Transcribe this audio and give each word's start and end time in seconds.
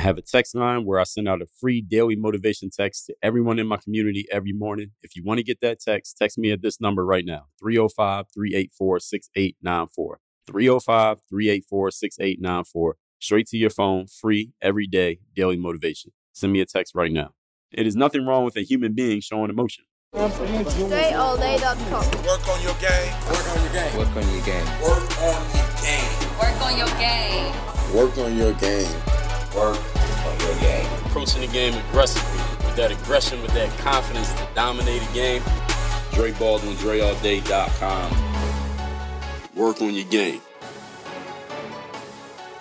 I 0.00 0.02
have 0.04 0.16
a 0.16 0.22
text 0.22 0.54
line 0.54 0.86
where 0.86 0.98
I 0.98 1.02
send 1.02 1.28
out 1.28 1.42
a 1.42 1.46
free 1.60 1.82
daily 1.82 2.16
motivation 2.16 2.70
text 2.70 3.04
to 3.04 3.14
everyone 3.22 3.58
in 3.58 3.66
my 3.66 3.76
community 3.76 4.26
every 4.32 4.54
morning. 4.54 4.92
If 5.02 5.14
you 5.14 5.22
want 5.22 5.40
to 5.40 5.44
get 5.44 5.60
that 5.60 5.78
text, 5.78 6.16
text 6.16 6.38
me 6.38 6.52
at 6.52 6.62
this 6.62 6.80
number 6.80 7.04
right 7.04 7.26
now 7.26 7.48
305 7.60 8.24
384 8.32 8.98
6894. 8.98 10.20
305 10.46 11.18
384 11.28 11.90
6894. 11.90 12.96
Straight 13.18 13.46
to 13.48 13.58
your 13.58 13.68
phone, 13.68 14.06
free, 14.06 14.52
every 14.62 14.86
day, 14.86 15.18
daily 15.36 15.58
motivation. 15.58 16.12
Send 16.32 16.54
me 16.54 16.62
a 16.62 16.64
text 16.64 16.94
right 16.94 17.12
now. 17.12 17.32
It 17.70 17.86
is 17.86 17.94
nothing 17.94 18.24
wrong 18.24 18.46
with 18.46 18.56
a 18.56 18.62
human 18.62 18.94
being 18.94 19.20
showing 19.20 19.50
emotion. 19.50 19.84
DreAllDay.com. 20.14 22.06
Work 22.24 22.48
on 22.48 22.62
your 22.62 22.72
game. 22.80 23.12
Work 23.28 23.46
on 23.52 23.62
your 23.62 23.72
game. 23.74 23.98
Work 23.98 24.16
on 24.16 24.32
your 24.32 24.44
game. 24.46 24.64
Work 24.80 25.20
on 25.20 25.44
your 25.52 25.68
game. 25.76 26.08
Work 26.38 26.58
on 26.62 26.78
your 26.78 26.88
game. 26.96 27.52
Work 27.94 28.16
on 28.16 28.34
your 28.38 28.54
game. 28.54 28.88
Work 29.54 29.89
on 30.60 30.62
game. 30.62 30.86
Approaching 31.06 31.40
the 31.40 31.46
game 31.48 31.74
aggressively 31.74 32.38
with 32.66 32.76
that 32.76 32.92
aggression, 32.92 33.40
with 33.42 33.52
that 33.54 33.70
confidence 33.78 34.32
to 34.32 34.48
dominate 34.54 35.02
a 35.02 35.12
game. 35.14 35.42
Dre 36.12 36.32
Baldwin, 36.32 36.74
DreAllDay.com. 36.76 38.10
Work 39.56 39.82
on 39.82 39.94
your 39.94 40.06
game. 40.06 40.40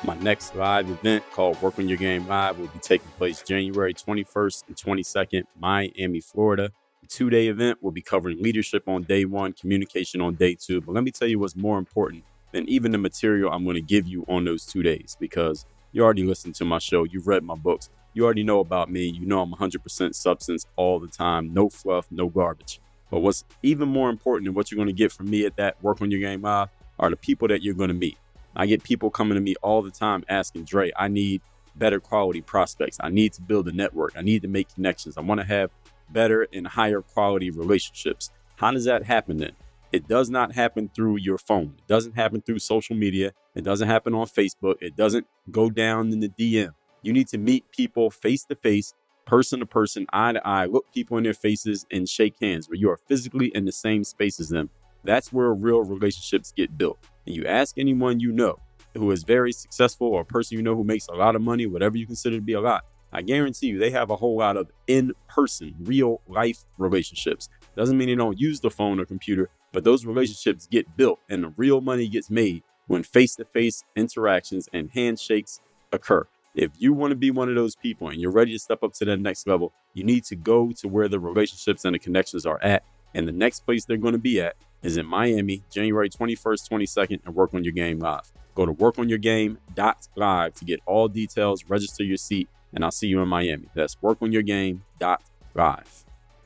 My 0.04 0.16
next 0.18 0.56
live 0.56 0.90
event 0.90 1.24
called 1.32 1.62
Work 1.62 1.78
on 1.78 1.90
Your 1.90 1.98
Game 1.98 2.26
Live 2.28 2.58
will 2.58 2.68
be 2.68 2.80
taking 2.80 3.10
place 3.18 3.42
January 3.42 3.94
21st 3.94 4.64
and 4.68 4.76
22nd, 4.76 5.44
Miami, 5.60 6.22
Florida. 6.22 6.72
The 7.02 7.08
two 7.08 7.30
day 7.30 7.48
event 7.48 7.84
will 7.84 7.92
be 7.92 8.02
covering 8.02 8.42
leadership 8.42 8.88
on 8.88 9.04
day 9.04 9.26
one, 9.26 9.54
communication 9.54 10.22
on 10.22 10.36
day 10.36 10.56
two. 10.56 10.80
But 10.82 10.96
let 10.96 11.04
me 11.04 11.12
tell 11.12 11.28
you 11.28 11.38
what's 11.38 11.56
more 11.56 11.78
important 11.78 12.24
than 12.54 12.68
even 12.70 12.92
the 12.92 12.98
material 12.98 13.52
I'm 13.52 13.66
going 13.66 13.76
to 13.76 13.82
give 13.82 14.08
you 14.08 14.26
on 14.28 14.46
those 14.46 14.66
two 14.66 14.82
days 14.82 15.18
because 15.20 15.66
you 15.92 16.04
already 16.04 16.24
listened 16.24 16.56
to 16.56 16.66
my 16.66 16.80
show, 16.80 17.04
you've 17.04 17.28
read 17.28 17.44
my 17.44 17.56
books, 17.56 17.90
you 18.14 18.26
already 18.26 18.44
know 18.44 18.60
about 18.60 18.92
me. 18.92 19.06
You 19.06 19.26
know 19.26 19.42
I'm 19.42 19.54
100% 19.54 20.16
substance 20.16 20.66
all 20.76 21.00
the 21.00 21.08
time, 21.08 21.54
no 21.54 21.70
fluff, 21.70 22.08
no 22.12 22.28
garbage. 22.28 22.80
But 23.12 23.20
what's 23.20 23.44
even 23.64 23.90
more 23.90 24.10
important 24.10 24.46
than 24.46 24.54
what 24.54 24.72
you're 24.72 24.78
going 24.78 24.88
to 24.88 24.94
get 24.94 25.12
from 25.12 25.30
me 25.30 25.46
at 25.46 25.56
that 25.58 25.82
Work 25.84 26.02
on 26.02 26.12
Your 26.12 26.20
Game 26.20 26.42
Live 26.42 26.70
are 27.00 27.10
the 27.10 27.16
people 27.16 27.48
that 27.48 27.64
you're 27.64 27.74
going 27.74 27.90
to 27.90 27.94
meet. 27.96 28.18
I 28.56 28.66
get 28.66 28.84
people 28.84 29.10
coming 29.10 29.36
to 29.36 29.42
me 29.42 29.56
all 29.62 29.82
the 29.82 29.92
time 29.92 30.24
asking, 30.28 30.66
Dre, 30.66 30.92
I 30.98 31.08
need 31.08 31.42
better 31.76 32.00
quality 32.00 32.42
prospects. 32.42 32.98
I 33.00 33.10
need 33.10 33.34
to 33.34 33.42
build 33.42 33.68
a 33.68 33.72
network. 33.72 34.14
I 34.16 34.22
need 34.22 34.42
to 34.42 34.48
make 34.48 34.74
connections. 34.74 35.18
I 35.18 35.22
want 35.22 35.40
to 35.40 35.48
have 35.48 35.72
better 36.10 36.48
and 36.52 36.68
higher 36.68 37.02
quality 37.02 37.52
relationships. 37.52 38.32
How 38.58 38.72
does 38.72 38.86
that 38.86 39.04
happen 39.04 39.38
then? 39.38 39.54
It 39.92 40.08
does 40.08 40.30
not 40.30 40.54
happen 40.54 40.90
through 40.96 41.18
your 41.18 41.40
phone. 41.40 41.76
It 41.80 41.88
doesn't 41.88 42.16
happen 42.16 42.42
through 42.42 42.60
social 42.60 42.96
media. 42.96 43.32
It 43.56 43.64
doesn't 43.64 43.88
happen 43.88 44.14
on 44.14 44.28
Facebook. 44.28 44.76
It 44.82 44.96
doesn't 44.96 45.26
go 45.50 45.72
down 45.72 46.12
in 46.14 46.20
the 46.20 46.30
DM. 46.30 46.74
You 47.02 47.12
need 47.12 47.28
to 47.30 47.40
meet 47.40 47.72
people 47.72 48.12
face 48.12 48.44
to 48.46 48.56
face, 48.56 48.94
person 49.26 49.62
to 49.62 49.66
person, 49.66 50.06
eye 50.14 50.34
to 50.34 50.48
eye, 50.48 50.66
look 50.66 50.86
people 50.94 51.18
in 51.18 51.24
their 51.24 51.34
faces 51.34 51.88
and 51.92 52.08
shake 52.08 52.36
hands 52.40 52.70
where 52.70 52.76
you 52.76 52.90
are 52.92 53.00
physically 53.08 53.48
in 53.56 53.66
the 53.66 53.72
same 53.72 54.04
space 54.04 54.40
as 54.40 54.50
them. 54.50 54.70
That's 55.04 55.34
where 55.34 55.54
real 55.54 55.84
relationships 55.84 56.54
get 56.56 56.78
built. 56.78 57.00
And 57.26 57.36
you 57.36 57.46
ask 57.46 57.78
anyone 57.78 58.20
you 58.20 58.32
know 58.32 58.60
who 58.96 59.10
is 59.12 59.24
very 59.24 59.52
successful 59.52 60.08
or 60.08 60.22
a 60.22 60.26
person 60.26 60.58
you 60.58 60.64
know 60.64 60.76
who 60.76 60.84
makes 60.84 61.08
a 61.08 61.14
lot 61.14 61.36
of 61.36 61.42
money, 61.42 61.66
whatever 61.66 61.98
you 61.98 62.06
consider 62.06 62.36
to 62.36 62.42
be 62.42 62.54
a 62.54 62.62
lot, 62.62 62.84
I 63.12 63.22
guarantee 63.24 63.68
you 63.68 63.80
they 63.80 63.92
have 63.92 64.12
a 64.12 64.16
whole 64.16 64.38
lot 64.38 64.56
of 64.56 64.70
in 64.88 65.14
person, 65.28 65.74
real 65.80 66.22
life 66.28 66.66
relationships. 66.78 67.50
Doesn't 67.76 67.98
mean 67.98 68.10
they 68.10 68.16
don't 68.16 68.40
use 68.40 68.60
the 68.60 68.70
phone 68.70 69.00
or 69.00 69.06
computer, 69.06 69.50
but 69.72 69.84
those 69.84 70.06
relationships 70.06 70.68
get 70.68 70.98
built 70.98 71.20
and 71.30 71.44
the 71.44 71.54
real 71.58 71.82
money 71.82 72.08
gets 72.08 72.30
made 72.30 72.64
when 72.88 73.04
face 73.04 73.36
to 73.36 73.46
face 73.46 73.84
interactions 73.96 74.68
and 74.74 74.90
handshakes 74.92 75.62
occur. 75.92 76.28
If 76.56 76.72
you 76.80 76.94
want 76.94 77.12
to 77.12 77.16
be 77.16 77.32
one 77.32 77.50
of 77.50 77.56
those 77.56 77.76
people 77.76 78.10
and 78.10 78.20
you're 78.20 78.32
ready 78.32 78.52
to 78.54 78.60
step 78.60 78.84
up 78.84 78.94
to 78.94 79.06
that 79.06 79.18
next 79.18 79.48
level, 79.48 79.74
you 79.94 80.04
need 80.04 80.24
to 80.26 80.36
go 80.36 80.72
to 80.72 80.88
where 80.88 81.08
the 81.08 81.20
relationships 81.20 81.86
and 81.86 81.94
the 81.94 82.00
connections 82.00 82.46
are 82.46 82.62
at. 82.62 82.84
And 83.14 83.28
the 83.28 83.32
next 83.32 83.62
place 83.62 83.86
they're 83.86 83.98
going 83.98 84.14
to 84.14 84.20
be 84.20 84.42
at 84.42 84.56
is 84.82 84.98
in 84.98 85.06
Miami, 85.06 85.64
January 85.72 86.10
21st, 86.10 86.70
22nd, 86.70 87.20
and 87.26 87.36
Work 87.36 87.54
on 87.54 87.64
Your 87.64 87.74
Game 87.74 88.00
Live. 88.00 88.32
Go 88.56 88.66
to 88.66 88.74
workonyourgame.live 88.74 90.54
to 90.54 90.66
get 90.66 90.80
all 90.86 91.08
details, 91.08 91.66
register 91.70 92.04
your 92.04 92.18
seat, 92.18 92.50
and 92.74 92.84
I'll 92.84 92.92
see 92.92 93.08
you 93.08 93.22
in 93.22 93.28
Miami. 93.28 93.70
That's 93.74 93.96
workonyourgame.live. 93.96 96.06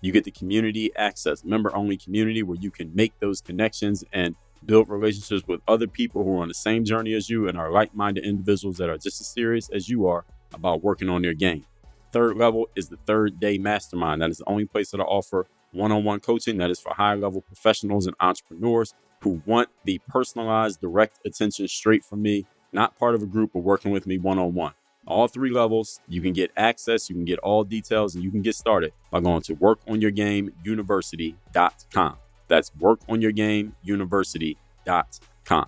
you 0.00 0.12
get 0.12 0.24
the 0.24 0.30
community 0.30 0.94
access, 0.96 1.44
member 1.44 1.74
only 1.74 1.96
community 1.96 2.42
where 2.42 2.58
you 2.60 2.70
can 2.70 2.94
make 2.94 3.18
those 3.20 3.40
connections 3.40 4.04
and 4.12 4.34
build 4.64 4.88
relationships 4.88 5.46
with 5.46 5.60
other 5.68 5.86
people 5.86 6.24
who 6.24 6.38
are 6.38 6.42
on 6.42 6.48
the 6.48 6.54
same 6.54 6.84
journey 6.84 7.14
as 7.14 7.30
you 7.30 7.48
and 7.48 7.58
are 7.58 7.70
like-minded 7.70 8.24
individuals 8.24 8.76
that 8.78 8.88
are 8.88 8.98
just 8.98 9.20
as 9.20 9.26
serious 9.26 9.68
as 9.70 9.88
you 9.88 10.06
are 10.06 10.24
about 10.54 10.82
working 10.82 11.08
on 11.08 11.22
their 11.22 11.34
game. 11.34 11.64
Third 12.12 12.36
level 12.36 12.68
is 12.74 12.88
the 12.88 12.96
third 12.96 13.38
day 13.38 13.58
mastermind. 13.58 14.22
That 14.22 14.30
is 14.30 14.38
the 14.38 14.48
only 14.48 14.64
place 14.64 14.90
that 14.90 15.00
I 15.00 15.04
offer 15.04 15.46
one 15.72 15.92
on 15.92 16.04
one 16.04 16.20
coaching 16.20 16.56
that 16.58 16.70
is 16.70 16.80
for 16.80 16.94
high 16.94 17.14
level 17.14 17.40
professionals 17.40 18.06
and 18.06 18.16
entrepreneurs 18.20 18.94
who 19.20 19.42
want 19.44 19.68
the 19.84 20.00
personalized, 20.08 20.80
direct 20.80 21.18
attention 21.26 21.68
straight 21.68 22.04
from 22.04 22.22
me, 22.22 22.46
not 22.72 22.98
part 22.98 23.14
of 23.14 23.22
a 23.22 23.26
group, 23.26 23.50
but 23.52 23.60
working 23.60 23.90
with 23.90 24.06
me 24.06 24.18
one 24.18 24.38
on 24.38 24.54
one. 24.54 24.72
All 25.06 25.28
three 25.28 25.50
levels, 25.50 26.00
you 26.08 26.20
can 26.20 26.32
get 26.32 26.50
access, 26.56 27.08
you 27.08 27.14
can 27.14 27.24
get 27.24 27.38
all 27.38 27.62
details, 27.62 28.16
and 28.16 28.24
you 28.24 28.30
can 28.30 28.42
get 28.42 28.56
started 28.56 28.92
by 29.10 29.20
going 29.20 29.42
to 29.42 29.54
workonyourgameuniversity.com. 29.54 32.16
That's 32.48 32.70
workonyourgameuniversity.com. 32.70 35.66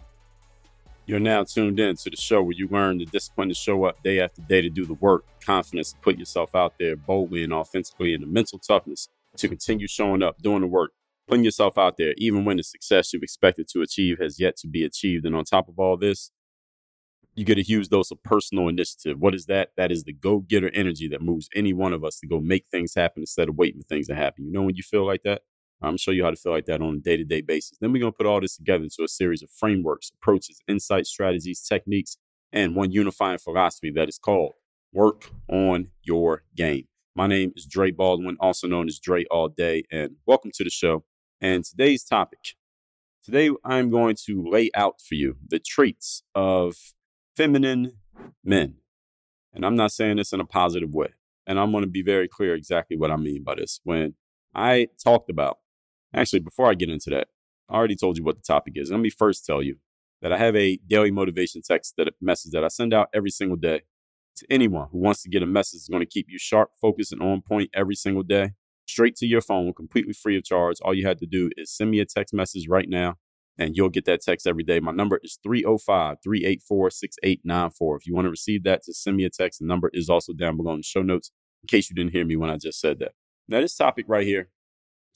You're 1.06 1.20
now 1.20 1.44
tuned 1.44 1.80
in 1.80 1.96
to 1.96 2.10
the 2.10 2.16
show 2.16 2.42
where 2.42 2.52
you 2.52 2.68
learn 2.68 2.98
the 2.98 3.06
discipline 3.06 3.48
to 3.48 3.54
show 3.54 3.84
up 3.84 4.02
day 4.02 4.20
after 4.20 4.42
day 4.42 4.60
to 4.60 4.68
do 4.68 4.84
the 4.84 4.92
work, 4.94 5.24
confidence 5.40 5.92
to 5.92 5.98
put 6.00 6.18
yourself 6.18 6.54
out 6.54 6.74
there 6.78 6.96
boldly 6.96 7.44
and 7.44 7.52
authentically, 7.52 8.12
and 8.12 8.22
the 8.22 8.26
mental 8.26 8.58
toughness 8.58 9.08
to 9.36 9.48
continue 9.48 9.86
showing 9.86 10.22
up, 10.22 10.42
doing 10.42 10.60
the 10.60 10.66
work, 10.66 10.92
putting 11.26 11.44
yourself 11.44 11.78
out 11.78 11.96
there, 11.96 12.12
even 12.18 12.44
when 12.44 12.58
the 12.58 12.62
success 12.62 13.12
you've 13.12 13.22
expected 13.22 13.68
to 13.68 13.80
achieve 13.80 14.18
has 14.18 14.38
yet 14.38 14.56
to 14.58 14.68
be 14.68 14.84
achieved. 14.84 15.24
And 15.24 15.34
on 15.34 15.44
top 15.44 15.68
of 15.68 15.78
all 15.78 15.96
this, 15.96 16.30
you 17.38 17.44
get 17.44 17.58
a 17.58 17.62
huge 17.62 17.88
dose 17.88 18.10
of 18.10 18.20
personal 18.24 18.68
initiative. 18.68 19.20
What 19.20 19.34
is 19.34 19.46
that? 19.46 19.70
That 19.76 19.92
is 19.92 20.02
the 20.02 20.12
go 20.12 20.40
getter 20.40 20.70
energy 20.74 21.06
that 21.08 21.22
moves 21.22 21.48
any 21.54 21.72
one 21.72 21.92
of 21.92 22.04
us 22.04 22.18
to 22.18 22.26
go 22.26 22.40
make 22.40 22.66
things 22.70 22.94
happen 22.96 23.22
instead 23.22 23.48
of 23.48 23.56
waiting 23.56 23.80
for 23.80 23.86
things 23.86 24.08
to 24.08 24.14
happen. 24.16 24.44
You 24.44 24.52
know, 24.52 24.62
when 24.62 24.74
you 24.74 24.82
feel 24.82 25.06
like 25.06 25.22
that, 25.22 25.42
I'm 25.80 25.96
show 25.96 26.10
you 26.10 26.24
how 26.24 26.30
to 26.30 26.36
feel 26.36 26.50
like 26.50 26.66
that 26.66 26.82
on 26.82 26.94
a 26.94 26.98
day 26.98 27.16
to 27.16 27.24
day 27.24 27.40
basis. 27.40 27.78
Then 27.80 27.92
we're 27.92 28.00
gonna 28.00 28.10
put 28.10 28.26
all 28.26 28.40
this 28.40 28.56
together 28.56 28.82
into 28.82 29.04
a 29.04 29.08
series 29.08 29.42
of 29.42 29.50
frameworks, 29.50 30.10
approaches, 30.12 30.60
insights, 30.66 31.10
strategies, 31.10 31.60
techniques, 31.60 32.16
and 32.52 32.74
one 32.74 32.90
unifying 32.90 33.38
philosophy 33.38 33.92
that 33.94 34.08
is 34.08 34.18
called 34.18 34.54
Work 34.92 35.30
on 35.48 35.90
Your 36.02 36.42
Game. 36.56 36.88
My 37.14 37.28
name 37.28 37.52
is 37.54 37.66
Dre 37.66 37.92
Baldwin, 37.92 38.36
also 38.40 38.66
known 38.66 38.88
as 38.88 38.98
Dre 38.98 39.24
All 39.30 39.48
Day, 39.48 39.84
and 39.92 40.16
welcome 40.26 40.50
to 40.54 40.64
the 40.64 40.70
show. 40.70 41.04
And 41.40 41.64
today's 41.64 42.02
topic 42.02 42.40
today, 43.24 43.50
I'm 43.64 43.90
going 43.90 44.16
to 44.26 44.44
lay 44.44 44.70
out 44.74 45.00
for 45.00 45.14
you 45.14 45.36
the 45.46 45.60
traits 45.60 46.24
of 46.34 46.74
feminine 47.38 47.92
men. 48.44 48.74
And 49.54 49.64
I'm 49.64 49.76
not 49.76 49.92
saying 49.92 50.18
this 50.18 50.32
in 50.34 50.40
a 50.40 50.44
positive 50.44 50.92
way. 50.92 51.14
And 51.46 51.58
I'm 51.58 51.72
going 51.72 51.84
to 51.84 51.90
be 51.90 52.02
very 52.02 52.28
clear 52.28 52.54
exactly 52.54 52.96
what 52.96 53.10
I 53.10 53.16
mean 53.16 53.42
by 53.42 53.54
this. 53.54 53.80
When 53.84 54.14
I 54.54 54.88
talked 55.02 55.30
about 55.30 55.58
Actually, 56.14 56.40
before 56.40 56.70
I 56.70 56.74
get 56.74 56.88
into 56.88 57.10
that, 57.10 57.28
I 57.68 57.74
already 57.74 57.96
told 57.96 58.16
you 58.16 58.24
what 58.24 58.36
the 58.36 58.42
topic 58.42 58.74
is. 58.76 58.90
Let 58.90 59.00
me 59.00 59.10
first 59.10 59.44
tell 59.44 59.62
you 59.62 59.76
that 60.22 60.32
I 60.32 60.38
have 60.38 60.56
a 60.56 60.78
daily 60.86 61.10
motivation 61.10 61.62
text 61.62 61.94
that 61.96 62.08
message 62.20 62.52
that 62.52 62.64
I 62.64 62.68
send 62.68 62.94
out 62.94 63.08
every 63.12 63.30
single 63.30 63.56
day 63.56 63.82
to 64.36 64.46
anyone 64.50 64.88
who 64.90 64.98
wants 64.98 65.22
to 65.22 65.28
get 65.28 65.42
a 65.42 65.46
message 65.46 65.80
that's 65.80 65.88
going 65.88 66.00
to 66.00 66.06
keep 66.06 66.26
you 66.28 66.38
sharp, 66.38 66.70
focused, 66.80 67.12
and 67.12 67.22
on 67.22 67.42
point 67.42 67.70
every 67.74 67.94
single 67.94 68.22
day, 68.22 68.52
straight 68.86 69.16
to 69.16 69.26
your 69.26 69.40
phone, 69.40 69.74
completely 69.74 70.14
free 70.14 70.36
of 70.36 70.44
charge. 70.44 70.76
All 70.80 70.94
you 70.94 71.06
had 71.06 71.18
to 71.18 71.26
do 71.26 71.50
is 71.56 71.70
send 71.70 71.90
me 71.90 72.00
a 72.00 72.06
text 72.06 72.32
message 72.32 72.68
right 72.68 72.88
now, 72.88 73.16
and 73.58 73.76
you'll 73.76 73.88
get 73.88 74.04
that 74.06 74.22
text 74.22 74.46
every 74.46 74.62
day. 74.62 74.80
My 74.80 74.92
number 74.92 75.20
is 75.22 75.38
305 75.42 76.18
384 76.22 76.90
6894. 76.90 77.96
If 77.96 78.06
you 78.06 78.14
want 78.14 78.26
to 78.26 78.30
receive 78.30 78.64
that, 78.64 78.84
just 78.84 79.02
send 79.02 79.16
me 79.16 79.24
a 79.24 79.30
text. 79.30 79.58
The 79.60 79.66
number 79.66 79.90
is 79.92 80.08
also 80.08 80.32
down 80.32 80.56
below 80.56 80.72
in 80.72 80.78
the 80.78 80.84
show 80.84 81.02
notes 81.02 81.30
in 81.62 81.66
case 81.66 81.90
you 81.90 81.96
didn't 81.96 82.12
hear 82.12 82.24
me 82.24 82.36
when 82.36 82.50
I 82.50 82.56
just 82.56 82.80
said 82.80 82.98
that. 83.00 83.12
Now, 83.48 83.60
this 83.60 83.76
topic 83.76 84.04
right 84.08 84.26
here 84.26 84.50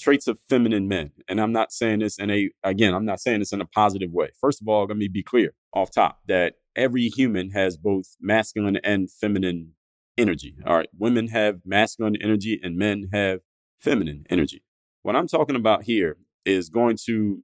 traits 0.00 0.26
of 0.26 0.38
feminine 0.48 0.88
men. 0.88 1.12
And 1.28 1.40
I'm 1.40 1.52
not 1.52 1.72
saying 1.72 2.00
this 2.00 2.18
in 2.18 2.30
a, 2.30 2.50
again, 2.64 2.94
I'm 2.94 3.04
not 3.04 3.20
saying 3.20 3.38
this 3.38 3.52
in 3.52 3.60
a 3.60 3.66
positive 3.66 4.10
way. 4.10 4.30
First 4.40 4.60
of 4.60 4.68
all, 4.68 4.86
let 4.86 4.96
me 4.96 5.08
be 5.08 5.22
clear 5.22 5.54
off 5.72 5.90
top 5.90 6.20
that 6.26 6.54
every 6.74 7.08
human 7.08 7.50
has 7.50 7.76
both 7.76 8.16
masculine 8.20 8.78
and 8.82 9.10
feminine 9.10 9.74
energy. 10.18 10.56
All 10.66 10.76
right. 10.76 10.88
Women 10.98 11.28
have 11.28 11.60
masculine 11.64 12.16
energy 12.20 12.60
and 12.62 12.76
men 12.76 13.10
have 13.12 13.40
feminine 13.80 14.24
energy. 14.28 14.62
What 15.02 15.16
I'm 15.16 15.28
talking 15.28 15.56
about 15.56 15.84
here 15.84 16.16
is 16.44 16.68
going 16.68 16.96
to 17.06 17.42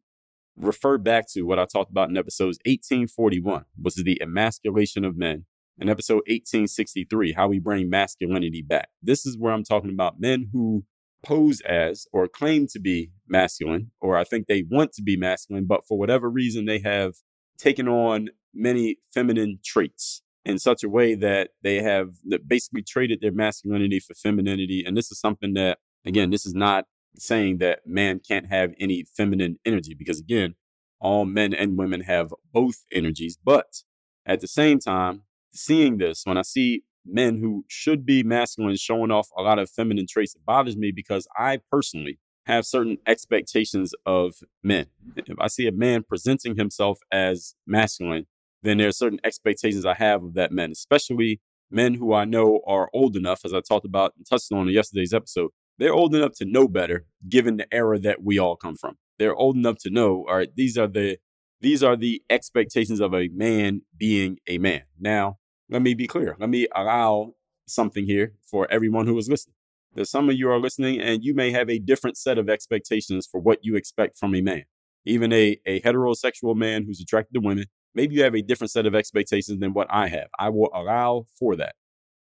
refer 0.58 0.98
back 0.98 1.26
to 1.32 1.42
what 1.42 1.58
I 1.58 1.64
talked 1.64 1.90
about 1.90 2.10
in 2.10 2.16
episodes 2.16 2.58
1841, 2.66 3.64
which 3.80 3.96
is 3.96 4.04
the 4.04 4.20
emasculation 4.20 5.04
of 5.04 5.16
men, 5.16 5.46
and 5.78 5.88
episode 5.88 6.22
1863, 6.26 7.32
how 7.32 7.48
we 7.48 7.58
bring 7.58 7.88
masculinity 7.88 8.62
back. 8.62 8.88
This 9.02 9.24
is 9.24 9.38
where 9.38 9.52
I'm 9.52 9.64
talking 9.64 9.90
about 9.90 10.20
men 10.20 10.48
who 10.52 10.84
pose 11.22 11.60
as 11.62 12.06
or 12.12 12.28
claim 12.28 12.66
to 12.72 12.80
be 12.80 13.10
masculine, 13.28 13.90
or 14.00 14.16
I 14.16 14.24
think 14.24 14.46
they 14.46 14.64
want 14.68 14.92
to 14.94 15.02
be 15.02 15.16
masculine, 15.16 15.66
but 15.66 15.86
for 15.86 15.98
whatever 15.98 16.28
reason, 16.28 16.64
they 16.64 16.80
have 16.80 17.14
taken 17.58 17.88
on 17.88 18.30
many 18.54 18.96
feminine 19.12 19.58
traits 19.64 20.22
in 20.44 20.58
such 20.58 20.82
a 20.82 20.88
way 20.88 21.14
that 21.14 21.50
they 21.62 21.82
have 21.82 22.10
basically 22.46 22.82
traded 22.82 23.20
their 23.20 23.32
masculinity 23.32 24.00
for 24.00 24.14
femininity. 24.14 24.82
And 24.86 24.96
this 24.96 25.12
is 25.12 25.20
something 25.20 25.54
that, 25.54 25.78
again, 26.06 26.30
this 26.30 26.46
is 26.46 26.54
not 26.54 26.86
saying 27.18 27.58
that 27.58 27.80
man 27.86 28.20
can't 28.26 28.46
have 28.46 28.72
any 28.78 29.04
feminine 29.16 29.58
energy, 29.64 29.94
because 29.94 30.20
again, 30.20 30.54
all 31.00 31.24
men 31.24 31.54
and 31.54 31.78
women 31.78 32.02
have 32.02 32.32
both 32.52 32.84
energies. 32.92 33.38
But 33.42 33.82
at 34.26 34.40
the 34.40 34.48
same 34.48 34.78
time, 34.78 35.22
seeing 35.52 35.98
this, 35.98 36.22
when 36.24 36.36
I 36.36 36.42
see 36.42 36.84
men 37.06 37.38
who 37.38 37.64
should 37.68 38.04
be 38.04 38.22
masculine 38.22 38.76
showing 38.76 39.10
off 39.10 39.28
a 39.36 39.42
lot 39.42 39.58
of 39.58 39.70
feminine 39.70 40.06
traits, 40.08 40.34
it 40.34 40.44
bothers 40.44 40.76
me 40.76 40.92
because 40.94 41.26
I 41.36 41.60
personally 41.70 42.18
have 42.46 42.66
certain 42.66 42.98
expectations 43.06 43.94
of 44.06 44.36
men. 44.62 44.86
If 45.16 45.38
I 45.38 45.48
see 45.48 45.66
a 45.66 45.72
man 45.72 46.02
presenting 46.02 46.56
himself 46.56 46.98
as 47.12 47.54
masculine, 47.66 48.26
then 48.62 48.78
there 48.78 48.88
are 48.88 48.92
certain 48.92 49.20
expectations 49.22 49.84
I 49.84 49.94
have 49.94 50.24
of 50.24 50.34
that 50.34 50.50
man, 50.50 50.72
especially 50.72 51.40
men 51.70 51.94
who 51.94 52.12
I 52.14 52.24
know 52.24 52.60
are 52.66 52.88
old 52.92 53.16
enough, 53.16 53.42
as 53.44 53.52
I 53.52 53.60
talked 53.60 53.84
about 53.84 54.14
and 54.16 54.26
touched 54.26 54.50
on 54.50 54.66
in 54.66 54.74
yesterday's 54.74 55.12
episode. 55.12 55.50
They're 55.78 55.94
old 55.94 56.14
enough 56.14 56.32
to 56.38 56.44
know 56.44 56.68
better, 56.68 57.06
given 57.28 57.56
the 57.56 57.72
era 57.72 57.98
that 58.00 58.22
we 58.22 58.38
all 58.38 58.56
come 58.56 58.76
from. 58.76 58.96
They're 59.18 59.34
old 59.34 59.56
enough 59.56 59.78
to 59.78 59.90
know, 59.90 60.24
all 60.28 60.36
right, 60.36 60.54
these 60.54 60.76
are 60.76 60.88
the 60.88 61.18
these 61.60 61.82
are 61.82 61.96
the 61.96 62.22
expectations 62.30 63.00
of 63.00 63.12
a 63.14 63.28
man 63.28 63.82
being 63.96 64.38
a 64.46 64.58
man. 64.58 64.82
Now, 64.98 65.38
let 65.68 65.82
me 65.82 65.94
be 65.94 66.06
clear. 66.06 66.36
Let 66.38 66.48
me 66.48 66.68
allow 66.74 67.34
something 67.66 68.06
here 68.06 68.34
for 68.48 68.70
everyone 68.70 69.06
who 69.06 69.18
is 69.18 69.28
listening. 69.28 69.54
There's 69.92 70.10
some 70.10 70.28
of 70.28 70.36
you 70.36 70.48
are 70.50 70.60
listening 70.60 71.00
and 71.00 71.24
you 71.24 71.34
may 71.34 71.50
have 71.50 71.68
a 71.68 71.80
different 71.80 72.16
set 72.16 72.38
of 72.38 72.48
expectations 72.48 73.26
for 73.26 73.40
what 73.40 73.64
you 73.64 73.74
expect 73.74 74.16
from 74.16 74.34
a 74.34 74.40
man. 74.40 74.64
Even 75.04 75.32
a, 75.32 75.60
a 75.66 75.80
heterosexual 75.80 76.54
man 76.54 76.84
who's 76.84 77.00
attracted 77.00 77.34
to 77.34 77.40
women, 77.40 77.64
maybe 77.94 78.14
you 78.14 78.22
have 78.22 78.36
a 78.36 78.42
different 78.42 78.70
set 78.70 78.86
of 78.86 78.94
expectations 78.94 79.58
than 79.58 79.72
what 79.72 79.88
I 79.90 80.08
have. 80.08 80.28
I 80.38 80.50
will 80.50 80.70
allow 80.72 81.26
for 81.38 81.56
that. 81.56 81.74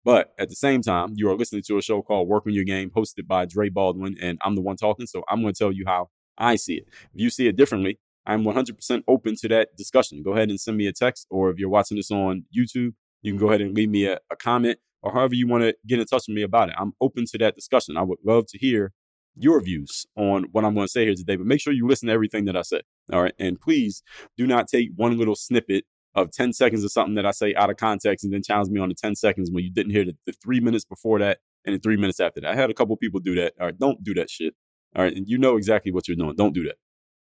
But 0.04 0.32
at 0.38 0.48
the 0.48 0.56
same 0.56 0.82
time, 0.82 1.12
you 1.16 1.30
are 1.30 1.36
listening 1.36 1.62
to 1.68 1.78
a 1.78 1.82
show 1.82 2.02
called 2.02 2.28
Work 2.28 2.46
on 2.46 2.52
Your 2.52 2.64
Game, 2.64 2.90
hosted 2.90 3.26
by 3.26 3.46
Dre 3.46 3.68
Baldwin, 3.68 4.16
and 4.20 4.38
I'm 4.42 4.54
the 4.54 4.60
one 4.60 4.76
talking. 4.76 5.06
So 5.06 5.22
I'm 5.28 5.42
going 5.42 5.54
to 5.54 5.58
tell 5.58 5.72
you 5.72 5.84
how 5.86 6.08
I 6.36 6.56
see 6.56 6.74
it. 6.74 6.88
If 7.14 7.20
you 7.20 7.30
see 7.30 7.46
it 7.46 7.56
differently, 7.56 7.98
I'm 8.26 8.44
100% 8.44 9.02
open 9.06 9.36
to 9.36 9.48
that 9.48 9.76
discussion. 9.76 10.22
Go 10.22 10.32
ahead 10.32 10.50
and 10.50 10.60
send 10.60 10.76
me 10.76 10.86
a 10.86 10.92
text, 10.92 11.26
or 11.30 11.50
if 11.50 11.58
you're 11.58 11.68
watching 11.68 11.96
this 11.96 12.10
on 12.10 12.44
YouTube, 12.56 12.94
you 13.22 13.32
can 13.32 13.38
go 13.38 13.48
ahead 13.48 13.60
and 13.60 13.74
leave 13.74 13.90
me 13.90 14.06
a, 14.06 14.18
a 14.30 14.36
comment 14.36 14.78
or 15.02 15.12
however 15.12 15.34
you 15.34 15.48
want 15.48 15.62
to 15.64 15.74
get 15.86 15.98
in 15.98 16.06
touch 16.06 16.24
with 16.28 16.34
me 16.34 16.42
about 16.42 16.68
it. 16.68 16.74
I'm 16.78 16.92
open 17.00 17.24
to 17.26 17.38
that 17.38 17.56
discussion. 17.56 17.96
I 17.96 18.02
would 18.02 18.18
love 18.24 18.46
to 18.48 18.58
hear 18.58 18.92
your 19.34 19.60
views 19.62 20.06
on 20.16 20.44
what 20.52 20.64
I'm 20.64 20.74
going 20.74 20.86
to 20.86 20.90
say 20.90 21.04
here 21.04 21.14
today, 21.14 21.36
but 21.36 21.46
make 21.46 21.60
sure 21.60 21.72
you 21.72 21.86
listen 21.86 22.08
to 22.08 22.12
everything 22.12 22.44
that 22.46 22.56
I 22.56 22.62
said. 22.62 22.82
All 23.12 23.22
right. 23.22 23.34
And 23.38 23.60
please 23.60 24.02
do 24.36 24.46
not 24.46 24.68
take 24.68 24.90
one 24.94 25.18
little 25.18 25.34
snippet 25.34 25.84
of 26.14 26.30
10 26.30 26.52
seconds 26.52 26.84
of 26.84 26.92
something 26.92 27.14
that 27.14 27.26
I 27.26 27.30
say 27.30 27.54
out 27.54 27.70
of 27.70 27.76
context 27.76 28.24
and 28.24 28.32
then 28.32 28.42
challenge 28.42 28.70
me 28.70 28.80
on 28.80 28.88
the 28.88 28.94
10 28.94 29.14
seconds 29.14 29.50
when 29.50 29.64
you 29.64 29.70
didn't 29.70 29.92
hear 29.92 30.04
the, 30.04 30.16
the 30.26 30.32
three 30.32 30.60
minutes 30.60 30.84
before 30.84 31.18
that 31.20 31.38
and 31.64 31.74
the 31.74 31.78
three 31.78 31.96
minutes 31.96 32.20
after 32.20 32.40
that. 32.40 32.50
I 32.50 32.54
had 32.54 32.70
a 32.70 32.74
couple 32.74 32.96
people 32.96 33.20
do 33.20 33.34
that. 33.36 33.54
All 33.58 33.66
right. 33.66 33.78
Don't 33.78 34.02
do 34.04 34.14
that 34.14 34.28
shit. 34.28 34.54
All 34.94 35.02
right. 35.02 35.14
And 35.14 35.28
you 35.28 35.38
know 35.38 35.56
exactly 35.56 35.92
what 35.92 36.08
you're 36.08 36.16
doing. 36.16 36.36
Don't 36.36 36.54
do 36.54 36.64
that. 36.64 36.76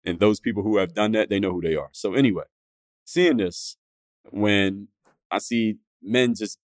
And 0.05 0.19
those 0.19 0.41
people 0.41 0.63
who 0.63 0.79
have 0.79 0.95
done 0.95 1.13
that, 1.13 1.29
they 1.29 1.39
know 1.39 1.53
who 1.53 1.61
they 1.61 1.77
are. 1.77 1.91
So, 1.93 2.15
anyway, 2.15 2.45
seeing 3.05 3.37
this, 3.37 3.77
when 4.31 4.89
I 5.31 5.39
see 5.39 5.77
men 6.03 6.35
just 6.35 6.59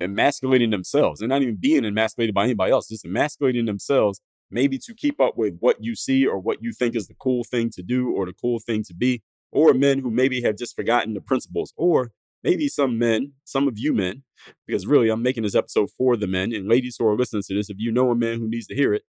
emasculating 0.00 0.70
themselves 0.70 1.20
and 1.20 1.30
not 1.30 1.42
even 1.42 1.56
being 1.56 1.84
emasculated 1.84 2.34
by 2.34 2.44
anybody 2.44 2.72
else, 2.72 2.88
just 2.88 3.04
emasculating 3.04 3.64
themselves, 3.64 4.20
maybe 4.50 4.78
to 4.78 4.94
keep 4.94 5.20
up 5.20 5.36
with 5.36 5.56
what 5.60 5.82
you 5.82 5.94
see 5.94 6.26
or 6.26 6.38
what 6.38 6.62
you 6.62 6.72
think 6.72 6.94
is 6.94 7.08
the 7.08 7.14
cool 7.14 7.44
thing 7.44 7.70
to 7.70 7.82
do 7.82 8.10
or 8.10 8.26
the 8.26 8.34
cool 8.34 8.60
thing 8.60 8.82
to 8.84 8.94
be, 8.94 9.22
or 9.52 9.74
men 9.74 10.00
who 10.00 10.10
maybe 10.10 10.42
have 10.42 10.56
just 10.56 10.76
forgotten 10.76 11.14
the 11.14 11.20
principles, 11.20 11.72
or 11.76 12.12
maybe 12.42 12.68
some 12.68 12.98
men, 12.98 13.32
some 13.44 13.68
of 13.68 13.78
you 13.78 13.92
men, 13.92 14.22
because 14.66 14.86
really 14.86 15.08
I'm 15.08 15.22
making 15.22 15.42
this 15.42 15.54
episode 15.54 15.90
for 15.96 16.16
the 16.16 16.26
men 16.26 16.52
and 16.52 16.68
ladies 16.68 16.96
who 16.98 17.06
are 17.06 17.16
listening 17.16 17.42
to 17.46 17.54
this. 17.54 17.70
If 17.70 17.76
you 17.78 17.92
know 17.92 18.10
a 18.10 18.14
man 18.14 18.38
who 18.38 18.48
needs 18.48 18.66
to 18.68 18.74
hear 18.74 18.94
it, 18.94 19.02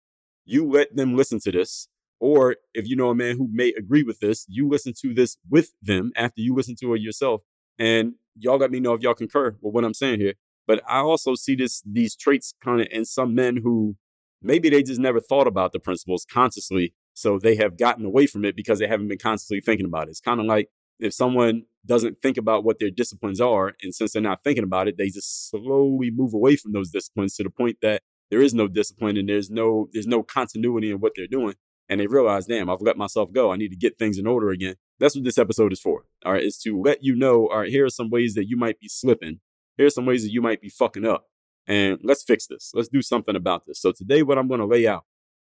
you 0.45 0.69
let 0.69 0.95
them 0.95 1.15
listen 1.15 1.39
to 1.41 1.51
this. 1.51 1.87
Or 2.19 2.55
if 2.73 2.87
you 2.87 2.95
know 2.95 3.09
a 3.09 3.15
man 3.15 3.37
who 3.37 3.47
may 3.51 3.73
agree 3.77 4.03
with 4.03 4.19
this, 4.19 4.45
you 4.49 4.67
listen 4.67 4.93
to 5.01 5.13
this 5.13 5.37
with 5.49 5.73
them 5.81 6.11
after 6.15 6.41
you 6.41 6.55
listen 6.55 6.75
to 6.79 6.93
it 6.95 7.01
yourself. 7.01 7.41
And 7.77 8.13
y'all 8.35 8.57
let 8.57 8.71
me 8.71 8.79
know 8.79 8.93
if 8.93 9.01
y'all 9.01 9.13
concur 9.13 9.55
with 9.61 9.73
what 9.73 9.83
I'm 9.83 9.93
saying 9.93 10.19
here. 10.19 10.33
But 10.65 10.81
I 10.87 10.99
also 10.99 11.35
see 11.35 11.55
this 11.55 11.81
these 11.85 12.15
traits 12.15 12.53
kind 12.63 12.81
of 12.81 12.87
in 12.91 13.05
some 13.05 13.35
men 13.35 13.57
who 13.63 13.95
maybe 14.41 14.69
they 14.69 14.83
just 14.83 14.99
never 14.99 15.19
thought 15.19 15.47
about 15.47 15.73
the 15.73 15.79
principles 15.79 16.25
consciously. 16.29 16.93
So 17.17 17.39
they 17.39 17.55
have 17.55 17.79
gotten 17.79 18.05
away 18.05 18.27
from 18.27 18.45
it 18.45 18.55
because 18.55 18.77
they 18.77 18.87
haven't 18.87 19.07
been 19.07 19.17
constantly 19.17 19.59
thinking 19.59 19.87
about 19.87 20.07
it. 20.07 20.11
It's 20.11 20.19
kind 20.19 20.39
of 20.39 20.45
like 20.45 20.69
if 20.99 21.15
someone 21.15 21.63
doesn't 21.83 22.21
think 22.21 22.37
about 22.37 22.63
what 22.63 22.77
their 22.77 22.91
disciplines 22.91 23.41
are, 23.41 23.73
and 23.81 23.95
since 23.95 24.11
they're 24.13 24.21
not 24.21 24.43
thinking 24.43 24.63
about 24.63 24.87
it, 24.87 24.99
they 24.99 25.07
just 25.07 25.49
slowly 25.49 26.11
move 26.11 26.35
away 26.35 26.57
from 26.57 26.73
those 26.73 26.91
disciplines 26.91 27.35
to 27.35 27.43
the 27.43 27.49
point 27.49 27.77
that 27.81 28.03
there 28.29 28.39
is 28.39 28.53
no 28.53 28.67
discipline 28.67 29.17
and 29.17 29.27
there's 29.27 29.49
no 29.49 29.87
there's 29.93 30.05
no 30.05 30.21
continuity 30.21 30.91
in 30.91 30.99
what 30.99 31.13
they're 31.15 31.25
doing 31.25 31.55
and 31.89 31.99
they 31.99 32.05
realize, 32.05 32.45
damn, 32.45 32.69
I've 32.69 32.81
let 32.81 32.97
myself 32.97 33.33
go. 33.33 33.51
I 33.51 33.55
need 33.55 33.69
to 33.69 33.75
get 33.75 33.97
things 33.97 34.19
in 34.19 34.27
order 34.27 34.51
again. 34.51 34.75
That's 34.99 35.15
what 35.15 35.23
this 35.23 35.39
episode 35.39 35.73
is 35.73 35.79
for. 35.79 36.05
All 36.23 36.33
right, 36.33 36.43
is 36.43 36.59
to 36.59 36.79
let 36.79 37.03
you 37.03 37.15
know, 37.15 37.47
all 37.47 37.61
right, 37.61 37.71
here 37.71 37.85
are 37.85 37.89
some 37.89 38.11
ways 38.11 38.35
that 38.35 38.47
you 38.47 38.57
might 38.57 38.79
be 38.79 38.89
slipping. 38.89 39.39
Here 39.75 39.87
are 39.87 39.89
some 39.89 40.05
ways 40.05 40.21
that 40.21 40.31
you 40.31 40.41
might 40.43 40.61
be 40.61 40.69
fucking 40.69 41.05
up. 41.05 41.25
And 41.65 41.97
let's 42.03 42.23
fix 42.23 42.45
this. 42.45 42.71
Let's 42.75 42.89
do 42.89 43.01
something 43.01 43.35
about 43.35 43.65
this. 43.65 43.81
So 43.81 43.91
today, 43.91 44.21
what 44.21 44.37
I'm 44.37 44.47
going 44.47 44.59
to 44.59 44.67
lay 44.67 44.85
out 44.87 45.05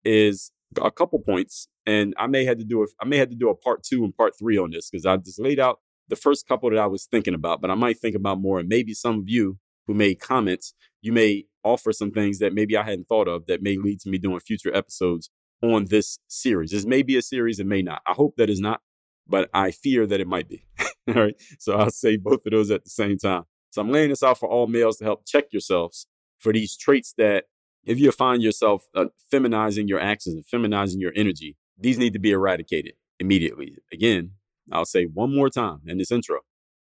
is 0.04 0.52
a 0.80 0.90
couple 0.90 1.18
points, 1.18 1.68
and 1.86 2.14
I 2.18 2.26
may 2.26 2.44
have 2.44 2.58
to 2.58 2.64
do 2.64 2.82
a, 2.82 2.86
I 3.00 3.06
may 3.06 3.16
have 3.18 3.30
to 3.30 3.36
do 3.36 3.48
a 3.48 3.54
part 3.54 3.82
two 3.82 4.04
and 4.04 4.16
part 4.16 4.38
three 4.38 4.58
on 4.58 4.70
this 4.70 4.90
because 4.90 5.06
I 5.06 5.16
just 5.16 5.40
laid 5.40 5.58
out 5.58 5.80
the 6.08 6.16
first 6.16 6.46
couple 6.46 6.70
that 6.70 6.78
I 6.78 6.86
was 6.86 7.06
thinking 7.06 7.34
about, 7.34 7.60
but 7.60 7.70
I 7.70 7.74
might 7.74 7.98
think 7.98 8.14
about 8.14 8.40
more. 8.40 8.60
And 8.60 8.68
maybe 8.68 8.94
some 8.94 9.18
of 9.18 9.28
you 9.28 9.58
who 9.86 9.94
made 9.94 10.20
comments, 10.20 10.74
you 11.00 11.12
may 11.12 11.44
offer 11.64 11.92
some 11.92 12.10
things 12.10 12.38
that 12.38 12.52
maybe 12.52 12.76
I 12.76 12.82
hadn't 12.82 13.08
thought 13.08 13.28
of 13.28 13.46
that 13.46 13.62
may 13.62 13.76
lead 13.76 14.00
to 14.00 14.10
me 14.10 14.18
doing 14.18 14.40
future 14.40 14.74
episodes 14.74 15.30
on 15.62 15.86
this 15.86 16.18
series. 16.28 16.70
This 16.70 16.86
may 16.86 17.02
be 17.02 17.16
a 17.16 17.22
series, 17.22 17.58
it 17.60 17.66
may 17.66 17.82
not. 17.82 18.02
I 18.06 18.12
hope 18.12 18.36
that 18.36 18.50
is 18.50 18.60
not, 18.60 18.80
but 19.26 19.50
I 19.52 19.70
fear 19.70 20.06
that 20.06 20.20
it 20.20 20.26
might 20.26 20.48
be. 20.48 20.64
all 21.08 21.14
right. 21.14 21.34
So 21.58 21.74
I'll 21.74 21.90
say 21.90 22.16
both 22.16 22.46
of 22.46 22.52
those 22.52 22.70
at 22.70 22.84
the 22.84 22.90
same 22.90 23.18
time. 23.18 23.44
So 23.70 23.82
I'm 23.82 23.90
laying 23.90 24.10
this 24.10 24.22
out 24.22 24.38
for 24.38 24.48
all 24.48 24.66
males 24.66 24.96
to 24.98 25.04
help 25.04 25.26
check 25.26 25.46
yourselves 25.52 26.06
for 26.38 26.52
these 26.52 26.76
traits 26.76 27.14
that 27.18 27.44
if 27.84 27.98
you 27.98 28.12
find 28.12 28.42
yourself 28.42 28.86
uh, 28.94 29.06
feminizing 29.32 29.88
your 29.88 30.00
actions 30.00 30.34
and 30.34 30.46
feminizing 30.46 31.00
your 31.00 31.12
energy, 31.16 31.56
these 31.78 31.98
need 31.98 32.12
to 32.12 32.18
be 32.18 32.30
eradicated 32.30 32.94
immediately. 33.18 33.76
Again, 33.92 34.32
I'll 34.70 34.84
say 34.84 35.04
one 35.04 35.34
more 35.34 35.48
time 35.48 35.80
in 35.86 35.98
this 35.98 36.12
intro. 36.12 36.40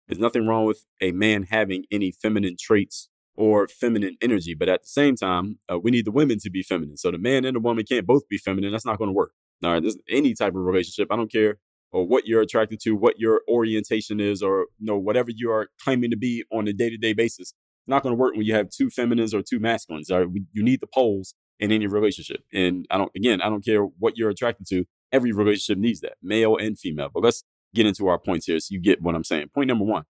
There's 0.06 0.20
nothing 0.20 0.46
wrong 0.46 0.66
with 0.66 0.84
a 1.00 1.12
man 1.12 1.44
having 1.44 1.84
any 1.90 2.12
feminine 2.12 2.56
traits 2.58 3.08
or 3.34 3.66
feminine 3.66 4.16
energy. 4.20 4.54
But 4.54 4.68
at 4.68 4.82
the 4.82 4.88
same 4.88 5.16
time, 5.16 5.58
uh, 5.70 5.78
we 5.78 5.90
need 5.90 6.04
the 6.04 6.12
women 6.12 6.38
to 6.40 6.50
be 6.50 6.62
feminine. 6.62 6.96
So 6.96 7.10
the 7.10 7.18
man 7.18 7.44
and 7.44 7.56
the 7.56 7.60
woman 7.60 7.84
can't 7.84 8.06
both 8.06 8.28
be 8.28 8.38
feminine. 8.38 8.72
That's 8.72 8.86
not 8.86 8.98
going 8.98 9.08
to 9.08 9.14
work. 9.14 9.32
All 9.64 9.72
right, 9.72 9.82
this 9.82 9.96
any 10.08 10.34
type 10.34 10.54
of 10.54 10.62
relationship. 10.62 11.08
I 11.10 11.16
don't 11.16 11.30
care 11.30 11.58
or 11.92 12.06
what 12.06 12.26
you're 12.26 12.40
attracted 12.40 12.80
to, 12.80 12.96
what 12.96 13.18
your 13.18 13.42
orientation 13.48 14.18
is, 14.18 14.42
or 14.42 14.66
you 14.78 14.86
know 14.86 14.98
whatever 14.98 15.30
you 15.30 15.50
are 15.50 15.68
claiming 15.82 16.10
to 16.10 16.16
be 16.16 16.44
on 16.50 16.66
a 16.66 16.72
day 16.72 16.90
to 16.90 16.96
day 16.96 17.12
basis. 17.12 17.54
Not 17.86 18.02
going 18.02 18.14
to 18.14 18.18
work 18.18 18.34
when 18.34 18.46
you 18.46 18.54
have 18.54 18.70
two 18.70 18.90
feminines 18.90 19.34
or 19.34 19.42
two 19.42 19.58
masculines. 19.58 20.10
All 20.10 20.20
right, 20.20 20.28
you 20.52 20.62
need 20.62 20.80
the 20.80 20.86
poles 20.86 21.34
in 21.58 21.72
any 21.72 21.86
relationship. 21.86 22.42
And 22.52 22.86
I 22.90 22.98
don't 22.98 23.10
again, 23.16 23.40
I 23.40 23.48
don't 23.48 23.64
care 23.64 23.82
what 23.82 24.16
you're 24.16 24.30
attracted 24.30 24.66
to. 24.68 24.84
Every 25.10 25.32
relationship 25.32 25.78
needs 25.78 26.00
that, 26.00 26.14
male 26.22 26.56
and 26.56 26.78
female. 26.78 27.10
But 27.12 27.22
let's 27.22 27.44
get 27.74 27.86
into 27.86 28.08
our 28.08 28.18
points 28.18 28.46
here 28.46 28.58
so 28.60 28.68
you 28.70 28.80
get 28.80 29.02
what 29.02 29.14
I'm 29.14 29.24
saying. 29.24 29.48
Point 29.54 29.68
number 29.68 29.84
one 29.84 30.04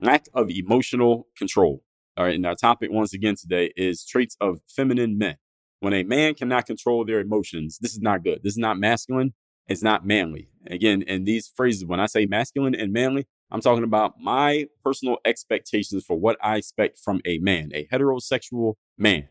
lack 0.00 0.26
of 0.34 0.50
emotional 0.50 1.28
control. 1.36 1.82
All 2.16 2.24
right, 2.24 2.34
and 2.34 2.46
our 2.46 2.54
topic 2.54 2.90
once 2.90 3.12
again 3.12 3.34
today 3.36 3.72
is 3.76 4.04
traits 4.04 4.36
of 4.40 4.60
feminine 4.68 5.18
men. 5.18 5.36
When 5.80 5.92
a 5.92 6.02
man 6.02 6.34
cannot 6.34 6.66
control 6.66 7.04
their 7.04 7.20
emotions, 7.20 7.78
this 7.80 7.92
is 7.92 8.00
not 8.00 8.24
good. 8.24 8.40
This 8.42 8.54
is 8.54 8.58
not 8.58 8.78
masculine. 8.78 9.34
It's 9.68 9.82
not 9.82 10.06
manly. 10.06 10.48
Again, 10.66 11.02
in 11.02 11.24
these 11.24 11.52
phrases, 11.54 11.84
when 11.84 12.00
I 12.00 12.06
say 12.06 12.24
masculine 12.24 12.74
and 12.74 12.92
manly, 12.92 13.26
I'm 13.50 13.60
talking 13.60 13.84
about 13.84 14.14
my 14.20 14.66
personal 14.82 15.18
expectations 15.24 16.04
for 16.04 16.18
what 16.18 16.36
I 16.42 16.56
expect 16.56 16.98
from 16.98 17.20
a 17.24 17.38
man, 17.38 17.70
a 17.74 17.86
heterosexual 17.86 18.74
man. 18.98 19.28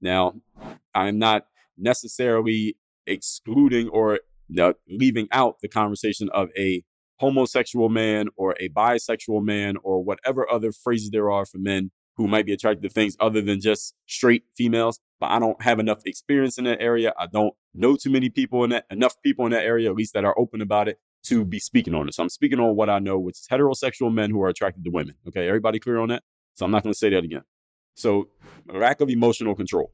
Now, 0.00 0.34
I'm 0.94 1.18
not 1.18 1.46
necessarily 1.76 2.76
excluding 3.06 3.88
or 3.88 4.20
leaving 4.88 5.28
out 5.32 5.60
the 5.60 5.68
conversation 5.68 6.30
of 6.30 6.48
a 6.56 6.82
homosexual 7.16 7.88
man 7.88 8.28
or 8.36 8.54
a 8.58 8.68
bisexual 8.70 9.44
man 9.44 9.76
or 9.82 10.02
whatever 10.02 10.50
other 10.50 10.72
phrases 10.72 11.10
there 11.10 11.30
are 11.30 11.44
for 11.44 11.58
men 11.58 11.90
who 12.16 12.26
might 12.26 12.46
be 12.46 12.52
attracted 12.52 12.82
to 12.82 12.88
things 12.88 13.16
other 13.20 13.40
than 13.40 13.60
just 13.60 13.94
straight 14.06 14.44
females, 14.56 14.98
but 15.20 15.30
I 15.30 15.38
don't 15.38 15.62
have 15.62 15.78
enough 15.78 16.00
experience 16.06 16.58
in 16.58 16.64
that 16.64 16.80
area. 16.80 17.12
I 17.18 17.26
don't 17.26 17.54
know 17.74 17.96
too 17.96 18.10
many 18.10 18.28
people 18.28 18.64
in 18.64 18.70
that, 18.70 18.86
enough 18.90 19.14
people 19.22 19.44
in 19.46 19.52
that 19.52 19.62
area, 19.62 19.90
at 19.90 19.96
least 19.96 20.14
that 20.14 20.24
are 20.24 20.36
open 20.38 20.60
about 20.60 20.88
it 20.88 20.98
to 21.24 21.44
be 21.44 21.58
speaking 21.58 21.94
on 21.94 22.08
it. 22.08 22.14
So 22.14 22.22
I'm 22.22 22.28
speaking 22.28 22.60
on 22.60 22.76
what 22.76 22.88
I 22.88 22.98
know, 22.98 23.18
which 23.18 23.38
is 23.38 23.46
heterosexual 23.50 24.12
men 24.12 24.30
who 24.30 24.42
are 24.42 24.48
attracted 24.48 24.84
to 24.84 24.90
women. 24.90 25.14
Okay, 25.26 25.46
everybody 25.46 25.78
clear 25.78 25.98
on 25.98 26.08
that? 26.08 26.22
So 26.54 26.64
I'm 26.64 26.70
not 26.70 26.82
going 26.82 26.92
to 26.92 26.98
say 26.98 27.10
that 27.10 27.24
again. 27.24 27.42
So 27.94 28.28
lack 28.72 29.00
of 29.00 29.10
emotional 29.10 29.54
control. 29.54 29.92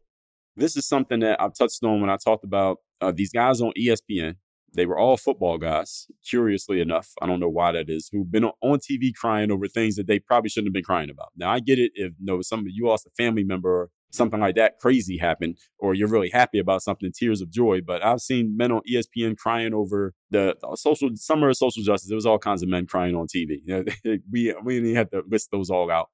This 0.57 0.77
is 0.77 0.87
something 0.87 1.21
that 1.21 1.41
I've 1.41 1.55
touched 1.55 1.83
on 1.83 2.01
when 2.01 2.11
I 2.11 2.17
talked 2.17 2.45
about 2.45 2.79
uh, 3.01 3.13
these 3.15 3.33
guys 3.33 3.61
on 3.61 3.73
ESPN 3.79 4.37
they 4.75 4.87
were 4.87 4.99
all 4.99 5.17
football 5.17 5.57
guys, 5.57 6.07
curiously 6.29 6.81
enough. 6.81 7.13
I 7.23 7.27
don't 7.27 7.41
know 7.41 7.49
why 7.49 7.73
that 7.73 7.89
is, 7.89 8.09
who've 8.11 8.31
been 8.31 8.45
on 8.45 8.79
TV 8.79 9.15
crying 9.15 9.51
over 9.51 9.69
things 9.69 9.97
that 9.97 10.07
they 10.07 10.19
probably 10.19 10.51
shouldn't 10.51 10.69
have 10.69 10.75
been 10.75 10.85
crying 10.85 11.11
about. 11.11 11.29
Now, 11.37 11.53
I 11.53 11.61
get 11.61 11.79
it 11.79 11.93
if 11.95 12.13
you 12.19 12.27
know, 12.27 12.43
some 12.43 12.65
you 12.67 12.87
lost 12.87 13.07
a 13.07 13.11
family 13.11 13.45
member 13.45 13.91
something 14.15 14.41
like 14.41 14.55
that 14.55 14.79
crazy 14.79 15.19
happened, 15.19 15.59
or 15.79 15.95
you're 15.95 16.09
really 16.09 16.31
happy 16.31 16.59
about 16.59 16.83
something, 16.83 17.11
tears 17.13 17.41
of 17.41 17.51
joy. 17.51 17.81
But 17.81 18.05
I've 18.05 18.21
seen 18.21 18.57
men 18.57 18.73
on 18.73 18.81
ESPN 18.91 19.37
crying 19.37 19.75
over 19.75 20.15
the, 20.31 20.57
the 20.61 20.77
social 20.77 21.11
summer 21.15 21.51
of 21.51 21.57
social 21.57 21.83
justice. 21.83 22.09
There 22.09 22.17
was 22.17 22.27
all 22.27 22.39
kinds 22.39 22.63
of 22.63 22.69
men 22.69 22.87
crying 22.87 23.15
on 23.15 23.27
TV. 23.27 23.61
You 23.65 23.85
know, 24.05 24.19
we 24.33 24.55
we 24.63 24.81
didn't 24.81 24.97
have 24.97 25.11
to 25.11 25.23
list 25.29 25.51
those 25.51 25.71
all 25.71 25.91
out. 25.91 26.11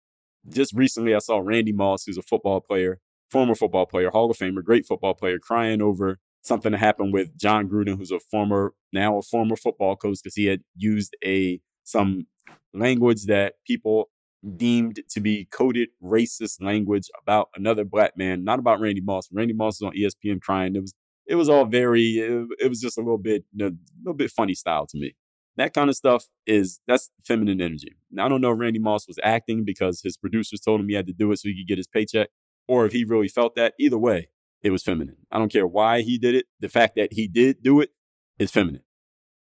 Just 0.49 0.73
recently, 0.73 1.15
I 1.15 1.19
saw 1.19 1.39
Randy 1.39 1.73
Moss, 1.73 2.05
who's 2.05 2.19
a 2.19 2.23
football 2.23 2.61
player, 2.61 3.01
former 3.31 3.55
football 3.55 3.87
player, 3.87 4.11
Hall 4.11 4.31
of 4.31 4.37
Famer, 4.37 4.65
great 4.65 4.87
football 4.87 5.15
player, 5.15 5.39
crying 5.39 5.83
over 5.83 6.19
something 6.43 6.73
that 6.73 6.79
happened 6.79 7.13
with 7.13 7.37
Jon 7.37 7.69
Gruden, 7.69 7.99
who's 7.99 8.11
a 8.11 8.19
former, 8.19 8.73
now 8.93 9.19
a 9.19 9.23
former 9.23 9.57
football 9.57 9.97
coach, 9.97 10.19
because 10.23 10.35
he 10.35 10.47
had 10.47 10.61
used 10.77 11.15
a 11.25 11.61
some 11.85 12.27
language 12.73 13.27
that 13.27 13.55
people 13.67 14.11
deemed 14.57 15.01
to 15.11 15.21
be 15.21 15.47
coded 15.51 15.91
racist 16.03 16.63
language 16.63 17.09
about 17.23 17.49
another 17.55 17.85
black 17.85 18.17
man, 18.17 18.45
not 18.45 18.59
about 18.59 18.81
Randy 18.81 19.01
Moss. 19.01 19.29
Randy 19.33 19.55
Moss 19.55 19.81
was 19.81 19.89
on 19.89 19.95
ESPN 19.95 20.41
crying. 20.41 20.77
It 20.77 20.81
was 20.81 20.95
it 21.27 21.35
was 21.35 21.49
all 21.49 21.65
very 21.65 22.19
it, 22.19 22.49
it 22.59 22.69
was 22.69 22.81
just 22.81 22.99
a 22.99 23.01
little 23.01 23.19
bit 23.19 23.45
a 23.61 23.71
little 24.03 24.17
bit 24.17 24.31
funny 24.31 24.55
style 24.55 24.87
to 24.87 24.99
me. 24.99 25.15
That 25.57 25.75
kind 25.75 25.91
of 25.91 25.97
stuff 25.97 26.25
is 26.47 26.81
that's 26.87 27.11
feminine 27.27 27.61
energy. 27.61 27.97
Now 28.11 28.27
I 28.27 28.29
don't 28.29 28.41
know 28.41 28.53
if 28.53 28.59
Randy 28.59 28.79
Moss 28.79 29.07
was 29.07 29.19
acting 29.23 29.65
because 29.65 30.01
his 30.03 30.17
producers 30.17 30.61
told 30.61 30.81
him 30.81 30.89
he 30.89 30.95
had 30.95 31.07
to 31.07 31.13
do 31.13 31.31
it 31.33 31.39
so 31.39 31.49
he 31.49 31.57
could 31.57 31.69
get 31.69 31.79
his 31.79 31.87
paycheck, 31.87 32.31
or 32.67 32.87
if 32.87 32.93
he 32.93 33.05
really 33.05 33.29
felt 33.29 33.55
that. 33.57 33.75
Either 33.79 33.99
way, 33.99 34.29
it 34.63 34.71
was 34.71 34.83
feminine. 34.83 35.17
I 35.31 35.39
don't 35.39 35.53
care 35.53 35.67
why 35.67 36.03
he 36.03 36.19
did 36.19 36.35
it. 36.35 36.47
The 36.61 36.69
fact 36.69 36.97
that 36.97 37.13
he 37.13 37.29
did 37.29 37.63
do 37.63 37.81
it 37.81 37.91
is 38.39 38.51
feminine. 38.51 38.83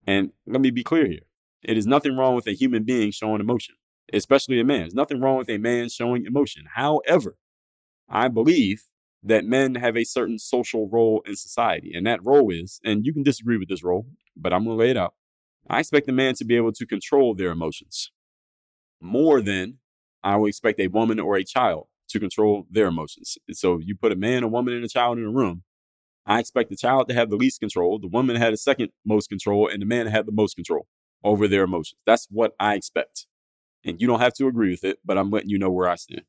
And 0.06 0.32
let 0.46 0.60
me 0.60 0.70
be 0.70 0.82
clear 0.82 1.06
here. 1.06 1.20
It 1.62 1.76
is 1.76 1.86
nothing 1.86 2.16
wrong 2.16 2.34
with 2.34 2.46
a 2.46 2.52
human 2.52 2.84
being 2.84 3.10
showing 3.10 3.40
emotion, 3.40 3.74
especially 4.12 4.60
a 4.60 4.64
man. 4.64 4.80
There's 4.80 4.94
nothing 4.94 5.20
wrong 5.20 5.38
with 5.38 5.50
a 5.50 5.58
man 5.58 5.88
showing 5.88 6.26
emotion. 6.26 6.64
However, 6.74 7.36
I 8.08 8.28
believe 8.28 8.84
that 9.22 9.44
men 9.44 9.74
have 9.76 9.96
a 9.96 10.04
certain 10.04 10.38
social 10.38 10.88
role 10.88 11.22
in 11.26 11.36
society. 11.36 11.92
And 11.94 12.06
that 12.06 12.24
role 12.24 12.50
is, 12.50 12.80
and 12.84 13.04
you 13.04 13.12
can 13.12 13.22
disagree 13.22 13.58
with 13.58 13.68
this 13.68 13.84
role, 13.84 14.06
but 14.36 14.52
I'm 14.52 14.64
going 14.64 14.76
to 14.76 14.82
lay 14.82 14.90
it 14.90 14.96
out. 14.96 15.14
I 15.68 15.80
expect 15.80 16.08
a 16.08 16.12
man 16.12 16.34
to 16.36 16.44
be 16.44 16.56
able 16.56 16.72
to 16.72 16.86
control 16.86 17.34
their 17.34 17.50
emotions 17.50 18.10
more 19.00 19.40
than 19.40 19.78
I 20.22 20.36
would 20.36 20.48
expect 20.48 20.80
a 20.80 20.88
woman 20.88 21.20
or 21.20 21.36
a 21.36 21.44
child 21.44 21.88
to 22.08 22.18
control 22.18 22.66
their 22.70 22.86
emotions. 22.86 23.38
So 23.52 23.78
you 23.78 23.94
put 23.94 24.12
a 24.12 24.16
man, 24.16 24.42
a 24.42 24.48
woman, 24.48 24.74
and 24.74 24.84
a 24.84 24.88
child 24.88 25.18
in 25.18 25.24
a 25.24 25.30
room. 25.30 25.62
I 26.26 26.38
expect 26.38 26.70
the 26.70 26.76
child 26.76 27.08
to 27.08 27.14
have 27.14 27.30
the 27.30 27.36
least 27.36 27.60
control, 27.60 27.98
the 27.98 28.08
woman 28.08 28.36
had 28.36 28.52
the 28.52 28.58
second 28.58 28.90
most 29.04 29.28
control, 29.28 29.68
and 29.68 29.80
the 29.80 29.86
man 29.86 30.06
had 30.06 30.26
the 30.26 30.32
most 30.32 30.54
control 30.54 30.86
over 31.24 31.48
their 31.48 31.64
emotions. 31.64 31.98
That's 32.06 32.26
what 32.30 32.52
I 32.60 32.74
expect. 32.74 33.26
And 33.84 34.00
you 34.00 34.06
don't 34.06 34.20
have 34.20 34.34
to 34.34 34.46
agree 34.46 34.70
with 34.70 34.84
it, 34.84 34.98
but 35.04 35.16
I'm 35.16 35.30
letting 35.30 35.48
you 35.48 35.58
know 35.58 35.70
where 35.70 35.88
I 35.88 35.94
stand. 35.94 36.22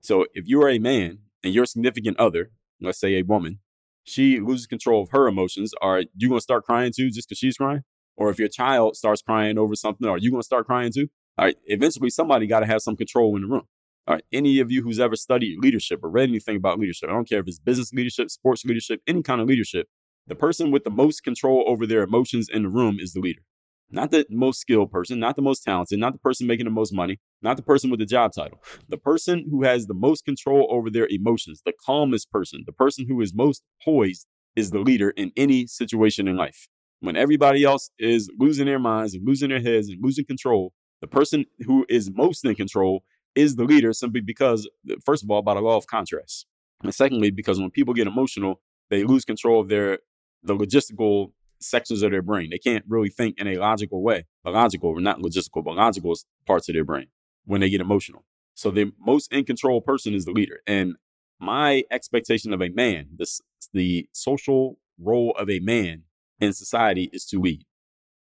So 0.00 0.26
if 0.34 0.46
you 0.46 0.60
are 0.62 0.68
a 0.68 0.78
man 0.78 1.18
and 1.42 1.54
your 1.54 1.66
significant 1.66 2.18
other, 2.18 2.50
let's 2.80 2.98
say 2.98 3.14
a 3.14 3.22
woman, 3.22 3.60
she 4.02 4.40
loses 4.40 4.66
control 4.66 5.02
of 5.02 5.10
her 5.10 5.26
emotions, 5.28 5.72
are 5.80 6.02
you 6.16 6.28
going 6.28 6.38
to 6.38 6.42
start 6.42 6.64
crying 6.64 6.92
too 6.94 7.10
just 7.10 7.28
because 7.28 7.38
she's 7.38 7.56
crying? 7.56 7.84
Or 8.16 8.30
if 8.30 8.38
your 8.38 8.48
child 8.48 8.96
starts 8.96 9.22
crying 9.22 9.58
over 9.58 9.74
something, 9.74 10.06
are 10.06 10.18
you 10.18 10.30
going 10.30 10.42
to 10.42 10.46
start 10.46 10.66
crying 10.66 10.92
too? 10.92 11.08
All 11.38 11.46
right, 11.46 11.56
eventually 11.64 12.10
somebody 12.10 12.46
got 12.46 12.60
to 12.60 12.66
have 12.66 12.82
some 12.82 12.96
control 12.96 13.34
in 13.36 13.42
the 13.42 13.48
room. 13.48 13.66
All 14.06 14.14
right, 14.14 14.24
any 14.32 14.60
of 14.60 14.70
you 14.70 14.82
who's 14.82 15.00
ever 15.00 15.16
studied 15.16 15.58
leadership 15.60 16.00
or 16.02 16.10
read 16.10 16.28
anything 16.28 16.56
about 16.56 16.78
leadership, 16.78 17.08
I 17.08 17.12
don't 17.12 17.28
care 17.28 17.40
if 17.40 17.48
it's 17.48 17.58
business 17.58 17.92
leadership, 17.92 18.30
sports 18.30 18.64
leadership, 18.64 19.00
any 19.06 19.22
kind 19.22 19.40
of 19.40 19.48
leadership, 19.48 19.88
the 20.26 20.34
person 20.34 20.70
with 20.70 20.84
the 20.84 20.90
most 20.90 21.22
control 21.22 21.64
over 21.66 21.86
their 21.86 22.02
emotions 22.02 22.48
in 22.52 22.64
the 22.64 22.68
room 22.68 22.98
is 23.00 23.14
the 23.14 23.20
leader. 23.20 23.42
Not 23.90 24.10
the 24.10 24.26
most 24.30 24.60
skilled 24.60 24.90
person, 24.90 25.20
not 25.20 25.36
the 25.36 25.42
most 25.42 25.62
talented, 25.62 25.98
not 25.98 26.12
the 26.12 26.18
person 26.18 26.46
making 26.46 26.64
the 26.64 26.70
most 26.70 26.92
money, 26.92 27.20
not 27.42 27.56
the 27.56 27.62
person 27.62 27.90
with 27.90 28.00
the 28.00 28.06
job 28.06 28.32
title. 28.32 28.60
The 28.88 28.96
person 28.96 29.46
who 29.50 29.62
has 29.62 29.86
the 29.86 29.94
most 29.94 30.24
control 30.24 30.66
over 30.70 30.90
their 30.90 31.06
emotions, 31.08 31.62
the 31.64 31.74
calmest 31.84 32.30
person, 32.30 32.64
the 32.66 32.72
person 32.72 33.06
who 33.06 33.20
is 33.20 33.34
most 33.34 33.62
poised 33.84 34.26
is 34.56 34.70
the 34.70 34.78
leader 34.78 35.10
in 35.10 35.32
any 35.36 35.66
situation 35.66 36.26
in 36.26 36.36
life. 36.36 36.68
When 37.00 37.16
everybody 37.16 37.64
else 37.64 37.90
is 37.98 38.30
losing 38.38 38.66
their 38.66 38.78
minds 38.78 39.14
and 39.14 39.26
losing 39.26 39.50
their 39.50 39.60
heads 39.60 39.88
and 39.88 40.02
losing 40.02 40.24
control, 40.24 40.72
the 41.00 41.06
person 41.06 41.44
who 41.66 41.84
is 41.88 42.10
most 42.10 42.44
in 42.44 42.54
control 42.54 43.04
is 43.34 43.56
the 43.56 43.64
leader 43.64 43.92
simply 43.92 44.20
because, 44.20 44.68
first 45.04 45.22
of 45.22 45.30
all, 45.30 45.42
by 45.42 45.54
the 45.54 45.60
law 45.60 45.76
of 45.76 45.86
contrast. 45.86 46.46
And 46.82 46.94
secondly, 46.94 47.30
because 47.30 47.60
when 47.60 47.70
people 47.70 47.94
get 47.94 48.06
emotional, 48.06 48.60
they 48.90 49.04
lose 49.04 49.24
control 49.24 49.60
of 49.60 49.68
their 49.68 49.98
the 50.42 50.54
logistical 50.54 51.32
sections 51.64 52.02
of 52.02 52.10
their 52.10 52.22
brain. 52.22 52.50
They 52.50 52.58
can't 52.58 52.84
really 52.88 53.08
think 53.08 53.38
in 53.38 53.46
a 53.46 53.56
logical 53.56 54.02
way, 54.02 54.24
a 54.44 54.50
logical, 54.50 54.94
not 55.00 55.20
logistical, 55.20 55.64
but 55.64 55.74
logical 55.74 56.14
parts 56.46 56.68
of 56.68 56.74
their 56.74 56.84
brain 56.84 57.06
when 57.44 57.60
they 57.60 57.70
get 57.70 57.80
emotional. 57.80 58.24
So 58.54 58.70
the 58.70 58.92
most 58.98 59.32
in 59.32 59.44
control 59.44 59.80
person 59.80 60.14
is 60.14 60.24
the 60.24 60.32
leader. 60.32 60.60
And 60.66 60.94
my 61.40 61.84
expectation 61.90 62.52
of 62.52 62.62
a 62.62 62.68
man, 62.68 63.08
this 63.16 63.40
the 63.72 64.08
social 64.12 64.78
role 64.98 65.34
of 65.38 65.50
a 65.50 65.58
man 65.60 66.02
in 66.40 66.52
society 66.52 67.10
is 67.12 67.24
to 67.26 67.40
lead. 67.40 67.64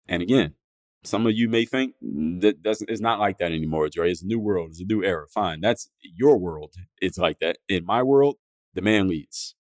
And 0.07 0.23
again, 0.23 0.55
some 1.05 1.27
of 1.27 1.35
you 1.35 1.49
may 1.49 1.65
think 1.65 1.95
that 2.03 2.63
that's 2.63 2.83
it's 2.83 3.01
not 3.01 3.21
like 3.21 3.39
that 3.39 3.53
anymore, 3.53 3.89
Dre. 3.89 4.11
It's 4.11 4.23
a 4.23 4.27
new 4.27 4.39
world. 4.39 4.71
It's 4.71 4.81
a 4.81 4.85
new 4.85 5.03
era. 5.05 5.27
Fine. 5.29 5.61
That's 5.61 5.91
your 6.03 6.39
world. 6.39 6.75
It's 7.01 7.19
like 7.19 7.39
that. 7.39 7.59
In 7.69 7.85
my 7.85 8.03
world, 8.03 8.37
the 8.75 8.83
man 8.83 9.09
leads. 9.09 9.55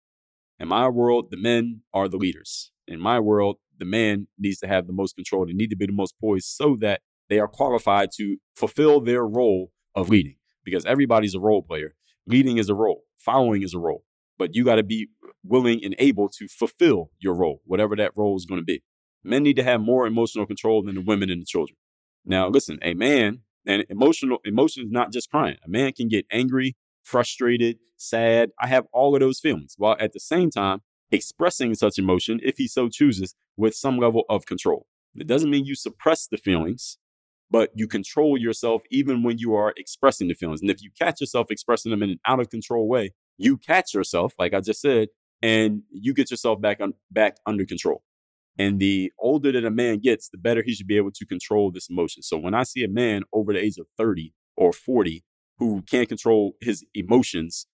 In 0.58 0.68
my 0.68 0.88
world, 0.88 1.30
the 1.30 1.36
men 1.36 1.82
are 1.94 2.08
the 2.08 2.16
leaders. 2.16 2.72
In 2.86 3.00
my 3.00 3.20
world, 3.20 3.58
the 3.78 3.84
man 3.84 4.28
needs 4.38 4.58
to 4.58 4.66
have 4.66 4.86
the 4.86 4.92
most 4.92 5.14
control. 5.16 5.46
They 5.46 5.52
need 5.52 5.70
to 5.70 5.76
be 5.76 5.86
the 5.86 5.92
most 5.92 6.14
poised 6.20 6.46
so 6.46 6.76
that 6.80 7.00
they 7.28 7.38
are 7.38 7.48
qualified 7.48 8.10
to 8.16 8.36
fulfill 8.54 9.00
their 9.00 9.26
role 9.26 9.72
of 9.94 10.08
leading. 10.08 10.36
Because 10.64 10.84
everybody's 10.84 11.34
a 11.34 11.40
role 11.40 11.62
player. 11.62 11.94
Leading 12.26 12.58
is 12.58 12.68
a 12.68 12.74
role. 12.74 13.04
Following 13.18 13.62
is 13.62 13.74
a 13.74 13.78
role. 13.78 14.04
But 14.38 14.54
you 14.54 14.64
got 14.64 14.76
to 14.76 14.82
be 14.82 15.08
willing 15.42 15.82
and 15.82 15.94
able 15.98 16.28
to 16.28 16.46
fulfill 16.46 17.10
your 17.18 17.34
role, 17.34 17.62
whatever 17.64 17.96
that 17.96 18.12
role 18.16 18.36
is 18.36 18.44
going 18.44 18.60
to 18.60 18.64
be. 18.64 18.82
Men 19.24 19.42
need 19.42 19.56
to 19.56 19.64
have 19.64 19.80
more 19.80 20.06
emotional 20.06 20.46
control 20.46 20.82
than 20.82 20.94
the 20.94 21.00
women 21.00 21.30
and 21.30 21.40
the 21.40 21.46
children. 21.46 21.76
Now, 22.24 22.48
listen, 22.48 22.78
a 22.82 22.94
man 22.94 23.40
and 23.66 23.84
emotional 23.88 24.38
emotion 24.44 24.84
is 24.84 24.90
not 24.90 25.12
just 25.12 25.30
crying. 25.30 25.56
A 25.64 25.68
man 25.68 25.92
can 25.92 26.08
get 26.08 26.26
angry, 26.30 26.76
frustrated, 27.02 27.78
sad. 27.96 28.50
I 28.60 28.66
have 28.68 28.84
all 28.92 29.14
of 29.14 29.20
those 29.20 29.40
feelings 29.40 29.74
while 29.76 29.96
at 29.98 30.12
the 30.12 30.20
same 30.20 30.50
time 30.50 30.80
expressing 31.10 31.74
such 31.74 31.98
emotion, 31.98 32.40
if 32.42 32.58
he 32.58 32.68
so 32.68 32.88
chooses, 32.88 33.34
with 33.56 33.74
some 33.74 33.98
level 33.98 34.24
of 34.28 34.46
control. 34.46 34.86
It 35.14 35.26
doesn't 35.26 35.50
mean 35.50 35.64
you 35.64 35.74
suppress 35.74 36.26
the 36.26 36.36
feelings, 36.36 36.98
but 37.50 37.70
you 37.74 37.88
control 37.88 38.36
yourself 38.36 38.82
even 38.90 39.22
when 39.22 39.38
you 39.38 39.54
are 39.54 39.72
expressing 39.76 40.28
the 40.28 40.34
feelings. 40.34 40.60
And 40.60 40.70
if 40.70 40.82
you 40.82 40.90
catch 40.96 41.20
yourself 41.20 41.50
expressing 41.50 41.90
them 41.90 42.02
in 42.02 42.10
an 42.10 42.20
out 42.26 42.40
of 42.40 42.50
control 42.50 42.86
way, 42.88 43.14
you 43.38 43.56
catch 43.56 43.94
yourself, 43.94 44.34
like 44.38 44.52
I 44.52 44.60
just 44.60 44.80
said, 44.80 45.08
and 45.40 45.82
you 45.90 46.12
get 46.12 46.30
yourself 46.30 46.60
back 46.60 46.80
on 46.80 46.94
back 47.10 47.36
under 47.46 47.64
control. 47.64 48.02
And 48.58 48.80
the 48.80 49.12
older 49.18 49.52
that 49.52 49.64
a 49.64 49.70
man 49.70 50.00
gets, 50.00 50.28
the 50.28 50.36
better 50.36 50.62
he 50.62 50.74
should 50.74 50.88
be 50.88 50.96
able 50.96 51.12
to 51.12 51.24
control 51.24 51.70
this 51.70 51.88
emotion. 51.88 52.22
So 52.22 52.36
when 52.36 52.54
I 52.54 52.64
see 52.64 52.82
a 52.82 52.88
man 52.88 53.22
over 53.32 53.52
the 53.52 53.60
age 53.60 53.78
of 53.78 53.86
30 53.96 54.34
or 54.56 54.72
40 54.72 55.24
who 55.58 55.82
can't 55.82 56.08
control 56.08 56.56
his 56.60 56.84
emotions, 56.92 57.66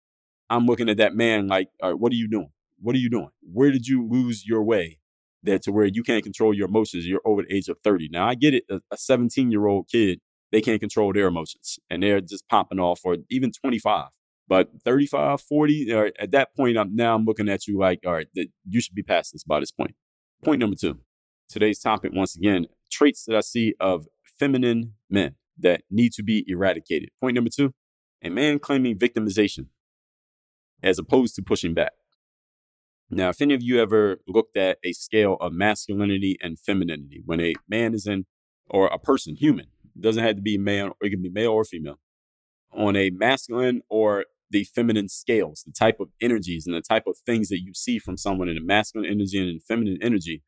I'm 0.51 0.67
looking 0.67 0.89
at 0.91 0.99
that 0.99 1.15
man 1.15 1.49
like, 1.49 1.69
what 1.81 2.13
are 2.13 2.17
you 2.17 2.29
doing? 2.29 2.51
What 2.81 2.95
are 2.95 2.99
you 2.99 3.11
doing? 3.11 3.31
Where 3.41 3.71
did 3.71 3.87
you 3.87 4.07
lose 4.07 4.47
your 4.47 4.63
way 4.63 4.99
that 5.43 5.63
to 5.63 5.73
where 5.73 5.87
you 5.87 6.03
can't 6.03 6.23
control 6.25 6.55
your 6.55 6.69
emotions? 6.69 7.07
You're 7.07 7.21
over 7.25 7.43
the 7.43 7.55
age 7.55 7.69
of 7.69 7.79
30. 7.83 8.09
Now 8.11 8.29
I 8.29 8.35
get 8.35 8.55
it. 8.55 8.65
A 8.69 8.97
17 8.97 9.51
year 9.51 9.67
old 9.67 9.89
kid, 9.91 10.21
they 10.53 10.61
can't 10.61 10.81
control 10.81 11.13
their 11.13 11.27
emotions 11.27 11.79
and 11.91 12.03
they're 12.03 12.21
just 12.21 12.49
popping 12.49 12.81
off 12.81 13.01
or 13.05 13.17
even 13.31 13.53
25. 13.53 14.09
But 14.47 14.71
35, 14.85 15.41
40, 15.41 16.13
at 16.19 16.31
that 16.33 16.55
point, 16.55 16.77
I'm 16.77 16.95
now 16.95 17.15
I'm 17.15 17.25
looking 17.25 17.49
at 17.49 17.67
you 17.67 17.79
like, 17.79 18.01
all 18.05 18.13
right, 18.13 18.27
you 18.69 18.81
should 18.81 18.95
be 18.95 19.03
past 19.03 19.33
this 19.33 19.43
by 19.43 19.61
this 19.61 19.73
point. 19.73 19.95
Point 20.45 20.61
number 20.61 20.77
two 20.77 21.01
today's 21.49 21.79
topic, 21.79 22.13
once 22.15 22.37
again, 22.37 22.67
traits 22.91 23.25
that 23.25 23.37
I 23.37 23.41
see 23.41 23.75
of 23.81 24.07
feminine 24.39 24.95
men 25.09 25.37
that 25.59 25.83
need 25.91 26.13
to 26.15 26.23
be 26.23 26.45
eradicated. 26.47 27.11
Point 27.21 27.35
number 27.35 27.51
two 27.51 27.73
a 28.23 28.31
man 28.31 28.59
claiming 28.59 28.99
victimization 28.99 29.67
as 30.83 30.99
opposed 30.99 31.35
to 31.37 31.43
pushing 31.43 31.75
back. 31.75 31.93
Now, 33.11 33.29
if 33.29 33.41
any 33.41 33.55
of 33.55 33.63
you 33.63 33.81
ever 33.81 34.19
looked 34.27 34.57
at 34.57 34.79
a 34.85 34.93
scale 34.93 35.37
of 35.41 35.53
masculinity 35.53 36.39
and 36.41 36.59
femininity, 36.59 37.23
when 37.25 37.41
a 37.41 37.55
man 37.69 37.95
is 37.95 38.07
in, 38.07 38.27
or 38.69 38.87
a 38.87 38.99
person, 38.99 39.37
human, 39.37 39.67
doesn't 39.99 40.23
have 40.23 40.37
to 40.37 40.43
be 40.43 40.59
male, 40.59 40.89
or 40.89 41.07
it 41.07 41.11
can 41.11 41.23
be 41.23 41.31
male 41.31 41.53
or 41.53 41.65
female, 41.65 41.99
on 42.73 42.97
a 42.97 43.11
masculine 43.11 43.83
or 43.89 44.25
the 44.51 44.65
feminine 44.65 45.09
scales, 45.09 45.63
the 45.67 45.73
type 45.73 46.01
of 46.01 46.09
energies 46.21 46.67
and 46.67 46.75
the 46.75 46.81
type 46.81 47.07
of 47.07 47.19
things 47.27 47.49
that 47.49 47.61
you 47.61 47.73
see 47.75 47.99
from 47.99 48.17
someone 48.17 48.49
in 48.49 48.57
a 48.57 48.61
masculine 48.61 49.11
energy 49.11 49.39
and 49.39 49.49
in 49.49 49.61
feminine 49.61 49.99
energy. 50.01 50.43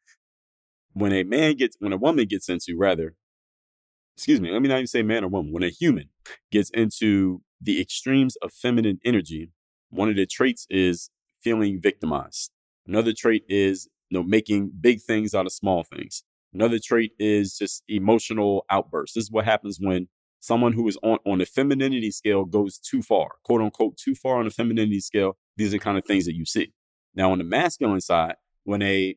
When 0.92 1.12
a 1.12 1.24
man 1.24 1.56
gets, 1.56 1.76
when 1.78 1.92
a 1.92 1.96
woman 1.96 2.26
gets 2.26 2.48
into, 2.48 2.76
rather, 2.76 3.14
excuse 4.16 4.40
me, 4.40 4.50
let 4.50 4.62
me 4.62 4.68
not 4.68 4.76
even 4.76 4.86
say 4.86 5.02
man 5.02 5.24
or 5.24 5.28
woman, 5.28 5.52
when 5.52 5.62
a 5.62 5.68
human 5.68 6.08
gets 6.50 6.70
into 6.70 7.42
the 7.60 7.80
extremes 7.80 8.36
of 8.36 8.52
feminine 8.52 8.98
energy, 9.04 9.50
one 9.90 10.08
of 10.08 10.16
the 10.16 10.26
traits 10.26 10.66
is 10.70 11.10
feeling 11.42 11.80
victimized. 11.80 12.50
Another 12.86 13.12
trait 13.12 13.44
is 13.48 13.88
you 14.10 14.18
know 14.18 14.22
making 14.22 14.72
big 14.80 15.00
things 15.00 15.34
out 15.34 15.46
of 15.46 15.52
small 15.52 15.84
things. 15.84 16.22
Another 16.54 16.78
trait 16.82 17.12
is 17.18 17.58
just 17.58 17.82
emotional 17.88 18.64
outbursts. 18.70 19.14
This 19.14 19.24
is 19.24 19.30
what 19.30 19.44
happens 19.44 19.78
when 19.80 20.08
someone 20.40 20.72
who 20.72 20.86
is 20.88 20.96
on, 21.02 21.18
on 21.26 21.38
the 21.38 21.46
femininity 21.46 22.10
scale 22.10 22.44
goes 22.44 22.78
too 22.78 23.02
far, 23.02 23.32
quote 23.44 23.60
unquote, 23.60 23.96
too 23.96 24.14
far 24.14 24.38
on 24.38 24.44
the 24.44 24.50
femininity 24.50 25.00
scale. 25.00 25.36
These 25.56 25.68
are 25.68 25.72
the 25.72 25.78
kind 25.78 25.98
of 25.98 26.04
things 26.04 26.24
that 26.26 26.34
you 26.34 26.44
see. 26.44 26.72
Now, 27.14 27.32
on 27.32 27.38
the 27.38 27.44
masculine 27.44 28.00
side, 28.00 28.36
when 28.64 28.82
a 28.82 29.16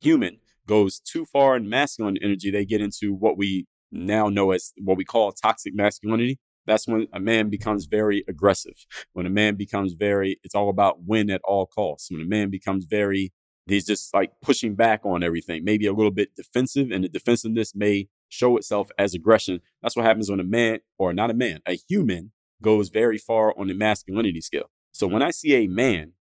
human 0.00 0.38
goes 0.66 1.00
too 1.00 1.24
far 1.26 1.56
in 1.56 1.68
masculine 1.68 2.16
energy, 2.22 2.50
they 2.50 2.64
get 2.64 2.80
into 2.80 3.12
what 3.12 3.36
we 3.36 3.66
now 3.90 4.28
know 4.28 4.52
as 4.52 4.72
what 4.78 4.96
we 4.96 5.04
call 5.04 5.32
toxic 5.32 5.74
masculinity. 5.74 6.38
That's 6.66 6.86
when 6.86 7.08
a 7.12 7.20
man 7.20 7.48
becomes 7.50 7.86
very 7.86 8.24
aggressive. 8.28 8.86
When 9.12 9.26
a 9.26 9.30
man 9.30 9.56
becomes 9.56 9.94
very, 9.94 10.38
it's 10.44 10.54
all 10.54 10.68
about 10.68 11.04
win 11.04 11.30
at 11.30 11.40
all 11.44 11.66
costs. 11.66 12.10
When 12.10 12.20
a 12.20 12.26
man 12.26 12.50
becomes 12.50 12.84
very, 12.84 13.32
he's 13.66 13.86
just 13.86 14.14
like 14.14 14.32
pushing 14.40 14.74
back 14.74 15.04
on 15.04 15.22
everything, 15.22 15.64
maybe 15.64 15.86
a 15.86 15.92
little 15.92 16.10
bit 16.10 16.34
defensive, 16.36 16.90
and 16.90 17.04
the 17.04 17.08
defensiveness 17.08 17.74
may 17.74 18.08
show 18.28 18.56
itself 18.56 18.90
as 18.98 19.14
aggression. 19.14 19.60
That's 19.82 19.96
what 19.96 20.06
happens 20.06 20.30
when 20.30 20.40
a 20.40 20.44
man, 20.44 20.80
or 20.98 21.12
not 21.12 21.30
a 21.30 21.34
man, 21.34 21.60
a 21.66 21.78
human 21.88 22.32
goes 22.62 22.88
very 22.88 23.18
far 23.18 23.52
on 23.58 23.66
the 23.66 23.74
masculinity 23.74 24.40
scale. 24.40 24.70
So 24.92 25.06
when 25.06 25.22
I 25.22 25.30
see 25.30 25.54
a 25.54 25.66
man 25.66 26.12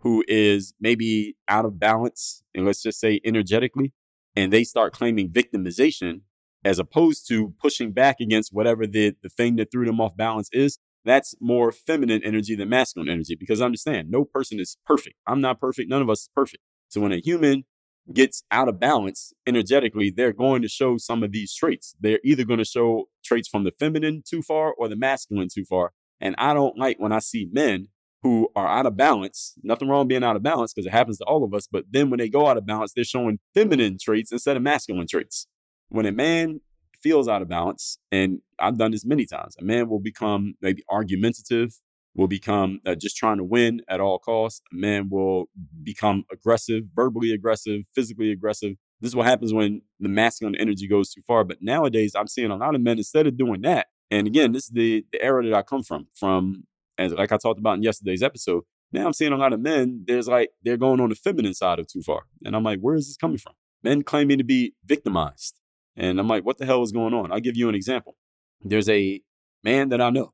who 0.00 0.24
is 0.26 0.72
maybe 0.80 1.36
out 1.46 1.66
of 1.66 1.78
balance, 1.78 2.42
and 2.54 2.64
let's 2.64 2.82
just 2.82 2.98
say 2.98 3.20
energetically, 3.24 3.92
and 4.34 4.52
they 4.52 4.64
start 4.64 4.92
claiming 4.92 5.28
victimization 5.28 6.22
as 6.64 6.78
opposed 6.78 7.26
to 7.28 7.54
pushing 7.60 7.92
back 7.92 8.20
against 8.20 8.52
whatever 8.52 8.86
the, 8.86 9.14
the 9.22 9.28
thing 9.28 9.56
that 9.56 9.70
threw 9.70 9.86
them 9.86 10.00
off 10.00 10.16
balance 10.16 10.48
is, 10.52 10.78
that's 11.04 11.34
more 11.40 11.72
feminine 11.72 12.22
energy 12.22 12.54
than 12.54 12.68
masculine 12.68 13.08
energy. 13.08 13.34
Because 13.34 13.60
understand, 13.62 14.10
no 14.10 14.24
person 14.24 14.60
is 14.60 14.76
perfect. 14.84 15.16
I'm 15.26 15.40
not 15.40 15.60
perfect. 15.60 15.88
None 15.88 16.02
of 16.02 16.10
us 16.10 16.22
is 16.22 16.30
perfect. 16.34 16.62
So 16.88 17.00
when 17.00 17.12
a 17.12 17.18
human 17.18 17.64
gets 18.12 18.42
out 18.50 18.68
of 18.68 18.80
balance 18.80 19.32
energetically, 19.46 20.10
they're 20.10 20.32
going 20.32 20.62
to 20.62 20.68
show 20.68 20.98
some 20.98 21.22
of 21.22 21.32
these 21.32 21.54
traits. 21.54 21.94
They're 22.00 22.20
either 22.24 22.44
going 22.44 22.58
to 22.58 22.64
show 22.64 23.08
traits 23.24 23.48
from 23.48 23.64
the 23.64 23.72
feminine 23.78 24.22
too 24.28 24.42
far 24.42 24.72
or 24.72 24.88
the 24.88 24.96
masculine 24.96 25.48
too 25.52 25.64
far. 25.64 25.92
And 26.20 26.34
I 26.36 26.52
don't 26.52 26.78
like 26.78 26.98
when 26.98 27.12
I 27.12 27.20
see 27.20 27.48
men 27.50 27.88
who 28.22 28.48
are 28.54 28.68
out 28.68 28.86
of 28.86 28.96
balance. 28.96 29.54
Nothing 29.62 29.88
wrong 29.88 30.06
being 30.06 30.24
out 30.24 30.36
of 30.36 30.42
balance 30.42 30.74
because 30.74 30.86
it 30.86 30.92
happens 30.92 31.18
to 31.18 31.24
all 31.24 31.44
of 31.44 31.54
us. 31.54 31.66
But 31.70 31.84
then 31.90 32.10
when 32.10 32.18
they 32.18 32.28
go 32.28 32.46
out 32.46 32.58
of 32.58 32.66
balance, 32.66 32.92
they're 32.94 33.04
showing 33.04 33.38
feminine 33.54 33.96
traits 33.98 34.32
instead 34.32 34.56
of 34.56 34.62
masculine 34.62 35.06
traits. 35.06 35.46
When 35.90 36.06
a 36.06 36.12
man 36.12 36.60
feels 37.02 37.28
out 37.28 37.42
of 37.42 37.48
balance, 37.48 37.98
and 38.10 38.40
I've 38.58 38.78
done 38.78 38.92
this 38.92 39.04
many 39.04 39.26
times, 39.26 39.56
a 39.60 39.64
man 39.64 39.88
will 39.88 40.00
become 40.00 40.54
maybe 40.62 40.82
argumentative, 40.88 41.80
will 42.14 42.28
become 42.28 42.80
uh, 42.86 42.94
just 42.94 43.16
trying 43.16 43.38
to 43.38 43.44
win 43.44 43.82
at 43.88 44.00
all 44.00 44.18
costs. 44.18 44.62
A 44.72 44.76
man 44.76 45.08
will 45.10 45.48
become 45.82 46.24
aggressive, 46.30 46.84
verbally 46.94 47.32
aggressive, 47.32 47.82
physically 47.94 48.30
aggressive. 48.30 48.76
This 49.00 49.10
is 49.10 49.16
what 49.16 49.26
happens 49.26 49.52
when 49.52 49.82
the 49.98 50.08
masculine 50.08 50.56
energy 50.56 50.86
goes 50.86 51.10
too 51.10 51.22
far. 51.26 51.44
But 51.44 51.58
nowadays, 51.60 52.14
I'm 52.14 52.28
seeing 52.28 52.50
a 52.50 52.56
lot 52.56 52.74
of 52.74 52.80
men 52.80 52.98
instead 52.98 53.26
of 53.26 53.36
doing 53.36 53.62
that. 53.62 53.88
And 54.10 54.26
again, 54.26 54.52
this 54.52 54.64
is 54.64 54.70
the, 54.70 55.04
the 55.12 55.22
era 55.22 55.44
that 55.44 55.54
I 55.54 55.62
come 55.62 55.82
from, 55.82 56.08
from 56.14 56.64
as 56.98 57.12
like 57.12 57.32
I 57.32 57.36
talked 57.36 57.60
about 57.60 57.76
in 57.78 57.82
yesterday's 57.82 58.22
episode. 58.22 58.64
Now 58.92 59.06
I'm 59.06 59.12
seeing 59.12 59.32
a 59.32 59.36
lot 59.36 59.52
of 59.52 59.60
men, 59.60 60.04
there's 60.06 60.26
like 60.26 60.50
they're 60.64 60.76
going 60.76 61.00
on 61.00 61.10
the 61.10 61.14
feminine 61.14 61.54
side 61.54 61.78
of 61.78 61.86
too 61.86 62.02
far. 62.02 62.22
And 62.44 62.56
I'm 62.56 62.64
like, 62.64 62.80
where 62.80 62.96
is 62.96 63.06
this 63.06 63.16
coming 63.16 63.38
from? 63.38 63.54
Men 63.82 64.02
claiming 64.02 64.38
to 64.38 64.44
be 64.44 64.74
victimized. 64.84 65.59
And 66.00 66.18
I'm 66.18 66.28
like, 66.28 66.46
what 66.46 66.56
the 66.56 66.64
hell 66.64 66.82
is 66.82 66.92
going 66.92 67.12
on? 67.12 67.30
I'll 67.30 67.40
give 67.40 67.58
you 67.58 67.68
an 67.68 67.74
example. 67.74 68.16
There's 68.62 68.88
a 68.88 69.20
man 69.62 69.90
that 69.90 70.00
I 70.00 70.08
know 70.08 70.32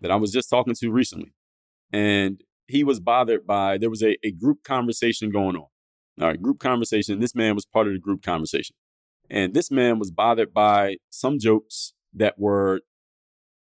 that 0.00 0.10
I 0.10 0.16
was 0.16 0.32
just 0.32 0.50
talking 0.50 0.74
to 0.74 0.90
recently. 0.90 1.32
And 1.92 2.42
he 2.66 2.82
was 2.82 2.98
bothered 2.98 3.46
by, 3.46 3.78
there 3.78 3.90
was 3.90 4.02
a, 4.02 4.16
a 4.26 4.32
group 4.32 4.64
conversation 4.64 5.30
going 5.30 5.54
on. 5.54 5.66
All 6.20 6.26
right, 6.26 6.42
group 6.42 6.58
conversation. 6.58 7.20
This 7.20 7.36
man 7.36 7.54
was 7.54 7.64
part 7.64 7.86
of 7.86 7.92
the 7.92 8.00
group 8.00 8.24
conversation. 8.24 8.74
And 9.30 9.54
this 9.54 9.70
man 9.70 10.00
was 10.00 10.10
bothered 10.10 10.52
by 10.52 10.96
some 11.10 11.38
jokes 11.38 11.92
that 12.12 12.36
were 12.36 12.80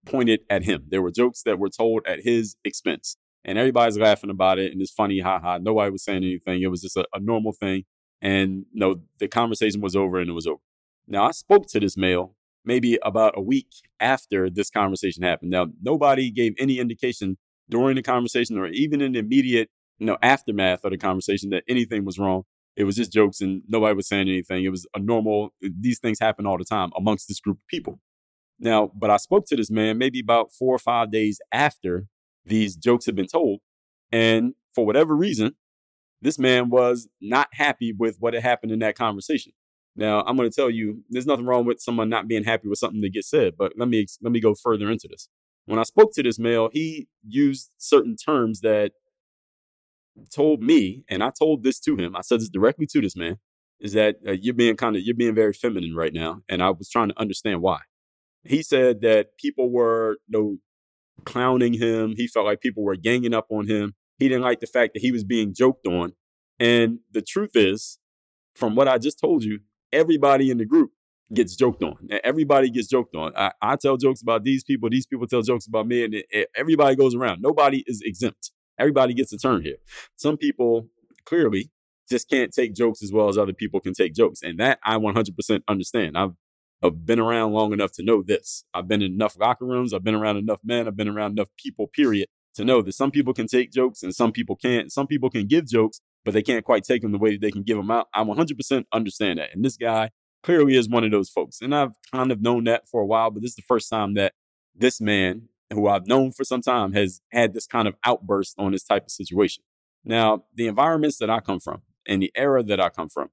pointed 0.06 0.42
at 0.52 0.66
him. 0.66 0.86
There 0.90 1.02
were 1.02 1.10
jokes 1.10 1.42
that 1.44 1.58
were 1.58 1.70
told 1.70 2.04
at 2.06 2.20
his 2.22 2.58
expense. 2.64 3.18
And 3.44 3.58
everybody's 3.58 3.98
laughing 3.98 4.30
about 4.30 4.60
it. 4.60 4.72
And 4.72 4.80
it's 4.84 4.92
funny, 4.92 5.22
ha 5.22 5.40
ha. 5.40 5.58
Nobody 5.58 5.90
was 5.90 6.04
saying 6.04 6.24
anything. 6.24 6.62
It 6.62 6.70
was 6.70 6.82
just 6.82 6.96
a, 6.96 7.08
a 7.12 7.20
normal 7.20 7.54
thing. 7.54 7.86
And 8.22 8.66
know, 8.72 9.02
the 9.18 9.28
conversation 9.28 9.82
was 9.82 9.96
over 9.96 10.20
and 10.20 10.30
it 10.30 10.34
was 10.34 10.46
over. 10.46 10.62
Now, 11.08 11.26
I 11.26 11.32
spoke 11.32 11.68
to 11.68 11.80
this 11.80 11.98
male 11.98 12.36
maybe 12.66 12.98
about 13.04 13.38
a 13.38 13.42
week 13.42 13.68
after 14.00 14.50
this 14.50 14.70
conversation 14.70 15.24
happened. 15.24 15.52
Now, 15.52 15.68
nobody 15.82 16.32
gave 16.32 16.54
any 16.58 16.80
indication 16.80 17.38
during 17.70 17.96
the 17.96 18.02
conversation 18.02 18.58
or 18.58 18.68
even 18.68 19.02
in 19.02 19.14
the 19.14 19.20
immediate, 19.20 19.70
you 19.98 20.06
know, 20.06 20.18
aftermath 20.22 20.84
of 20.84 20.92
the 20.92 20.98
conversation 20.98 21.50
that 21.50 21.64
anything 21.68 22.06
was 22.06 22.18
wrong. 22.18 22.44
It 22.76 22.86
was 22.86 22.96
just 22.96 23.12
jokes 23.12 23.42
and 23.42 23.62
nobody 23.68 23.96
was 23.96 24.08
saying 24.08 24.28
anything. 24.30 24.64
It 24.64 24.70
was 24.70 24.88
a 24.96 25.00
normal, 25.00 25.54
these 25.62 26.00
things 26.00 26.20
happen 26.20 26.46
all 26.46 26.58
the 26.58 26.66
time 26.66 26.92
amongst 26.98 27.28
this 27.28 27.40
group 27.40 27.58
of 27.58 27.68
people. 27.68 28.00
Now, 28.60 28.92
but 28.96 29.10
I 29.10 29.18
spoke 29.18 29.46
to 29.48 29.56
this 29.56 29.70
man 29.70 29.98
maybe 29.98 30.20
about 30.20 30.54
four 30.54 30.74
or 30.74 30.80
five 30.80 31.12
days 31.12 31.40
after 31.52 32.08
these 32.46 32.76
jokes 32.76 33.06
had 33.06 33.16
been 33.16 33.28
told. 33.28 33.60
And 34.12 34.54
for 34.74 34.86
whatever 34.86 35.16
reason, 35.16 35.56
this 36.22 36.40
man 36.40 36.70
was 36.70 37.08
not 37.22 37.50
happy 37.52 37.94
with 37.94 38.18
what 38.20 38.34
had 38.34 38.44
happened 38.44 38.72
in 38.72 38.80
that 38.80 38.96
conversation. 38.96 39.52
Now, 39.96 40.24
I'm 40.24 40.36
going 40.36 40.50
to 40.50 40.56
tell 40.56 40.70
you, 40.70 41.04
there's 41.10 41.28
nothing 41.28 41.46
wrong 41.46 41.66
with 41.66 41.80
someone 41.80 42.10
not 42.10 42.28
being 42.28 42.44
happy 42.44 42.68
with 42.68 42.80
something 42.80 43.02
that 43.02 43.14
gets 43.14 43.30
said, 43.30 43.54
but 43.58 43.74
let 43.78 43.88
me 43.88 44.08
let 44.22 44.32
me 44.32 44.40
go 44.40 44.56
further 44.56 44.90
into 44.90 45.08
this. 45.08 45.30
When 45.66 45.80
I 45.80 45.84
spoke 45.84 46.14
to 46.16 46.24
this 46.24 46.40
male, 46.40 46.70
he 46.72 47.08
used 47.26 47.70
certain 47.78 48.16
terms 48.16 48.62
that 48.62 48.92
told 50.34 50.62
me, 50.62 51.04
and 51.10 51.24
I 51.24 51.32
told 51.38 51.64
this 51.64 51.80
to 51.82 51.96
him. 51.96 52.16
I 52.16 52.22
said 52.22 52.40
this 52.40 52.50
directly 52.50 52.88
to 52.88 53.02
this 53.02 53.16
man, 53.16 53.38
is 53.80 53.94
that 53.94 54.18
uh, 54.28 54.32
you're 54.32 54.54
being 54.54 54.76
kind 54.76 54.96
of 54.96 55.04
you're 55.04 55.16
being 55.16 55.36
very 55.36 55.54
feminine 55.54 55.96
right 55.96 56.14
now, 56.14 56.42
and 56.50 56.64
I 56.64 56.72
was 56.72 56.90
trying 56.90 57.10
to 57.10 57.20
understand 57.20 57.62
why. 57.62 57.80
He 58.44 58.64
said 58.64 59.02
that 59.02 59.38
people 59.38 59.72
were 59.72 60.18
you 60.28 60.40
know 60.40 60.58
clowning 61.26 61.74
him. 61.74 62.16
He 62.18 62.28
felt 62.28 62.46
like 62.46 62.62
people 62.62 62.84
were 62.84 62.96
ganging 62.96 63.34
up 63.34 63.48
on 63.50 63.68
him. 63.68 63.94
He 64.18 64.28
didn't 64.28 64.44
like 64.44 64.60
the 64.60 64.68
fact 64.68 64.94
that 64.94 65.02
he 65.02 65.12
was 65.12 65.24
being 65.24 65.54
joked 65.54 65.86
on. 65.88 66.14
And 66.60 67.00
the 67.12 67.22
truth 67.22 67.52
is, 67.56 68.00
from 68.56 68.76
what 68.76 68.88
I 68.88 68.98
just 68.98 69.20
told 69.20 69.44
you, 69.44 69.60
everybody 69.94 70.50
in 70.50 70.58
the 70.58 70.66
group 70.66 70.92
gets 71.34 71.56
joked 71.56 71.84
on. 71.84 71.96
Everybody 72.24 72.70
gets 72.70 72.88
joked 72.88 73.16
on. 73.16 73.34
I, 73.36 73.52
I, 73.62 73.76
tell 73.76 73.98
jokes 73.98 74.22
about 74.22 74.44
these 74.44 74.64
people. 74.64 74.90
These 74.90 75.06
people 75.06 75.28
tell 75.28 75.42
jokes 75.42 75.68
about 75.68 75.88
me, 75.88 76.04
and 76.04 76.14
it, 76.14 76.26
it, 76.30 76.50
everybody 76.56 76.96
goes 76.96 77.16
around. 77.16 77.42
Nobody 77.42 77.84
is 77.88 78.02
exempt. 78.04 78.52
Everybody 78.78 79.14
gets 79.14 79.32
a 79.34 79.38
turn 79.38 79.62
here. 79.64 79.78
Some 80.16 80.38
people 80.38 80.90
clearly 81.26 81.72
just 82.10 82.30
can't 82.30 82.52
take 82.52 82.74
jokes 82.74 83.02
as 83.02 83.12
well 83.12 83.30
as 83.30 83.38
other 83.38 83.54
people 83.54 83.80
can 83.80 83.94
take 83.94 84.14
jokes, 84.14 84.42
and 84.42 84.60
that 84.60 84.80
I 84.84 84.98
100% 84.98 85.62
understand. 85.68 86.18
I've, 86.18 86.34
I've 86.84 87.06
been 87.06 87.20
around 87.20 87.54
long 87.54 87.72
enough 87.72 87.94
to 87.94 88.04
know 88.04 88.22
this. 88.22 88.66
I've 88.74 88.88
been 88.88 89.02
in 89.02 89.14
enough 89.14 89.38
locker 89.40 89.66
rooms. 89.66 89.94
I've 89.94 90.04
been 90.04 90.16
around 90.16 90.38
enough 90.38 90.60
men. 90.64 90.88
I've 90.88 90.98
been 90.98 91.08
around 91.08 91.34
enough 91.34 91.50
people. 91.58 91.88
Period. 91.88 92.28
To 92.56 92.66
know 92.66 92.84
that 92.84 92.92
some 92.92 93.10
people 93.10 93.34
can 93.34 93.48
take 93.48 93.72
jokes 93.72 94.04
and 94.04 94.14
some 94.14 94.32
people 94.32 94.56
can't. 94.56 94.92
Some 94.92 95.08
people 95.08 95.32
can 95.32 95.48
give 95.48 95.66
jokes 95.66 96.02
but 96.26 96.34
they 96.34 96.42
can't 96.42 96.66
quite 96.66 96.84
take 96.84 97.02
them 97.02 97.12
the 97.12 97.18
way 97.18 97.32
that 97.32 97.42
they 97.42 97.52
can 97.52 97.64
give 97.64 97.78
them 97.78 97.92
out. 97.92 98.08
I 98.14 98.24
100% 98.24 98.86
understand 98.94 99.40
that. 99.40 99.50
And 99.54 99.64
this 99.64 99.78
guy 99.78 100.12
clearly 100.44 100.76
is 100.76 100.90
one 100.90 101.04
of 101.04 101.12
those 101.12 101.30
folks. 101.30 101.62
And 101.62 101.74
I've 101.74 101.94
kind 102.12 102.32
of 102.32 102.42
known 102.42 102.66
that 102.66 102.88
for 102.88 103.02
a 103.02 103.06
while, 103.06 103.32
but 103.32 103.42
this 103.42 103.52
is 103.52 103.56
the 103.56 103.64
first 103.64 103.90
time 103.90 104.14
that 104.16 104.34
this 104.76 105.02
man, 105.02 105.50
who 105.72 105.88
I've 105.88 106.08
known 106.08 106.32
for 106.32 106.44
some 106.44 106.62
time, 106.62 106.94
has 106.94 107.22
had 107.32 107.54
this 107.54 107.66
kind 107.66 107.88
of 107.88 107.96
outburst 108.06 108.56
on 108.58 108.72
this 108.72 108.84
type 108.84 109.06
of 109.06 109.12
situation. 109.12 109.64
Now, 110.06 110.44
the 110.54 110.68
environments 110.68 111.18
that 111.20 111.30
I 111.30 111.40
come 111.40 111.60
from 111.60 111.82
and 112.06 112.22
the 112.22 112.32
era 112.36 112.64
that 112.64 112.80
I 112.80 112.90
come 112.90 113.10
from, 113.10 113.30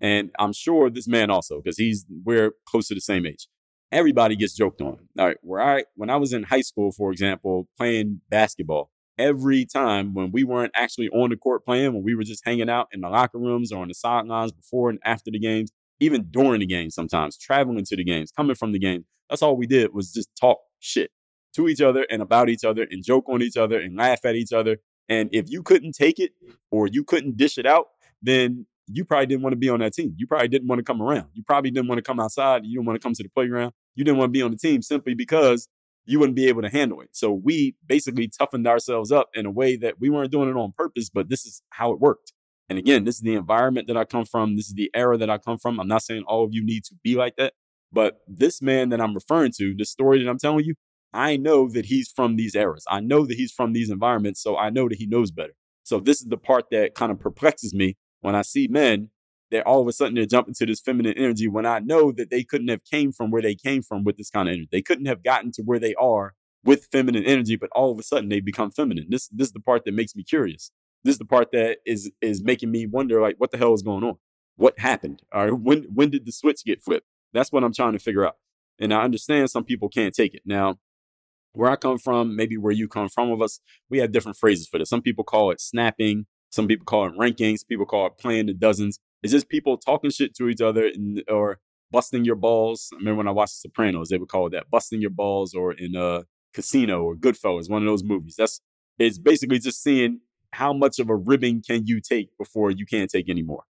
and 0.00 0.30
I'm 0.38 0.52
sure 0.52 0.90
this 0.90 1.08
man 1.08 1.30
also, 1.30 1.60
because 1.60 1.78
he's 1.78 2.04
we're 2.24 2.52
close 2.66 2.88
to 2.88 2.94
the 2.94 3.00
same 3.00 3.24
age. 3.26 3.48
Everybody 3.90 4.36
gets 4.36 4.54
joked 4.54 4.80
on. 4.80 4.98
All 5.18 5.26
right, 5.26 5.36
where 5.42 5.60
I 5.60 5.84
when 5.94 6.10
I 6.10 6.16
was 6.16 6.32
in 6.32 6.44
high 6.44 6.60
school, 6.62 6.92
for 6.92 7.12
example, 7.12 7.68
playing 7.78 8.20
basketball, 8.28 8.90
every 9.22 9.64
time 9.64 10.14
when 10.14 10.32
we 10.32 10.42
weren't 10.42 10.72
actually 10.74 11.08
on 11.10 11.30
the 11.30 11.36
court 11.36 11.64
playing, 11.64 11.94
when 11.94 12.02
we 12.02 12.14
were 12.14 12.24
just 12.24 12.44
hanging 12.44 12.68
out 12.68 12.88
in 12.92 13.00
the 13.00 13.08
locker 13.08 13.38
rooms 13.38 13.72
or 13.72 13.80
on 13.80 13.88
the 13.88 13.94
sidelines 13.94 14.52
before 14.52 14.90
and 14.90 14.98
after 15.04 15.30
the 15.30 15.38
games, 15.38 15.70
even 16.00 16.26
during 16.30 16.60
the 16.60 16.66
games 16.66 16.94
sometimes, 16.94 17.38
traveling 17.38 17.84
to 17.84 17.96
the 17.96 18.04
games, 18.04 18.32
coming 18.32 18.56
from 18.56 18.72
the 18.72 18.78
game. 18.78 19.04
That's 19.30 19.42
all 19.42 19.56
we 19.56 19.66
did 19.66 19.94
was 19.94 20.12
just 20.12 20.28
talk 20.38 20.58
shit 20.80 21.10
to 21.54 21.68
each 21.68 21.80
other 21.80 22.04
and 22.10 22.20
about 22.20 22.48
each 22.48 22.64
other 22.64 22.86
and 22.90 23.04
joke 23.04 23.28
on 23.28 23.42
each 23.42 23.56
other 23.56 23.78
and 23.78 23.96
laugh 23.96 24.24
at 24.24 24.34
each 24.34 24.52
other. 24.52 24.78
And 25.08 25.28
if 25.32 25.48
you 25.48 25.62
couldn't 25.62 25.92
take 25.92 26.18
it 26.18 26.32
or 26.70 26.88
you 26.88 27.04
couldn't 27.04 27.36
dish 27.36 27.58
it 27.58 27.66
out, 27.66 27.86
then 28.20 28.66
you 28.88 29.04
probably 29.04 29.26
didn't 29.26 29.42
want 29.42 29.52
to 29.52 29.58
be 29.58 29.68
on 29.68 29.80
that 29.80 29.94
team. 29.94 30.14
You 30.16 30.26
probably 30.26 30.48
didn't 30.48 30.66
want 30.66 30.80
to 30.80 30.84
come 30.84 31.00
around. 31.00 31.28
You 31.34 31.42
probably 31.44 31.70
didn't 31.70 31.88
want 31.88 31.98
to 31.98 32.02
come 32.02 32.18
outside. 32.18 32.64
You 32.64 32.78
didn't 32.78 32.86
want 32.86 33.00
to 33.00 33.04
come 33.04 33.14
to 33.14 33.22
the 33.22 33.28
playground. 33.28 33.72
You 33.94 34.04
didn't 34.04 34.18
want 34.18 34.30
to 34.30 34.32
be 34.32 34.42
on 34.42 34.50
the 34.50 34.56
team 34.56 34.82
simply 34.82 35.14
because 35.14 35.68
you 36.04 36.18
wouldn't 36.18 36.36
be 36.36 36.48
able 36.48 36.62
to 36.62 36.68
handle 36.68 37.00
it. 37.00 37.10
So 37.12 37.32
we 37.32 37.76
basically 37.86 38.28
toughened 38.28 38.66
ourselves 38.66 39.12
up 39.12 39.30
in 39.34 39.46
a 39.46 39.50
way 39.50 39.76
that 39.76 40.00
we 40.00 40.10
weren't 40.10 40.32
doing 40.32 40.48
it 40.48 40.56
on 40.56 40.72
purpose, 40.76 41.08
but 41.10 41.28
this 41.28 41.44
is 41.44 41.62
how 41.70 41.92
it 41.92 42.00
worked. 42.00 42.32
And 42.68 42.78
again, 42.78 43.04
this 43.04 43.16
is 43.16 43.20
the 43.20 43.34
environment 43.34 43.86
that 43.88 43.96
I 43.96 44.04
come 44.04 44.24
from. 44.24 44.56
This 44.56 44.66
is 44.66 44.74
the 44.74 44.90
era 44.94 45.16
that 45.18 45.30
I 45.30 45.38
come 45.38 45.58
from. 45.58 45.78
I'm 45.78 45.88
not 45.88 46.02
saying 46.02 46.24
all 46.26 46.44
of 46.44 46.50
you 46.52 46.64
need 46.64 46.84
to 46.84 46.94
be 47.02 47.14
like 47.14 47.36
that, 47.36 47.52
but 47.92 48.20
this 48.26 48.62
man 48.62 48.88
that 48.88 49.00
I'm 49.00 49.14
referring 49.14 49.52
to, 49.58 49.74
the 49.76 49.84
story 49.84 50.22
that 50.22 50.30
I'm 50.30 50.38
telling 50.38 50.64
you, 50.64 50.74
I 51.12 51.36
know 51.36 51.68
that 51.68 51.86
he's 51.86 52.10
from 52.10 52.36
these 52.36 52.54
eras. 52.54 52.84
I 52.88 53.00
know 53.00 53.26
that 53.26 53.36
he's 53.36 53.52
from 53.52 53.72
these 53.72 53.90
environments. 53.90 54.42
So 54.42 54.56
I 54.56 54.70
know 54.70 54.88
that 54.88 54.98
he 54.98 55.06
knows 55.06 55.30
better. 55.30 55.52
So 55.82 56.00
this 56.00 56.20
is 56.20 56.28
the 56.28 56.38
part 56.38 56.66
that 56.70 56.94
kind 56.94 57.12
of 57.12 57.20
perplexes 57.20 57.74
me 57.74 57.96
when 58.20 58.34
I 58.34 58.42
see 58.42 58.68
men 58.68 59.10
that 59.52 59.64
all 59.66 59.80
of 59.80 59.86
a 59.86 59.92
sudden 59.92 60.14
they're 60.14 60.26
jumping 60.26 60.54
to 60.54 60.66
this 60.66 60.80
feminine 60.80 61.16
energy 61.16 61.46
when 61.46 61.66
I 61.66 61.78
know 61.78 62.10
that 62.12 62.30
they 62.30 62.42
couldn't 62.42 62.68
have 62.68 62.84
came 62.84 63.12
from 63.12 63.30
where 63.30 63.42
they 63.42 63.54
came 63.54 63.82
from 63.82 64.02
with 64.02 64.16
this 64.16 64.30
kind 64.30 64.48
of 64.48 64.54
energy. 64.54 64.68
They 64.72 64.82
couldn't 64.82 65.06
have 65.06 65.22
gotten 65.22 65.52
to 65.52 65.62
where 65.62 65.78
they 65.78 65.94
are 65.94 66.34
with 66.64 66.88
feminine 66.90 67.24
energy, 67.24 67.56
but 67.56 67.70
all 67.72 67.92
of 67.92 67.98
a 67.98 68.02
sudden 68.02 68.28
they 68.28 68.40
become 68.40 68.70
feminine. 68.70 69.06
This 69.08 69.28
this 69.28 69.48
is 69.48 69.52
the 69.52 69.60
part 69.60 69.84
that 69.84 69.94
makes 69.94 70.16
me 70.16 70.24
curious. 70.24 70.72
This 71.04 71.14
is 71.14 71.18
the 71.18 71.24
part 71.24 71.52
that 71.52 71.78
is 71.86 72.10
is 72.20 72.42
making 72.42 72.70
me 72.70 72.86
wonder 72.86 73.20
like 73.20 73.36
what 73.38 73.50
the 73.50 73.58
hell 73.58 73.74
is 73.74 73.82
going 73.82 74.04
on? 74.04 74.16
What 74.56 74.78
happened? 74.78 75.22
Or 75.32 75.54
when 75.54 75.84
when 75.94 76.10
did 76.10 76.26
the 76.26 76.32
switch 76.32 76.64
get 76.64 76.82
flipped? 76.82 77.06
That's 77.32 77.52
what 77.52 77.64
I'm 77.64 77.72
trying 77.72 77.92
to 77.92 77.98
figure 77.98 78.26
out. 78.26 78.36
And 78.78 78.92
I 78.92 79.02
understand 79.02 79.50
some 79.50 79.64
people 79.64 79.88
can't 79.88 80.14
take 80.14 80.34
it. 80.34 80.42
Now, 80.44 80.78
where 81.52 81.70
I 81.70 81.76
come 81.76 81.98
from, 81.98 82.36
maybe 82.36 82.56
where 82.56 82.72
you 82.72 82.88
come 82.88 83.08
from 83.08 83.30
of 83.30 83.42
us, 83.42 83.60
we 83.90 83.98
have 83.98 84.12
different 84.12 84.38
phrases 84.38 84.66
for 84.66 84.78
this. 84.78 84.88
Some 84.88 85.02
people 85.02 85.24
call 85.24 85.50
it 85.50 85.60
snapping, 85.60 86.26
some 86.50 86.66
people 86.66 86.84
call 86.84 87.06
it 87.06 87.14
rankings, 87.16 87.66
people 87.66 87.86
call 87.86 88.06
it 88.06 88.18
playing 88.18 88.46
the 88.46 88.54
dozens. 88.54 88.98
It's 89.22 89.32
just 89.32 89.48
people 89.48 89.78
talking 89.78 90.10
shit 90.10 90.34
to 90.36 90.48
each 90.48 90.60
other 90.60 90.86
and, 90.86 91.22
or 91.28 91.58
busting 91.90 92.24
your 92.24 92.36
balls. 92.36 92.88
I 92.92 92.96
remember 92.96 93.18
when 93.18 93.28
I 93.28 93.32
watched 93.32 93.62
The 93.62 93.68
Sopranos, 93.68 94.08
they 94.08 94.18
would 94.18 94.28
call 94.28 94.46
it 94.46 94.50
that, 94.50 94.70
busting 94.70 95.00
your 95.00 95.10
balls, 95.10 95.54
or 95.54 95.72
in 95.72 95.94
a 95.94 96.24
Casino 96.54 97.02
or 97.02 97.14
Goodfellas, 97.14 97.70
one 97.70 97.82
of 97.82 97.86
those 97.86 98.04
movies. 98.04 98.34
That's 98.36 98.60
it's 98.98 99.18
basically 99.18 99.58
just 99.58 99.82
seeing 99.82 100.20
how 100.52 100.72
much 100.72 100.98
of 100.98 101.08
a 101.08 101.16
ribbing 101.16 101.62
can 101.66 101.86
you 101.86 102.00
take 102.00 102.36
before 102.38 102.70
you 102.70 102.84
can't 102.84 103.10
take 103.10 103.28
anymore. 103.28 103.64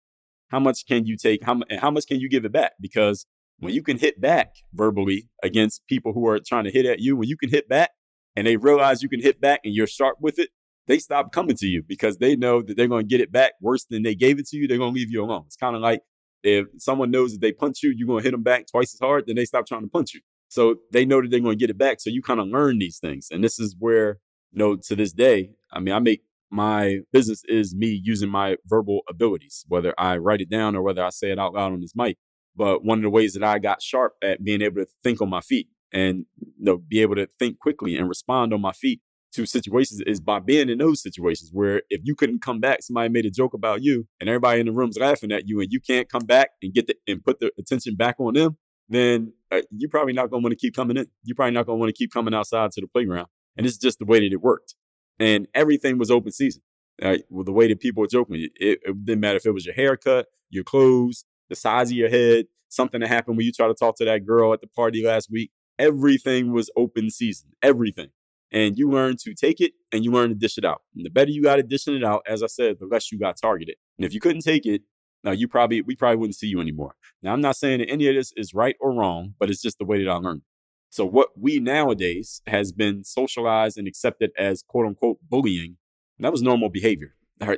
How 0.48 0.58
much 0.58 0.86
can 0.86 1.06
you 1.06 1.16
take? 1.16 1.44
How, 1.44 1.60
how 1.78 1.90
much 1.90 2.06
can 2.06 2.20
you 2.20 2.28
give 2.28 2.44
it 2.44 2.52
back? 2.52 2.72
Because 2.80 3.26
when 3.58 3.74
you 3.74 3.82
can 3.82 3.98
hit 3.98 4.20
back 4.20 4.54
verbally 4.72 5.28
against 5.42 5.86
people 5.86 6.12
who 6.12 6.26
are 6.26 6.40
trying 6.40 6.64
to 6.64 6.70
hit 6.70 6.86
at 6.86 7.00
you, 7.00 7.16
when 7.16 7.28
you 7.28 7.36
can 7.36 7.50
hit 7.50 7.68
back 7.68 7.90
and 8.34 8.46
they 8.46 8.56
realize 8.56 9.02
you 9.02 9.08
can 9.08 9.20
hit 9.20 9.40
back 9.40 9.60
and 9.64 9.74
you're 9.74 9.86
sharp 9.86 10.16
with 10.20 10.38
it, 10.38 10.48
they 10.90 10.98
stop 10.98 11.32
coming 11.32 11.56
to 11.56 11.66
you 11.66 11.82
because 11.86 12.18
they 12.18 12.34
know 12.34 12.62
that 12.62 12.76
they're 12.76 12.88
going 12.88 13.06
to 13.06 13.08
get 13.08 13.20
it 13.20 13.30
back 13.30 13.52
worse 13.60 13.84
than 13.84 14.02
they 14.02 14.14
gave 14.14 14.38
it 14.38 14.48
to 14.48 14.56
you. 14.56 14.66
They're 14.66 14.78
going 14.78 14.92
to 14.92 14.98
leave 14.98 15.10
you 15.10 15.22
alone. 15.22 15.44
It's 15.46 15.56
kind 15.56 15.76
of 15.76 15.82
like 15.82 16.00
if 16.42 16.66
someone 16.78 17.10
knows 17.10 17.32
that 17.32 17.40
they 17.40 17.52
punch 17.52 17.82
you, 17.82 17.92
you're 17.96 18.08
going 18.08 18.20
to 18.20 18.24
hit 18.24 18.32
them 18.32 18.42
back 18.42 18.66
twice 18.66 18.92
as 18.94 19.00
hard, 19.00 19.26
then 19.26 19.36
they 19.36 19.44
stop 19.44 19.66
trying 19.66 19.82
to 19.82 19.88
punch 19.88 20.14
you. 20.14 20.20
So 20.48 20.76
they 20.92 21.04
know 21.04 21.22
that 21.22 21.30
they're 21.30 21.40
going 21.40 21.56
to 21.56 21.60
get 21.60 21.70
it 21.70 21.78
back. 21.78 22.00
So 22.00 22.10
you 22.10 22.22
kind 22.22 22.40
of 22.40 22.48
learn 22.48 22.78
these 22.78 22.98
things. 22.98 23.28
And 23.30 23.44
this 23.44 23.60
is 23.60 23.76
where, 23.78 24.18
you 24.50 24.58
know, 24.58 24.76
to 24.88 24.96
this 24.96 25.12
day, 25.12 25.50
I 25.72 25.78
mean, 25.78 25.94
I 25.94 26.00
make 26.00 26.22
my 26.50 26.98
business 27.12 27.44
is 27.46 27.72
me 27.72 28.00
using 28.02 28.28
my 28.28 28.56
verbal 28.66 29.02
abilities, 29.08 29.64
whether 29.68 29.94
I 29.96 30.16
write 30.16 30.40
it 30.40 30.50
down 30.50 30.74
or 30.74 30.82
whether 30.82 31.04
I 31.04 31.10
say 31.10 31.30
it 31.30 31.38
out 31.38 31.54
loud 31.54 31.72
on 31.72 31.80
this 31.80 31.94
mic. 31.94 32.16
But 32.56 32.84
one 32.84 32.98
of 32.98 33.02
the 33.02 33.10
ways 33.10 33.34
that 33.34 33.44
I 33.44 33.60
got 33.60 33.80
sharp 33.80 34.14
at 34.24 34.42
being 34.42 34.60
able 34.60 34.84
to 34.84 34.86
think 35.04 35.20
on 35.22 35.30
my 35.30 35.40
feet 35.40 35.68
and 35.92 36.26
you 36.40 36.64
know, 36.64 36.78
be 36.78 37.00
able 37.00 37.14
to 37.14 37.28
think 37.38 37.60
quickly 37.60 37.96
and 37.96 38.08
respond 38.08 38.52
on 38.52 38.60
my 38.60 38.72
feet 38.72 39.00
to 39.32 39.46
situations 39.46 40.00
is 40.06 40.20
by 40.20 40.38
being 40.40 40.68
in 40.68 40.78
those 40.78 41.02
situations 41.02 41.50
where 41.52 41.82
if 41.90 42.00
you 42.04 42.14
couldn't 42.14 42.42
come 42.42 42.60
back, 42.60 42.82
somebody 42.82 43.08
made 43.08 43.26
a 43.26 43.30
joke 43.30 43.54
about 43.54 43.82
you 43.82 44.06
and 44.20 44.28
everybody 44.28 44.60
in 44.60 44.66
the 44.66 44.72
room's 44.72 44.98
laughing 44.98 45.32
at 45.32 45.46
you 45.46 45.60
and 45.60 45.72
you 45.72 45.80
can't 45.80 46.08
come 46.08 46.24
back 46.24 46.50
and 46.62 46.74
get 46.74 46.86
the, 46.86 46.96
and 47.06 47.24
put 47.24 47.40
the 47.40 47.50
attention 47.58 47.94
back 47.94 48.16
on 48.18 48.34
them, 48.34 48.56
then 48.88 49.32
uh, 49.52 49.62
you're 49.70 49.90
probably 49.90 50.12
not 50.12 50.30
going 50.30 50.42
to 50.42 50.44
want 50.44 50.52
to 50.52 50.56
keep 50.56 50.74
coming 50.74 50.96
in. 50.96 51.06
You're 51.22 51.36
probably 51.36 51.54
not 51.54 51.66
going 51.66 51.76
to 51.76 51.80
want 51.80 51.90
to 51.90 51.98
keep 51.98 52.12
coming 52.12 52.34
outside 52.34 52.72
to 52.72 52.80
the 52.80 52.88
playground. 52.88 53.28
And 53.56 53.66
it's 53.66 53.78
just 53.78 53.98
the 53.98 54.04
way 54.04 54.20
that 54.20 54.32
it 54.32 54.40
worked. 54.40 54.74
And 55.18 55.46
everything 55.54 55.98
was 55.98 56.10
open 56.10 56.32
season. 56.32 56.62
Uh, 57.00 57.18
well, 57.28 57.44
the 57.44 57.52
way 57.52 57.68
that 57.68 57.80
people 57.80 58.00
were 58.00 58.08
joking, 58.08 58.48
it, 58.56 58.80
it 58.82 59.04
didn't 59.04 59.20
matter 59.20 59.36
if 59.36 59.46
it 59.46 59.52
was 59.52 59.64
your 59.64 59.74
haircut, 59.74 60.26
your 60.50 60.64
clothes, 60.64 61.24
the 61.48 61.56
size 61.56 61.90
of 61.90 61.96
your 61.96 62.10
head, 62.10 62.46
something 62.68 63.00
that 63.00 63.08
happened 63.08 63.36
when 63.36 63.46
you 63.46 63.52
tried 63.52 63.68
to 63.68 63.74
talk 63.74 63.96
to 63.96 64.04
that 64.04 64.26
girl 64.26 64.52
at 64.52 64.60
the 64.60 64.66
party 64.66 65.04
last 65.04 65.30
week. 65.30 65.50
Everything 65.78 66.52
was 66.52 66.70
open 66.76 67.10
season, 67.10 67.50
everything. 67.62 68.08
And 68.52 68.76
you 68.76 68.90
learn 68.90 69.16
to 69.22 69.34
take 69.34 69.60
it 69.60 69.72
and 69.92 70.04
you 70.04 70.10
learn 70.10 70.30
to 70.30 70.34
dish 70.34 70.58
it 70.58 70.64
out. 70.64 70.82
And 70.96 71.06
the 71.06 71.10
better 71.10 71.30
you 71.30 71.42
got 71.42 71.58
at 71.58 71.68
dishing 71.68 71.94
it 71.94 72.04
out, 72.04 72.22
as 72.26 72.42
I 72.42 72.46
said, 72.46 72.78
the 72.80 72.86
less 72.86 73.12
you 73.12 73.18
got 73.18 73.36
targeted. 73.40 73.76
And 73.98 74.04
if 74.04 74.12
you 74.12 74.20
couldn't 74.20 74.42
take 74.42 74.66
it, 74.66 74.82
now 75.22 75.32
you 75.32 75.46
probably 75.46 75.82
we 75.82 75.94
probably 75.94 76.16
wouldn't 76.16 76.36
see 76.36 76.48
you 76.48 76.60
anymore. 76.60 76.94
Now 77.22 77.32
I'm 77.32 77.40
not 77.40 77.56
saying 77.56 77.80
that 77.80 77.90
any 77.90 78.08
of 78.08 78.14
this 78.14 78.32
is 78.36 78.54
right 78.54 78.76
or 78.80 78.92
wrong, 78.92 79.34
but 79.38 79.50
it's 79.50 79.62
just 79.62 79.78
the 79.78 79.84
way 79.84 80.02
that 80.02 80.10
I 80.10 80.16
learned. 80.16 80.42
So 80.88 81.04
what 81.04 81.28
we 81.38 81.60
nowadays 81.60 82.42
has 82.46 82.72
been 82.72 83.04
socialized 83.04 83.78
and 83.78 83.86
accepted 83.86 84.32
as 84.36 84.62
quote 84.62 84.86
unquote 84.86 85.18
bullying, 85.28 85.76
that 86.18 86.32
was 86.32 86.42
normal 86.42 86.68
behavior 86.68 87.14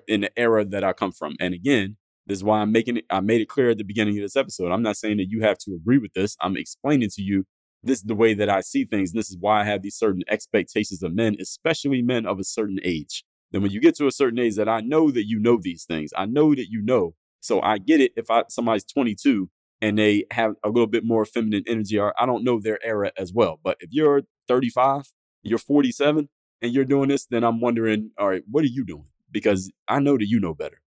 in 0.07 0.23
the 0.23 0.39
era 0.39 0.65
that 0.65 0.85
I 0.85 0.93
come 0.93 1.13
from. 1.13 1.37
And 1.41 1.55
again, 1.55 1.97
this 2.27 2.39
is 2.39 2.45
why 2.45 2.61
I'm 2.61 2.71
making 2.71 2.99
it, 2.99 3.05
I 3.11 3.21
made 3.21 3.41
it 3.41 3.49
clear 3.49 3.71
at 3.71 3.79
the 3.79 3.85
beginning 3.85 4.17
of 4.19 4.23
this 4.23 4.37
episode. 4.37 4.71
I'm 4.71 4.83
not 4.83 4.97
saying 4.97 5.17
that 5.17 5.29
you 5.29 5.41
have 5.43 5.59
to 5.59 5.75
agree 5.75 5.99
with 5.99 6.13
this. 6.13 6.37
I'm 6.41 6.57
explaining 6.57 7.09
to 7.11 7.23
you 7.23 7.47
this 7.83 7.99
is 7.99 8.05
the 8.05 8.15
way 8.15 8.35
that 8.35 8.49
I 8.49 8.61
see 8.61 8.85
things. 8.85 9.13
This 9.13 9.31
is 9.31 9.37
why 9.39 9.61
I 9.61 9.65
have 9.65 9.83
these 9.83 9.97
certain 9.97 10.23
expectations 10.29 11.03
of 11.03 11.15
men, 11.15 11.37
especially 11.41 12.03
men 12.03 12.27
of 12.27 12.39
a 12.39 12.45
certain 12.45 12.79
age. 12.83 13.25
Then 13.51 13.63
when 13.63 13.71
you 13.71 13.81
get 13.81 13.97
to 13.97 14.07
a 14.07 14.13
certain 14.13 14.39
age 14.39 14.57
that 14.57 14.69
I 14.69 14.81
know 14.81 15.11
that 15.11 15.27
you 15.27 15.39
know 15.39 15.59
these 15.61 15.85
things, 15.85 16.11
I 16.17 16.27
know 16.27 16.55
that 16.55 16.69
you 16.71 16.83
know. 16.83 17.15
So 17.41 17.61
I 17.61 17.79
get 17.79 18.01
it 18.01 18.13
if 18.17 18.31
I 18.31 18.45
somebody's 18.49 18.85
22 18.85 19.51
and 19.81 19.99
they 19.99 20.25
have 20.31 20.55
a 20.63 20.69
little 20.69 20.87
bit 20.87 21.05
more 21.05 21.25
feminine 21.25 21.65
energy, 21.67 21.99
or 21.99 22.15
I 22.21 22.25
don't 22.25 22.45
know 22.45 22.61
their 22.61 22.79
era 22.85 23.11
as 23.19 23.33
well. 23.33 23.59
But 23.63 23.79
if 23.81 23.91
you're 23.93 24.23
35, 24.47 25.13
you're 25.43 25.59
47, 25.59 26.29
and 26.63 26.73
you're 26.73 26.85
doing 26.85 27.09
this, 27.09 27.27
then 27.27 27.43
I'm 27.43 27.61
wondering, 27.61 28.13
all 28.17 28.29
right, 28.29 28.45
what 28.49 28.63
are 28.63 28.69
you 28.69 28.85
doing? 28.85 29.09
Because 29.31 29.71
I 29.89 29.99
know 29.99 30.17
that 30.17 30.29
you 30.29 30.39
know 30.39 30.55
better. 30.55 30.81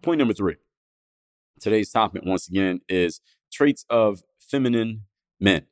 Point 0.00 0.18
number 0.18 0.34
three. 0.34 0.56
Today's 1.60 1.90
topic, 1.90 2.22
once 2.24 2.48
again, 2.48 2.80
is 2.88 3.20
traits 3.52 3.84
of 3.90 4.22
feminine 4.38 5.02
men, 5.40 5.66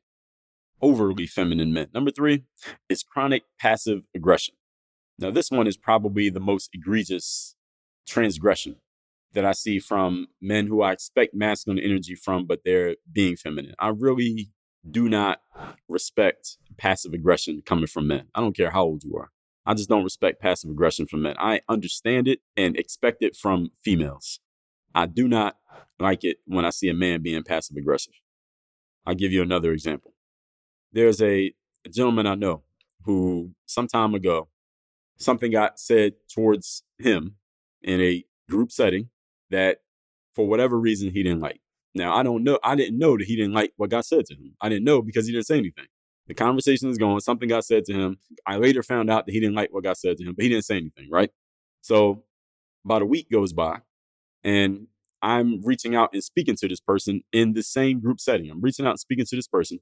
overly 0.81 1.27
feminine 1.27 1.73
men. 1.73 1.87
Number 1.93 2.11
three 2.11 2.43
is 2.89 3.03
chronic 3.03 3.43
passive 3.59 4.03
aggression. 4.15 4.55
Now, 5.19 5.31
this 5.31 5.51
one 5.51 5.67
is 5.67 5.77
probably 5.77 6.29
the 6.29 6.39
most 6.39 6.69
egregious 6.73 7.55
transgression 8.07 8.77
that 9.33 9.45
I 9.45 9.51
see 9.53 9.79
from 9.79 10.27
men 10.41 10.67
who 10.67 10.81
I 10.81 10.91
expect 10.91 11.33
masculine 11.33 11.79
energy 11.79 12.15
from, 12.15 12.45
but 12.45 12.61
they're 12.65 12.95
being 13.11 13.37
feminine. 13.37 13.75
I 13.79 13.89
really 13.89 14.49
do 14.89 15.07
not 15.07 15.41
respect 15.87 16.57
passive 16.77 17.13
aggression 17.13 17.61
coming 17.65 17.87
from 17.87 18.07
men. 18.07 18.27
I 18.33 18.41
don't 18.41 18.57
care 18.57 18.71
how 18.71 18.83
old 18.83 19.03
you 19.03 19.15
are. 19.15 19.29
I 19.65 19.75
just 19.75 19.89
don't 19.89 20.03
respect 20.03 20.41
passive 20.41 20.71
aggression 20.71 21.05
from 21.05 21.21
men. 21.21 21.35
I 21.37 21.61
understand 21.69 22.27
it 22.27 22.39
and 22.57 22.75
expect 22.75 23.21
it 23.21 23.35
from 23.35 23.69
females. 23.83 24.39
I 24.95 25.05
do 25.05 25.27
not 25.27 25.57
like 25.99 26.23
it 26.23 26.37
when 26.45 26.65
I 26.65 26.71
see 26.71 26.89
a 26.89 26.93
man 26.93 27.21
being 27.21 27.43
passive 27.43 27.77
aggressive. 27.77 28.13
I'll 29.05 29.15
give 29.15 29.31
you 29.31 29.41
another 29.41 29.71
example. 29.71 30.10
There's 30.93 31.21
a, 31.21 31.53
a 31.85 31.89
gentleman 31.89 32.27
I 32.27 32.35
know 32.35 32.63
who 33.05 33.51
some 33.65 33.87
time 33.87 34.13
ago, 34.13 34.49
something 35.17 35.51
got 35.51 35.79
said 35.79 36.13
towards 36.33 36.83
him 36.99 37.35
in 37.81 38.01
a 38.01 38.25
group 38.49 38.71
setting 38.71 39.09
that 39.49 39.79
for 40.35 40.47
whatever 40.47 40.79
reason 40.79 41.11
he 41.11 41.23
didn't 41.23 41.41
like. 41.41 41.61
Now, 41.93 42.15
I 42.15 42.23
don't 42.23 42.43
know. 42.43 42.59
I 42.63 42.75
didn't 42.75 42.97
know 42.99 43.17
that 43.17 43.25
he 43.25 43.35
didn't 43.35 43.53
like 43.53 43.73
what 43.77 43.89
got 43.89 44.05
said 44.05 44.25
to 44.27 44.35
him. 44.35 44.55
I 44.61 44.69
didn't 44.69 44.85
know 44.85 45.01
because 45.01 45.25
he 45.25 45.33
didn't 45.33 45.47
say 45.47 45.57
anything. 45.57 45.87
The 46.27 46.33
conversation 46.33 46.89
is 46.89 46.97
going. 46.97 47.19
Something 47.19 47.49
got 47.49 47.65
said 47.65 47.85
to 47.85 47.93
him. 47.93 48.17
I 48.45 48.57
later 48.57 48.83
found 48.83 49.09
out 49.09 49.25
that 49.25 49.33
he 49.33 49.39
didn't 49.39 49.55
like 49.55 49.73
what 49.73 49.83
got 49.83 49.97
said 49.97 50.17
to 50.17 50.23
him, 50.23 50.33
but 50.35 50.43
he 50.43 50.49
didn't 50.49 50.65
say 50.65 50.77
anything, 50.77 51.09
right? 51.11 51.31
So 51.81 52.23
about 52.85 53.01
a 53.01 53.05
week 53.05 53.29
goes 53.31 53.53
by 53.53 53.79
and 54.43 54.87
I'm 55.21 55.61
reaching 55.63 55.95
out 55.95 56.11
and 56.13 56.23
speaking 56.23 56.55
to 56.57 56.67
this 56.67 56.79
person 56.79 57.21
in 57.31 57.53
the 57.53 57.63
same 57.63 57.99
group 57.99 58.19
setting. 58.19 58.49
I'm 58.49 58.61
reaching 58.61 58.85
out 58.85 58.91
and 58.91 58.99
speaking 58.99 59.25
to 59.25 59.35
this 59.35 59.47
person. 59.47 59.79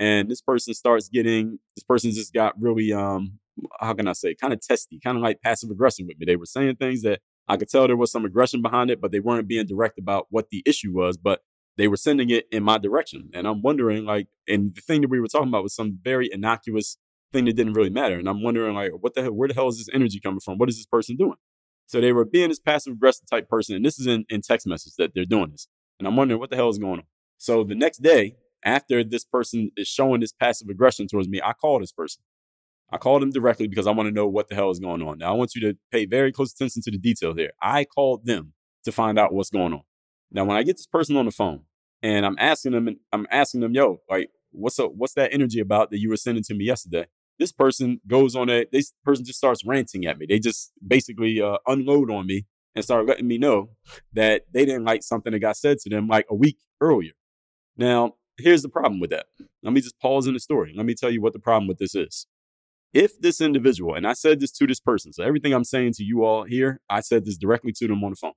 And 0.00 0.30
this 0.30 0.40
person 0.40 0.72
starts 0.72 1.10
getting, 1.10 1.58
this 1.76 1.84
person 1.84 2.10
just 2.10 2.32
got 2.32 2.60
really, 2.60 2.92
um, 2.92 3.38
how 3.80 3.92
can 3.92 4.08
I 4.08 4.14
say, 4.14 4.34
kind 4.34 4.54
of 4.54 4.60
testy, 4.60 4.98
kind 4.98 5.18
of 5.18 5.22
like 5.22 5.42
passive 5.42 5.70
aggressive 5.70 6.06
with 6.08 6.18
me. 6.18 6.24
They 6.24 6.36
were 6.36 6.46
saying 6.46 6.76
things 6.76 7.02
that 7.02 7.20
I 7.46 7.58
could 7.58 7.68
tell 7.68 7.86
there 7.86 7.96
was 7.98 8.10
some 8.10 8.24
aggression 8.24 8.62
behind 8.62 8.90
it, 8.90 9.00
but 9.00 9.12
they 9.12 9.20
weren't 9.20 9.46
being 9.46 9.66
direct 9.66 9.98
about 9.98 10.26
what 10.30 10.48
the 10.50 10.62
issue 10.64 10.92
was, 10.92 11.18
but 11.18 11.42
they 11.76 11.86
were 11.86 11.98
sending 11.98 12.30
it 12.30 12.46
in 12.50 12.62
my 12.62 12.78
direction. 12.78 13.28
And 13.34 13.46
I'm 13.46 13.60
wondering, 13.60 14.06
like, 14.06 14.28
and 14.48 14.74
the 14.74 14.80
thing 14.80 15.02
that 15.02 15.10
we 15.10 15.20
were 15.20 15.28
talking 15.28 15.48
about 15.48 15.62
was 15.62 15.74
some 15.74 15.98
very 16.02 16.30
innocuous 16.32 16.96
thing 17.32 17.44
that 17.44 17.56
didn't 17.56 17.74
really 17.74 17.90
matter. 17.90 18.18
And 18.18 18.28
I'm 18.28 18.42
wondering, 18.42 18.74
like, 18.74 18.92
what 19.00 19.14
the 19.14 19.22
hell, 19.22 19.32
where 19.32 19.48
the 19.48 19.54
hell 19.54 19.68
is 19.68 19.78
this 19.78 19.88
energy 19.92 20.18
coming 20.18 20.40
from? 20.40 20.56
What 20.56 20.70
is 20.70 20.76
this 20.76 20.86
person 20.86 21.16
doing? 21.16 21.36
So 21.86 22.00
they 22.00 22.12
were 22.12 22.24
being 22.24 22.48
this 22.48 22.58
passive 22.58 22.94
aggressive 22.94 23.28
type 23.28 23.48
person. 23.50 23.76
And 23.76 23.84
this 23.84 23.98
is 24.00 24.06
in, 24.06 24.24
in 24.30 24.40
text 24.40 24.66
message 24.66 24.94
that 24.96 25.12
they're 25.14 25.26
doing 25.26 25.50
this. 25.50 25.68
And 25.98 26.08
I'm 26.08 26.16
wondering 26.16 26.40
what 26.40 26.48
the 26.48 26.56
hell 26.56 26.70
is 26.70 26.78
going 26.78 27.00
on. 27.00 27.06
So 27.36 27.64
the 27.64 27.74
next 27.74 27.98
day, 27.98 28.36
after 28.64 29.02
this 29.04 29.24
person 29.24 29.70
is 29.76 29.88
showing 29.88 30.20
this 30.20 30.32
passive 30.32 30.68
aggression 30.68 31.06
towards 31.06 31.28
me, 31.28 31.40
I 31.42 31.52
call 31.52 31.80
this 31.80 31.92
person. 31.92 32.22
I 32.92 32.98
called 32.98 33.22
him 33.22 33.30
directly 33.30 33.68
because 33.68 33.86
I 33.86 33.92
want 33.92 34.08
to 34.08 34.14
know 34.14 34.26
what 34.26 34.48
the 34.48 34.54
hell 34.54 34.70
is 34.70 34.80
going 34.80 35.02
on. 35.02 35.18
Now, 35.18 35.32
I 35.32 35.36
want 35.36 35.54
you 35.54 35.60
to 35.62 35.78
pay 35.92 36.06
very 36.06 36.32
close 36.32 36.52
attention 36.52 36.82
to 36.82 36.90
the 36.90 36.98
detail 36.98 37.34
here. 37.34 37.50
I 37.62 37.84
called 37.84 38.26
them 38.26 38.52
to 38.84 38.92
find 38.92 39.18
out 39.18 39.32
what's 39.32 39.50
going 39.50 39.72
on. 39.72 39.82
Now, 40.32 40.44
when 40.44 40.56
I 40.56 40.62
get 40.62 40.76
this 40.76 40.86
person 40.86 41.16
on 41.16 41.24
the 41.24 41.30
phone 41.30 41.62
and 42.02 42.26
I'm 42.26 42.36
asking 42.38 42.72
them, 42.72 42.96
I'm 43.12 43.26
asking 43.30 43.60
them, 43.60 43.74
yo, 43.74 44.00
like, 44.08 44.30
what's 44.50 44.78
up? 44.78 44.92
What's 44.94 45.14
that 45.14 45.32
energy 45.32 45.60
about 45.60 45.90
that 45.90 45.98
you 45.98 46.08
were 46.08 46.16
sending 46.16 46.42
to 46.44 46.54
me 46.54 46.64
yesterday? 46.64 47.06
This 47.38 47.52
person 47.52 48.00
goes 48.06 48.34
on 48.36 48.50
a, 48.50 48.66
this 48.70 48.92
person 49.04 49.24
just 49.24 49.38
starts 49.38 49.64
ranting 49.64 50.04
at 50.06 50.18
me. 50.18 50.26
They 50.28 50.38
just 50.38 50.72
basically 50.86 51.40
uh, 51.40 51.58
unload 51.66 52.10
on 52.10 52.26
me 52.26 52.46
and 52.74 52.84
start 52.84 53.06
letting 53.06 53.26
me 53.26 53.38
know 53.38 53.70
that 54.12 54.42
they 54.52 54.64
didn't 54.64 54.84
like 54.84 55.02
something 55.02 55.32
that 55.32 55.38
got 55.38 55.56
said 55.56 55.78
to 55.78 55.90
them 55.90 56.06
like 56.06 56.26
a 56.28 56.34
week 56.34 56.58
earlier. 56.80 57.12
Now, 57.76 58.14
here's 58.42 58.62
the 58.62 58.68
problem 58.68 59.00
with 59.00 59.10
that. 59.10 59.26
Let 59.62 59.72
me 59.72 59.80
just 59.80 59.98
pause 60.00 60.26
in 60.26 60.34
the 60.34 60.40
story. 60.40 60.72
Let 60.76 60.86
me 60.86 60.94
tell 60.94 61.10
you 61.10 61.20
what 61.20 61.32
the 61.32 61.38
problem 61.38 61.68
with 61.68 61.78
this 61.78 61.94
is. 61.94 62.26
If 62.92 63.20
this 63.20 63.40
individual, 63.40 63.94
and 63.94 64.06
I 64.06 64.14
said 64.14 64.40
this 64.40 64.50
to 64.52 64.66
this 64.66 64.80
person, 64.80 65.12
so 65.12 65.22
everything 65.22 65.52
I'm 65.52 65.64
saying 65.64 65.92
to 65.94 66.02
you 66.02 66.24
all 66.24 66.44
here, 66.44 66.80
I 66.90 67.00
said 67.00 67.24
this 67.24 67.36
directly 67.36 67.72
to 67.72 67.86
them 67.86 68.02
on 68.02 68.10
the 68.10 68.16
phone. 68.16 68.32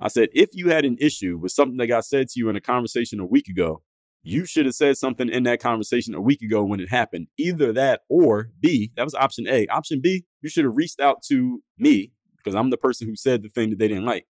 I 0.00 0.08
said, 0.08 0.30
if 0.32 0.50
you 0.52 0.70
had 0.70 0.84
an 0.84 0.96
issue 0.98 1.38
with 1.38 1.52
something 1.52 1.76
that 1.76 1.88
got 1.88 2.04
said 2.04 2.28
to 2.28 2.40
you 2.40 2.48
in 2.48 2.56
a 2.56 2.60
conversation 2.60 3.20
a 3.20 3.26
week 3.26 3.48
ago, 3.48 3.82
you 4.22 4.46
should 4.46 4.66
have 4.66 4.74
said 4.74 4.96
something 4.96 5.28
in 5.28 5.42
that 5.42 5.60
conversation 5.60 6.14
a 6.14 6.20
week 6.20 6.42
ago 6.42 6.64
when 6.64 6.80
it 6.80 6.88
happened. 6.88 7.26
Either 7.38 7.72
that 7.72 8.02
or 8.08 8.50
B, 8.60 8.92
that 8.96 9.04
was 9.04 9.14
option 9.14 9.46
A. 9.48 9.66
Option 9.66 10.00
B, 10.00 10.24
you 10.40 10.48
should 10.48 10.64
have 10.64 10.76
reached 10.76 11.00
out 11.00 11.22
to 11.28 11.62
me 11.78 12.12
because 12.36 12.54
I'm 12.54 12.70
the 12.70 12.76
person 12.76 13.08
who 13.08 13.16
said 13.16 13.42
the 13.42 13.48
thing 13.48 13.70
that 13.70 13.78
they 13.78 13.88
didn't 13.88 14.06
like. 14.06 14.26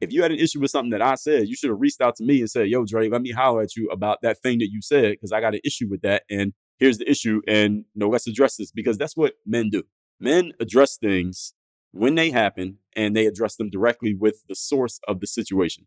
If 0.00 0.12
you 0.12 0.22
had 0.22 0.30
an 0.30 0.38
issue 0.38 0.60
with 0.60 0.70
something 0.70 0.90
that 0.90 1.02
I 1.02 1.16
said, 1.16 1.48
you 1.48 1.56
should 1.56 1.70
have 1.70 1.80
reached 1.80 2.00
out 2.00 2.16
to 2.16 2.24
me 2.24 2.40
and 2.40 2.50
said, 2.50 2.68
Yo, 2.68 2.84
Dre, 2.84 3.08
let 3.08 3.22
me 3.22 3.32
holler 3.32 3.62
at 3.62 3.76
you 3.76 3.88
about 3.88 4.18
that 4.22 4.38
thing 4.38 4.58
that 4.58 4.70
you 4.70 4.80
said 4.80 5.12
because 5.12 5.32
I 5.32 5.40
got 5.40 5.54
an 5.54 5.60
issue 5.64 5.88
with 5.88 6.02
that. 6.02 6.22
And 6.30 6.52
here's 6.78 6.98
the 6.98 7.10
issue. 7.10 7.40
And 7.48 7.84
you 7.94 8.00
know, 8.00 8.08
let's 8.08 8.26
address 8.26 8.56
this 8.56 8.70
because 8.70 8.96
that's 8.96 9.16
what 9.16 9.34
men 9.44 9.70
do. 9.70 9.84
Men 10.20 10.52
address 10.60 10.96
things 10.96 11.54
when 11.92 12.14
they 12.14 12.30
happen 12.30 12.78
and 12.94 13.16
they 13.16 13.26
address 13.26 13.56
them 13.56 13.70
directly 13.70 14.14
with 14.14 14.44
the 14.48 14.54
source 14.54 15.00
of 15.08 15.20
the 15.20 15.26
situation. 15.26 15.86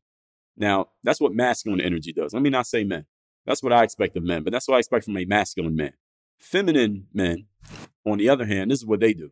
Now, 0.58 0.88
that's 1.04 1.21
what 1.21 1.34
masculine 1.34 1.82
energy 1.82 2.13
does. 2.13 2.34
Let 2.34 2.43
me 2.43 2.50
not 2.50 2.67
say 2.67 2.84
men. 2.84 3.06
That's 3.45 3.63
what 3.63 3.74
I 3.74 3.84
expect 3.84 4.17
of 4.17 4.24
men, 4.24 4.43
but 4.43 4.54
that's 4.54 4.67
what 4.67 4.76
I 4.76 4.80
expect 4.80 5.06
from 5.06 5.17
a 5.17 5.26
masculine 5.26 5.76
man. 5.76 5.93
Feminine 6.39 7.08
men, 7.13 7.47
on 8.06 8.17
the 8.17 8.30
other 8.30 8.45
hand, 8.45 8.71
this 8.71 8.80
is 8.80 8.86
what 8.86 9.00
they 9.00 9.13
do. 9.13 9.32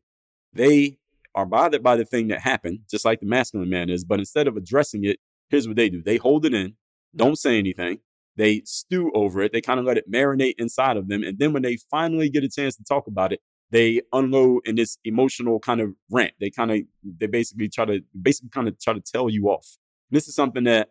They 0.53 0.97
are 1.35 1.45
bothered 1.45 1.83
by 1.83 1.95
the 1.95 2.05
thing 2.05 2.27
that 2.29 2.41
happened, 2.41 2.79
just 2.89 3.05
like 3.05 3.19
the 3.19 3.25
masculine 3.25 3.69
man 3.69 3.89
is, 3.89 4.03
but 4.03 4.19
instead 4.19 4.47
of 4.47 4.57
addressing 4.57 5.03
it, 5.03 5.19
here's 5.49 5.67
what 5.67 5.77
they 5.77 5.89
do. 5.89 6.01
They 6.01 6.17
hold 6.17 6.45
it 6.45 6.53
in, 6.53 6.67
mm-hmm. 6.67 7.17
don't 7.17 7.37
say 7.37 7.57
anything. 7.57 7.99
They 8.35 8.61
stew 8.65 9.11
over 9.13 9.41
it. 9.41 9.51
They 9.51 9.61
kind 9.61 9.79
of 9.79 9.85
let 9.85 9.97
it 9.97 10.09
marinate 10.09 10.55
inside 10.57 10.95
of 10.95 11.09
them. 11.09 11.23
And 11.23 11.39
then 11.39 11.51
when 11.51 11.61
they 11.61 11.77
finally 11.91 12.29
get 12.29 12.43
a 12.43 12.49
chance 12.49 12.75
to 12.77 12.83
talk 12.83 13.05
about 13.07 13.33
it, 13.33 13.41
they 13.71 14.01
unload 14.13 14.61
in 14.65 14.75
this 14.75 14.97
emotional 15.03 15.59
kind 15.59 15.81
of 15.81 15.89
rant. 16.09 16.33
They 16.39 16.49
kind 16.49 16.71
of, 16.71 16.79
they 17.03 17.27
basically 17.27 17.69
try 17.69 17.85
to, 17.85 18.01
basically 18.19 18.49
kind 18.49 18.67
of 18.67 18.79
try 18.79 18.93
to 18.93 19.01
tell 19.01 19.29
you 19.29 19.49
off. 19.49 19.77
This 20.09 20.27
is 20.27 20.35
something 20.35 20.63
that 20.63 20.89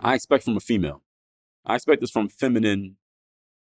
I 0.00 0.14
expect 0.14 0.44
from 0.44 0.56
a 0.56 0.60
female. 0.60 1.02
I 1.64 1.74
expect 1.74 2.00
this 2.02 2.10
from 2.10 2.28
feminine 2.28 2.96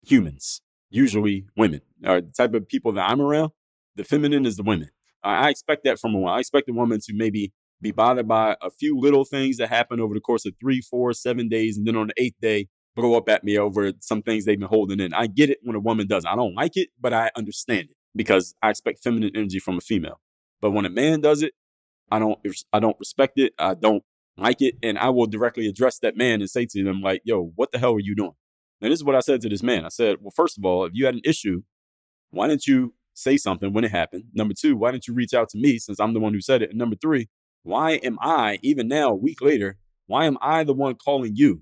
humans, 0.06 0.62
usually 0.90 1.48
women, 1.56 1.82
or 2.06 2.22
the 2.22 2.32
type 2.32 2.54
of 2.54 2.68
people 2.68 2.92
that 2.94 3.10
I'm 3.10 3.22
around. 3.22 3.52
The 3.96 4.04
feminine 4.04 4.46
is 4.46 4.58
the 4.58 4.64
women. 4.64 4.90
I 5.24 5.50
expect 5.50 5.84
that 5.86 6.00
from 6.00 6.16
a 6.16 6.20
woman. 6.20 6.36
I 6.36 6.40
expect 6.40 6.70
a 6.70 6.74
woman 6.74 7.00
to 7.02 7.14
maybe 7.14 7.54
be 7.82 7.92
bothered 7.92 8.28
by 8.28 8.56
a 8.62 8.70
few 8.70 9.00
little 9.00 9.26
things 9.26 9.58
that 9.58 9.70
happen 9.70 10.00
over 10.00 10.14
the 10.14 10.20
course 10.20 10.46
of 10.46 10.54
three, 10.60 10.82
four, 10.82 11.14
seven 11.14 11.50
days, 11.50 11.78
and 11.78 11.86
then 11.86 11.96
on 11.96 12.08
the 12.08 12.14
eighth 12.18 12.40
day, 12.42 12.68
blow 12.96 13.16
up 13.16 13.30
at 13.30 13.44
me 13.44 13.58
over 13.58 13.92
some 14.00 14.22
things 14.22 14.46
they've 14.46 14.60
been 14.60 14.68
holding 14.68 15.00
in. 15.00 15.14
I 15.14 15.28
get 15.28 15.50
it 15.50 15.60
when 15.64 15.76
a 15.76 15.80
woman 15.80 16.08
does. 16.08 16.26
I 16.26 16.36
don't 16.36 16.56
like 16.56 16.78
it, 16.78 16.90
but 17.00 17.14
I 17.14 17.32
understand 17.36 17.90
it 17.90 17.96
because 18.16 18.56
I 18.62 18.70
expect 18.70 19.04
feminine 19.04 19.32
energy 19.36 19.60
from 19.60 19.78
a 19.78 19.82
female. 19.82 20.20
But 20.62 20.72
when 20.72 20.86
a 20.86 20.90
man 20.90 21.22
does 21.22 21.42
it, 21.42 21.54
I 22.12 22.20
don't 22.20 22.40
I 22.72 22.80
don't 22.80 22.98
respect 23.00 23.38
it. 23.38 23.54
I 23.58 23.74
don't 23.74 24.04
like 24.38 24.62
it. 24.62 24.76
And 24.84 24.98
I 24.98 25.10
will 25.10 25.28
directly 25.28 25.68
address 25.68 26.00
that 26.00 26.16
man 26.16 26.42
and 26.42 26.50
say 26.50 26.66
to 26.66 26.84
them, 26.84 27.02
like, 27.02 27.22
yo, 27.26 27.52
what 27.56 27.72
the 27.72 27.80
hell 27.80 27.96
are 27.96 28.00
you 28.00 28.16
doing? 28.16 28.34
And 28.82 28.92
this 28.92 29.00
is 29.00 29.04
what 29.04 29.16
I 29.16 29.22
said 29.22 29.42
to 29.42 29.50
this 29.50 29.64
man. 29.64 29.86
I 29.86 29.90
said, 29.90 30.18
well, 30.22 30.34
first 30.36 30.58
of 30.58 30.66
all, 30.66 30.86
if 30.86 30.92
you 30.94 31.06
had 31.06 31.16
an 31.16 31.22
issue, 31.24 31.64
why 32.32 32.48
didn't 32.48 32.68
you 32.68 32.94
say 33.14 33.38
something 33.38 33.74
when 33.74 33.84
it 33.84 33.92
happened? 33.92 34.26
Number 34.34 34.54
two, 34.54 34.76
why 34.76 34.92
didn't 34.92 35.08
you 35.08 35.14
reach 35.14 35.34
out 35.34 35.50
to 35.50 35.58
me 35.58 35.78
since 35.80 36.00
I'm 36.00 36.14
the 36.14 36.20
one 36.20 36.34
who 36.34 36.42
said 36.42 36.62
it? 36.62 36.70
And 36.70 36.80
number 36.80 36.96
three, 36.96 37.30
why 37.64 37.94
am 37.94 38.18
I, 38.22 38.60
even 38.62 38.88
now, 38.88 39.10
a 39.10 39.16
week 39.16 39.42
later, 39.42 39.78
why 40.08 40.26
am 40.26 40.38
I 40.42 40.64
the 40.64 40.74
one 40.74 40.96
calling 40.96 41.36
you 41.36 41.62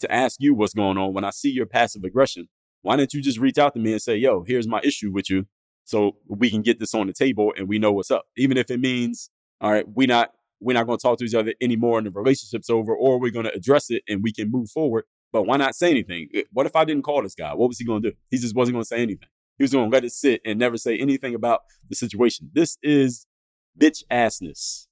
to 0.00 0.12
ask 0.12 0.36
you 0.40 0.54
what's 0.54 0.74
going 0.74 0.98
on 0.98 1.12
when 1.12 1.24
I 1.24 1.30
see 1.30 1.50
your 1.50 1.66
passive 1.66 2.04
aggression? 2.04 2.48
Why 2.82 2.96
didn't 2.96 3.14
you 3.14 3.20
just 3.20 3.38
reach 3.38 3.58
out 3.58 3.74
to 3.74 3.80
me 3.80 3.92
and 3.92 4.02
say, 4.02 4.16
yo, 4.16 4.44
here's 4.46 4.68
my 4.68 4.80
issue 4.82 5.10
with 5.10 5.28
you 5.28 5.46
so 5.84 6.16
we 6.26 6.50
can 6.50 6.62
get 6.62 6.78
this 6.78 6.94
on 6.94 7.06
the 7.06 7.12
table 7.12 7.52
and 7.56 7.68
we 7.68 7.78
know 7.78 7.92
what's 7.92 8.10
up? 8.10 8.26
Even 8.36 8.56
if 8.56 8.70
it 8.70 8.80
means, 8.80 9.30
all 9.60 9.72
right, 9.72 9.86
we 9.94 10.06
not 10.06 10.32
we're 10.60 10.72
not 10.72 10.86
going 10.86 10.98
to 10.98 11.02
talk 11.02 11.18
to 11.18 11.24
each 11.24 11.34
other 11.34 11.52
anymore 11.60 11.98
and 11.98 12.06
the 12.06 12.10
relationship's 12.10 12.70
over, 12.70 12.94
or 12.94 13.20
we're 13.20 13.30
going 13.30 13.44
to 13.44 13.54
address 13.54 13.90
it 13.90 14.02
and 14.08 14.22
we 14.22 14.32
can 14.32 14.50
move 14.50 14.70
forward. 14.70 15.04
But 15.32 15.42
why 15.42 15.58
not 15.58 15.74
say 15.74 15.90
anything? 15.90 16.28
Eh, 16.34 16.42
what 16.52 16.64
if 16.66 16.74
I 16.74 16.84
didn't 16.84 17.02
call 17.02 17.22
this 17.22 17.34
guy? 17.34 17.52
What 17.52 17.68
was 17.68 17.78
he 17.78 17.84
going 17.84 18.02
to 18.02 18.10
do? 18.10 18.16
He 18.30 18.38
just 18.38 18.54
wasn't 18.54 18.74
going 18.74 18.84
to 18.84 18.88
say 18.88 19.02
anything. 19.02 19.28
He 19.58 19.64
was 19.64 19.72
going 19.72 19.90
to 19.90 19.94
let 19.94 20.04
it 20.04 20.12
sit 20.12 20.40
and 20.44 20.58
never 20.58 20.76
say 20.76 20.98
anything 20.98 21.34
about 21.34 21.60
the 21.88 21.96
situation. 21.96 22.50
This 22.52 22.78
is 22.82 23.26
bitch 23.78 24.02
assness. 24.10 24.86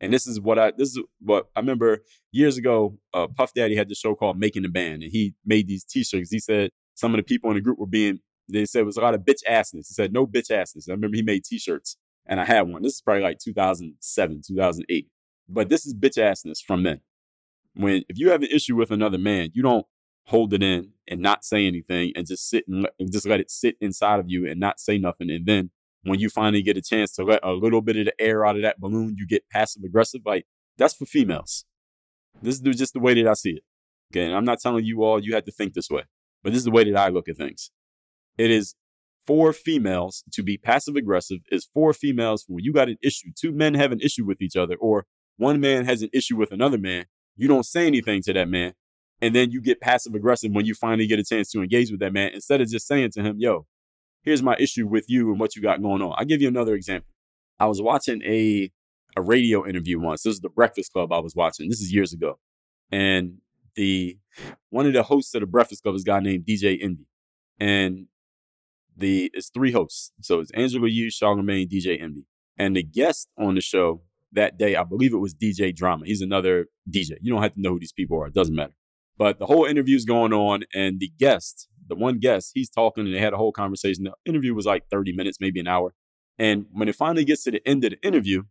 And 0.00 0.12
this 0.12 0.26
is 0.26 0.40
what 0.40 0.58
I 0.58 0.72
this 0.76 0.90
is 0.90 1.00
what 1.20 1.46
I 1.56 1.60
remember 1.60 2.00
years 2.32 2.58
ago. 2.58 2.98
Uh, 3.14 3.26
Puff 3.28 3.54
Daddy 3.54 3.76
had 3.76 3.88
this 3.88 3.98
show 3.98 4.14
called 4.14 4.38
Making 4.38 4.62
the 4.62 4.68
Band, 4.68 5.02
and 5.02 5.10
he 5.10 5.34
made 5.46 5.66
these 5.66 5.84
T-shirts. 5.84 6.30
He 6.30 6.40
said 6.40 6.70
some 6.94 7.14
of 7.14 7.18
the 7.18 7.22
people 7.22 7.50
in 7.50 7.56
the 7.56 7.62
group 7.62 7.78
were 7.78 7.86
being. 7.86 8.20
They 8.48 8.66
said 8.66 8.80
it 8.80 8.86
was 8.86 8.98
a 8.98 9.00
lot 9.00 9.14
of 9.14 9.22
bitch 9.22 9.40
assness. 9.48 9.88
He 9.88 9.94
said 9.94 10.12
no 10.12 10.26
bitch 10.26 10.50
assness. 10.50 10.88
I 10.88 10.92
remember 10.92 11.16
he 11.16 11.22
made 11.22 11.44
T-shirts, 11.44 11.96
and 12.26 12.40
I 12.40 12.44
had 12.44 12.62
one. 12.62 12.82
This 12.82 12.94
is 12.94 13.00
probably 13.00 13.22
like 13.22 13.38
2007, 13.38 14.42
2008. 14.46 15.08
But 15.48 15.68
this 15.70 15.86
is 15.86 15.94
bitch 15.94 16.18
assness 16.18 16.58
from 16.58 16.82
men. 16.82 17.00
When 17.74 18.04
if 18.08 18.18
you 18.18 18.30
have 18.30 18.42
an 18.42 18.50
issue 18.50 18.76
with 18.76 18.90
another 18.90 19.18
man, 19.18 19.50
you 19.54 19.62
don't 19.62 19.86
hold 20.26 20.54
it 20.54 20.62
in 20.62 20.90
and 21.08 21.20
not 21.20 21.44
say 21.44 21.66
anything 21.66 22.12
and 22.16 22.26
just 22.26 22.48
sit 22.48 22.64
and, 22.66 22.86
just 23.12 23.26
let 23.26 23.40
it 23.40 23.50
sit 23.50 23.76
inside 23.80 24.20
of 24.20 24.26
you 24.28 24.48
and 24.48 24.58
not 24.58 24.80
say 24.80 24.98
nothing. 24.98 25.30
And 25.30 25.46
then 25.46 25.70
when 26.02 26.18
you 26.18 26.28
finally 26.28 26.62
get 26.62 26.76
a 26.76 26.82
chance 26.82 27.12
to 27.12 27.24
let 27.24 27.40
a 27.42 27.52
little 27.52 27.82
bit 27.82 27.96
of 27.96 28.06
the 28.06 28.20
air 28.20 28.44
out 28.44 28.56
of 28.56 28.62
that 28.62 28.80
balloon, 28.80 29.16
you 29.18 29.26
get 29.26 29.48
passive 29.50 29.82
aggressive. 29.84 30.22
Like 30.24 30.46
that's 30.78 30.94
for 30.94 31.06
females. 31.06 31.64
This 32.42 32.60
is 32.60 32.76
just 32.76 32.94
the 32.94 33.00
way 33.00 33.14
that 33.14 33.28
I 33.28 33.34
see 33.34 33.52
it. 33.52 33.62
Okay. 34.12 34.26
And 34.26 34.34
I'm 34.34 34.44
not 34.44 34.60
telling 34.60 34.84
you 34.84 35.02
all 35.02 35.22
you 35.22 35.34
had 35.34 35.46
to 35.46 35.52
think 35.52 35.74
this 35.74 35.90
way, 35.90 36.04
but 36.42 36.52
this 36.52 36.58
is 36.58 36.64
the 36.64 36.70
way 36.70 36.84
that 36.84 36.98
I 36.98 37.08
look 37.08 37.28
at 37.28 37.36
things. 37.36 37.70
It 38.38 38.50
is 38.50 38.74
for 39.26 39.52
females 39.52 40.24
to 40.32 40.42
be 40.42 40.58
passive 40.58 40.96
aggressive 40.96 41.38
is 41.50 41.68
for 41.72 41.92
females 41.92 42.44
when 42.46 42.64
you 42.64 42.72
got 42.72 42.88
an 42.88 42.98
issue. 43.02 43.28
Two 43.38 43.52
men 43.52 43.74
have 43.74 43.92
an 43.92 44.00
issue 44.00 44.24
with 44.24 44.42
each 44.42 44.56
other, 44.56 44.74
or 44.74 45.06
one 45.36 45.60
man 45.60 45.84
has 45.86 46.02
an 46.02 46.10
issue 46.12 46.36
with 46.36 46.52
another 46.52 46.78
man. 46.78 47.06
You 47.36 47.48
don't 47.48 47.64
say 47.64 47.86
anything 47.86 48.22
to 48.22 48.32
that 48.34 48.48
man 48.48 48.74
and 49.24 49.34
then 49.34 49.50
you 49.50 49.62
get 49.62 49.80
passive 49.80 50.14
aggressive 50.14 50.52
when 50.52 50.66
you 50.66 50.74
finally 50.74 51.06
get 51.06 51.18
a 51.18 51.24
chance 51.24 51.50
to 51.50 51.62
engage 51.62 51.90
with 51.90 52.00
that 52.00 52.12
man 52.12 52.32
instead 52.34 52.60
of 52.60 52.68
just 52.68 52.86
saying 52.86 53.10
to 53.12 53.22
him, 53.22 53.38
yo, 53.38 53.66
here's 54.22 54.42
my 54.42 54.54
issue 54.58 54.86
with 54.86 55.06
you 55.08 55.30
and 55.30 55.40
what 55.40 55.56
you 55.56 55.62
got 55.62 55.80
going 55.80 56.02
on. 56.02 56.14
I'll 56.18 56.26
give 56.26 56.42
you 56.42 56.48
another 56.48 56.74
example. 56.74 57.08
I 57.58 57.64
was 57.64 57.80
watching 57.80 58.22
a 58.22 58.70
a 59.16 59.22
radio 59.22 59.66
interview 59.66 59.98
once. 59.98 60.24
This 60.24 60.34
is 60.34 60.40
the 60.40 60.50
Breakfast 60.50 60.92
Club 60.92 61.10
I 61.10 61.20
was 61.20 61.34
watching. 61.34 61.70
This 61.70 61.80
is 61.80 61.90
years 61.90 62.12
ago. 62.12 62.38
And 62.90 63.38
the 63.76 64.18
one 64.68 64.86
of 64.86 64.92
the 64.92 65.04
hosts 65.04 65.34
of 65.34 65.40
the 65.40 65.46
Breakfast 65.46 65.82
Club 65.82 65.94
is 65.94 66.02
a 66.02 66.04
guy 66.04 66.20
named 66.20 66.44
DJ 66.44 66.76
Envy. 66.82 67.06
And 67.58 68.08
the 68.94 69.30
it's 69.32 69.48
three 69.48 69.72
hosts. 69.72 70.12
So 70.20 70.40
it's 70.40 70.50
Angela 70.50 70.86
Yee, 70.86 71.08
Charlamagne, 71.08 71.70
DJ 71.70 72.02
Envy. 72.02 72.26
And 72.58 72.76
the 72.76 72.82
guest 72.82 73.30
on 73.38 73.54
the 73.54 73.62
show 73.62 74.02
that 74.32 74.58
day, 74.58 74.76
I 74.76 74.82
believe 74.82 75.14
it 75.14 75.18
was 75.18 75.32
DJ 75.32 75.74
Drama. 75.74 76.04
He's 76.04 76.20
another 76.20 76.66
DJ. 76.90 77.12
You 77.22 77.32
don't 77.32 77.42
have 77.42 77.54
to 77.54 77.60
know 77.62 77.70
who 77.70 77.80
these 77.80 77.92
people 77.94 78.20
are. 78.20 78.26
It 78.26 78.34
doesn't 78.34 78.54
matter. 78.54 78.74
But 79.16 79.38
the 79.38 79.46
whole 79.46 79.64
interview 79.64 79.96
is 79.96 80.04
going 80.04 80.32
on, 80.32 80.64
and 80.74 81.00
the 81.00 81.12
guest, 81.18 81.68
the 81.86 81.94
one 81.94 82.18
guest, 82.18 82.52
he's 82.54 82.70
talking, 82.70 83.06
and 83.06 83.14
they 83.14 83.20
had 83.20 83.32
a 83.32 83.36
whole 83.36 83.52
conversation. 83.52 84.04
The 84.04 84.12
interview 84.24 84.54
was 84.54 84.66
like 84.66 84.88
30 84.90 85.12
minutes, 85.14 85.38
maybe 85.40 85.60
an 85.60 85.68
hour. 85.68 85.94
And 86.38 86.66
when 86.72 86.88
it 86.88 86.96
finally 86.96 87.24
gets 87.24 87.44
to 87.44 87.52
the 87.52 87.66
end 87.66 87.84
of 87.84 87.92
the 87.92 88.06
interview, 88.06 88.42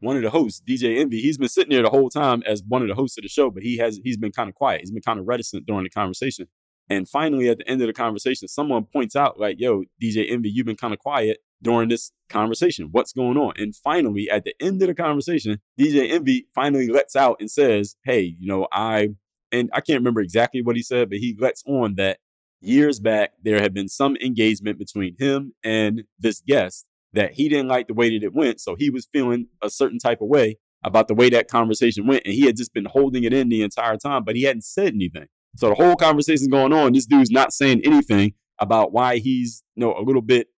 one 0.00 0.16
of 0.16 0.22
the 0.22 0.30
hosts, 0.30 0.62
DJ 0.66 0.98
Envy, 0.98 1.20
he's 1.20 1.38
been 1.38 1.48
sitting 1.48 1.72
there 1.72 1.82
the 1.82 1.90
whole 1.90 2.10
time 2.10 2.42
as 2.46 2.62
one 2.66 2.82
of 2.82 2.88
the 2.88 2.94
hosts 2.94 3.18
of 3.18 3.22
the 3.22 3.28
show, 3.28 3.50
but 3.50 3.62
he 3.62 3.78
has 3.78 3.98
he's 4.04 4.16
been 4.16 4.32
kind 4.32 4.48
of 4.48 4.54
quiet. 4.54 4.80
He's 4.82 4.90
been 4.90 5.02
kind 5.02 5.18
of 5.18 5.26
reticent 5.26 5.66
during 5.66 5.84
the 5.84 5.90
conversation. 5.90 6.46
And 6.88 7.08
finally, 7.08 7.48
at 7.48 7.58
the 7.58 7.68
end 7.68 7.80
of 7.80 7.88
the 7.88 7.92
conversation, 7.92 8.46
someone 8.46 8.84
points 8.84 9.16
out, 9.16 9.40
like, 9.40 9.56
yo, 9.58 9.84
DJ 10.00 10.30
Envy, 10.30 10.50
you've 10.50 10.66
been 10.66 10.76
kind 10.76 10.94
of 10.94 11.00
quiet 11.00 11.38
during 11.62 11.88
this 11.88 12.12
conversation. 12.28 12.88
What's 12.92 13.12
going 13.12 13.36
on? 13.36 13.54
And 13.56 13.74
finally, 13.74 14.30
at 14.30 14.44
the 14.44 14.54
end 14.60 14.80
of 14.82 14.88
the 14.88 14.94
conversation, 14.94 15.60
DJ 15.80 16.12
Envy 16.12 16.46
finally 16.54 16.86
lets 16.86 17.16
out 17.16 17.38
and 17.40 17.50
says, 17.50 17.96
Hey, 18.04 18.36
you 18.38 18.46
know, 18.46 18.68
I 18.70 19.10
and 19.56 19.70
I 19.72 19.80
can't 19.80 19.98
remember 20.00 20.20
exactly 20.20 20.62
what 20.62 20.76
he 20.76 20.82
said, 20.82 21.10
but 21.10 21.18
he 21.18 21.36
lets 21.38 21.62
on 21.66 21.94
that 21.96 22.18
years 22.60 23.00
back 23.00 23.32
there 23.42 23.60
had 23.60 23.74
been 23.74 23.88
some 23.88 24.16
engagement 24.16 24.78
between 24.78 25.16
him 25.18 25.52
and 25.62 26.04
this 26.18 26.40
guest 26.46 26.86
that 27.12 27.32
he 27.32 27.48
didn't 27.48 27.68
like 27.68 27.88
the 27.88 27.94
way 27.94 28.10
that 28.10 28.24
it 28.24 28.34
went. 28.34 28.60
So 28.60 28.74
he 28.74 28.90
was 28.90 29.08
feeling 29.12 29.46
a 29.62 29.70
certain 29.70 29.98
type 29.98 30.20
of 30.20 30.28
way 30.28 30.58
about 30.84 31.08
the 31.08 31.14
way 31.14 31.30
that 31.30 31.48
conversation 31.48 32.06
went. 32.06 32.22
And 32.24 32.34
he 32.34 32.46
had 32.46 32.56
just 32.56 32.74
been 32.74 32.84
holding 32.84 33.24
it 33.24 33.32
in 33.32 33.48
the 33.48 33.62
entire 33.62 33.96
time, 33.96 34.24
but 34.24 34.36
he 34.36 34.42
hadn't 34.42 34.64
said 34.64 34.94
anything. 34.94 35.26
So 35.56 35.68
the 35.68 35.74
whole 35.74 35.96
conversation's 35.96 36.48
going 36.48 36.72
on. 36.72 36.92
This 36.92 37.06
dude's 37.06 37.30
not 37.30 37.52
saying 37.52 37.80
anything 37.84 38.34
about 38.60 38.92
why 38.92 39.16
he's, 39.16 39.62
you 39.74 39.84
know, 39.84 39.94
a 39.96 40.02
little 40.02 40.22
bit 40.22 40.48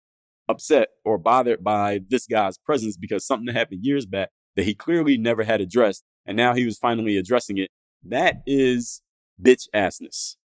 upset 0.48 0.88
or 1.04 1.18
bothered 1.18 1.62
by 1.62 2.00
this 2.08 2.26
guy's 2.26 2.58
presence 2.58 2.96
because 2.96 3.26
something 3.26 3.54
happened 3.54 3.84
years 3.84 4.06
back 4.06 4.30
that 4.56 4.64
he 4.64 4.74
clearly 4.74 5.16
never 5.16 5.44
had 5.44 5.61
addressed. 5.61 6.04
And 6.26 6.37
now 6.37 6.54
he 6.54 6.64
was 6.64 6.78
finally 6.78 7.16
addressing 7.16 7.58
it 7.58 7.70
that 8.04 8.42
is 8.46 9.02
bitch 9.40 9.64
assness. 9.74 10.37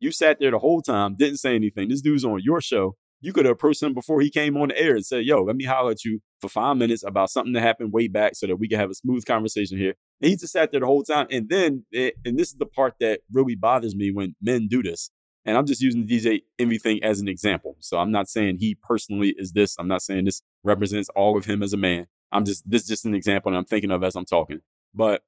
You 0.00 0.12
sat 0.12 0.38
there 0.38 0.50
the 0.50 0.58
whole 0.58 0.80
time, 0.80 1.16
didn't 1.16 1.38
say 1.38 1.54
anything. 1.54 1.88
This 1.88 2.00
dude's 2.00 2.24
on 2.24 2.40
your 2.42 2.60
show. 2.60 2.96
You 3.20 3.32
could 3.32 3.46
have 3.46 3.52
approached 3.52 3.82
him 3.82 3.94
before 3.94 4.20
he 4.20 4.30
came 4.30 4.56
on 4.56 4.68
the 4.68 4.78
air 4.78 4.94
and 4.94 5.04
said, 5.04 5.24
Yo, 5.24 5.42
let 5.42 5.56
me 5.56 5.64
holler 5.64 5.90
at 5.90 6.04
you 6.04 6.20
for 6.40 6.48
five 6.48 6.76
minutes 6.76 7.02
about 7.04 7.30
something 7.30 7.52
that 7.54 7.62
happened 7.62 7.92
way 7.92 8.06
back 8.06 8.36
so 8.36 8.46
that 8.46 8.56
we 8.56 8.68
can 8.68 8.78
have 8.78 8.90
a 8.90 8.94
smooth 8.94 9.24
conversation 9.24 9.76
here. 9.76 9.94
And 10.20 10.30
he 10.30 10.36
just 10.36 10.52
sat 10.52 10.70
there 10.70 10.80
the 10.80 10.86
whole 10.86 11.02
time. 11.02 11.26
And 11.30 11.48
then, 11.48 11.84
it, 11.90 12.14
and 12.24 12.38
this 12.38 12.48
is 12.48 12.56
the 12.58 12.66
part 12.66 12.94
that 13.00 13.20
really 13.32 13.56
bothers 13.56 13.96
me 13.96 14.12
when 14.12 14.36
men 14.40 14.68
do 14.68 14.84
this. 14.84 15.10
And 15.44 15.56
I'm 15.56 15.66
just 15.66 15.80
using 15.80 16.06
the 16.06 16.18
DJ 16.18 16.42
Envy 16.58 16.78
thing 16.78 17.02
as 17.02 17.20
an 17.20 17.28
example. 17.28 17.76
So 17.80 17.98
I'm 17.98 18.12
not 18.12 18.28
saying 18.28 18.58
he 18.58 18.76
personally 18.76 19.34
is 19.36 19.52
this. 19.52 19.74
I'm 19.78 19.88
not 19.88 20.02
saying 20.02 20.26
this 20.26 20.42
represents 20.62 21.08
all 21.16 21.36
of 21.36 21.46
him 21.46 21.62
as 21.62 21.72
a 21.72 21.76
man. 21.76 22.06
I'm 22.30 22.44
just, 22.44 22.68
this 22.70 22.82
is 22.82 22.88
just 22.88 23.04
an 23.06 23.14
example 23.14 23.50
that 23.50 23.58
I'm 23.58 23.64
thinking 23.64 23.90
of 23.90 24.04
as 24.04 24.14
I'm 24.14 24.26
talking. 24.26 24.60
But 24.94 25.22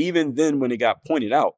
even 0.00 0.34
then, 0.34 0.58
when 0.58 0.70
it 0.72 0.78
got 0.78 1.04
pointed 1.04 1.32
out, 1.32 1.54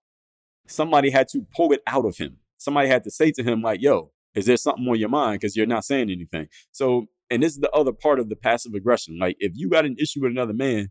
somebody 0.66 1.10
had 1.10 1.28
to 1.28 1.46
pull 1.54 1.72
it 1.72 1.80
out 1.86 2.04
of 2.04 2.16
him. 2.16 2.38
Somebody 2.58 2.88
had 2.88 3.04
to 3.04 3.10
say 3.10 3.32
to 3.32 3.42
him, 3.42 3.62
like, 3.62 3.82
yo, 3.82 4.12
is 4.34 4.46
there 4.46 4.56
something 4.56 4.86
on 4.88 4.98
your 4.98 5.08
mind? 5.08 5.40
Because 5.40 5.56
you're 5.56 5.66
not 5.66 5.84
saying 5.84 6.10
anything. 6.10 6.48
So, 6.70 7.06
and 7.30 7.42
this 7.42 7.52
is 7.52 7.58
the 7.58 7.70
other 7.70 7.92
part 7.92 8.20
of 8.20 8.28
the 8.28 8.36
passive 8.36 8.74
aggression. 8.74 9.18
Like, 9.18 9.36
if 9.40 9.52
you 9.54 9.68
got 9.68 9.84
an 9.84 9.96
issue 9.98 10.22
with 10.22 10.30
another 10.30 10.52
man, 10.54 10.90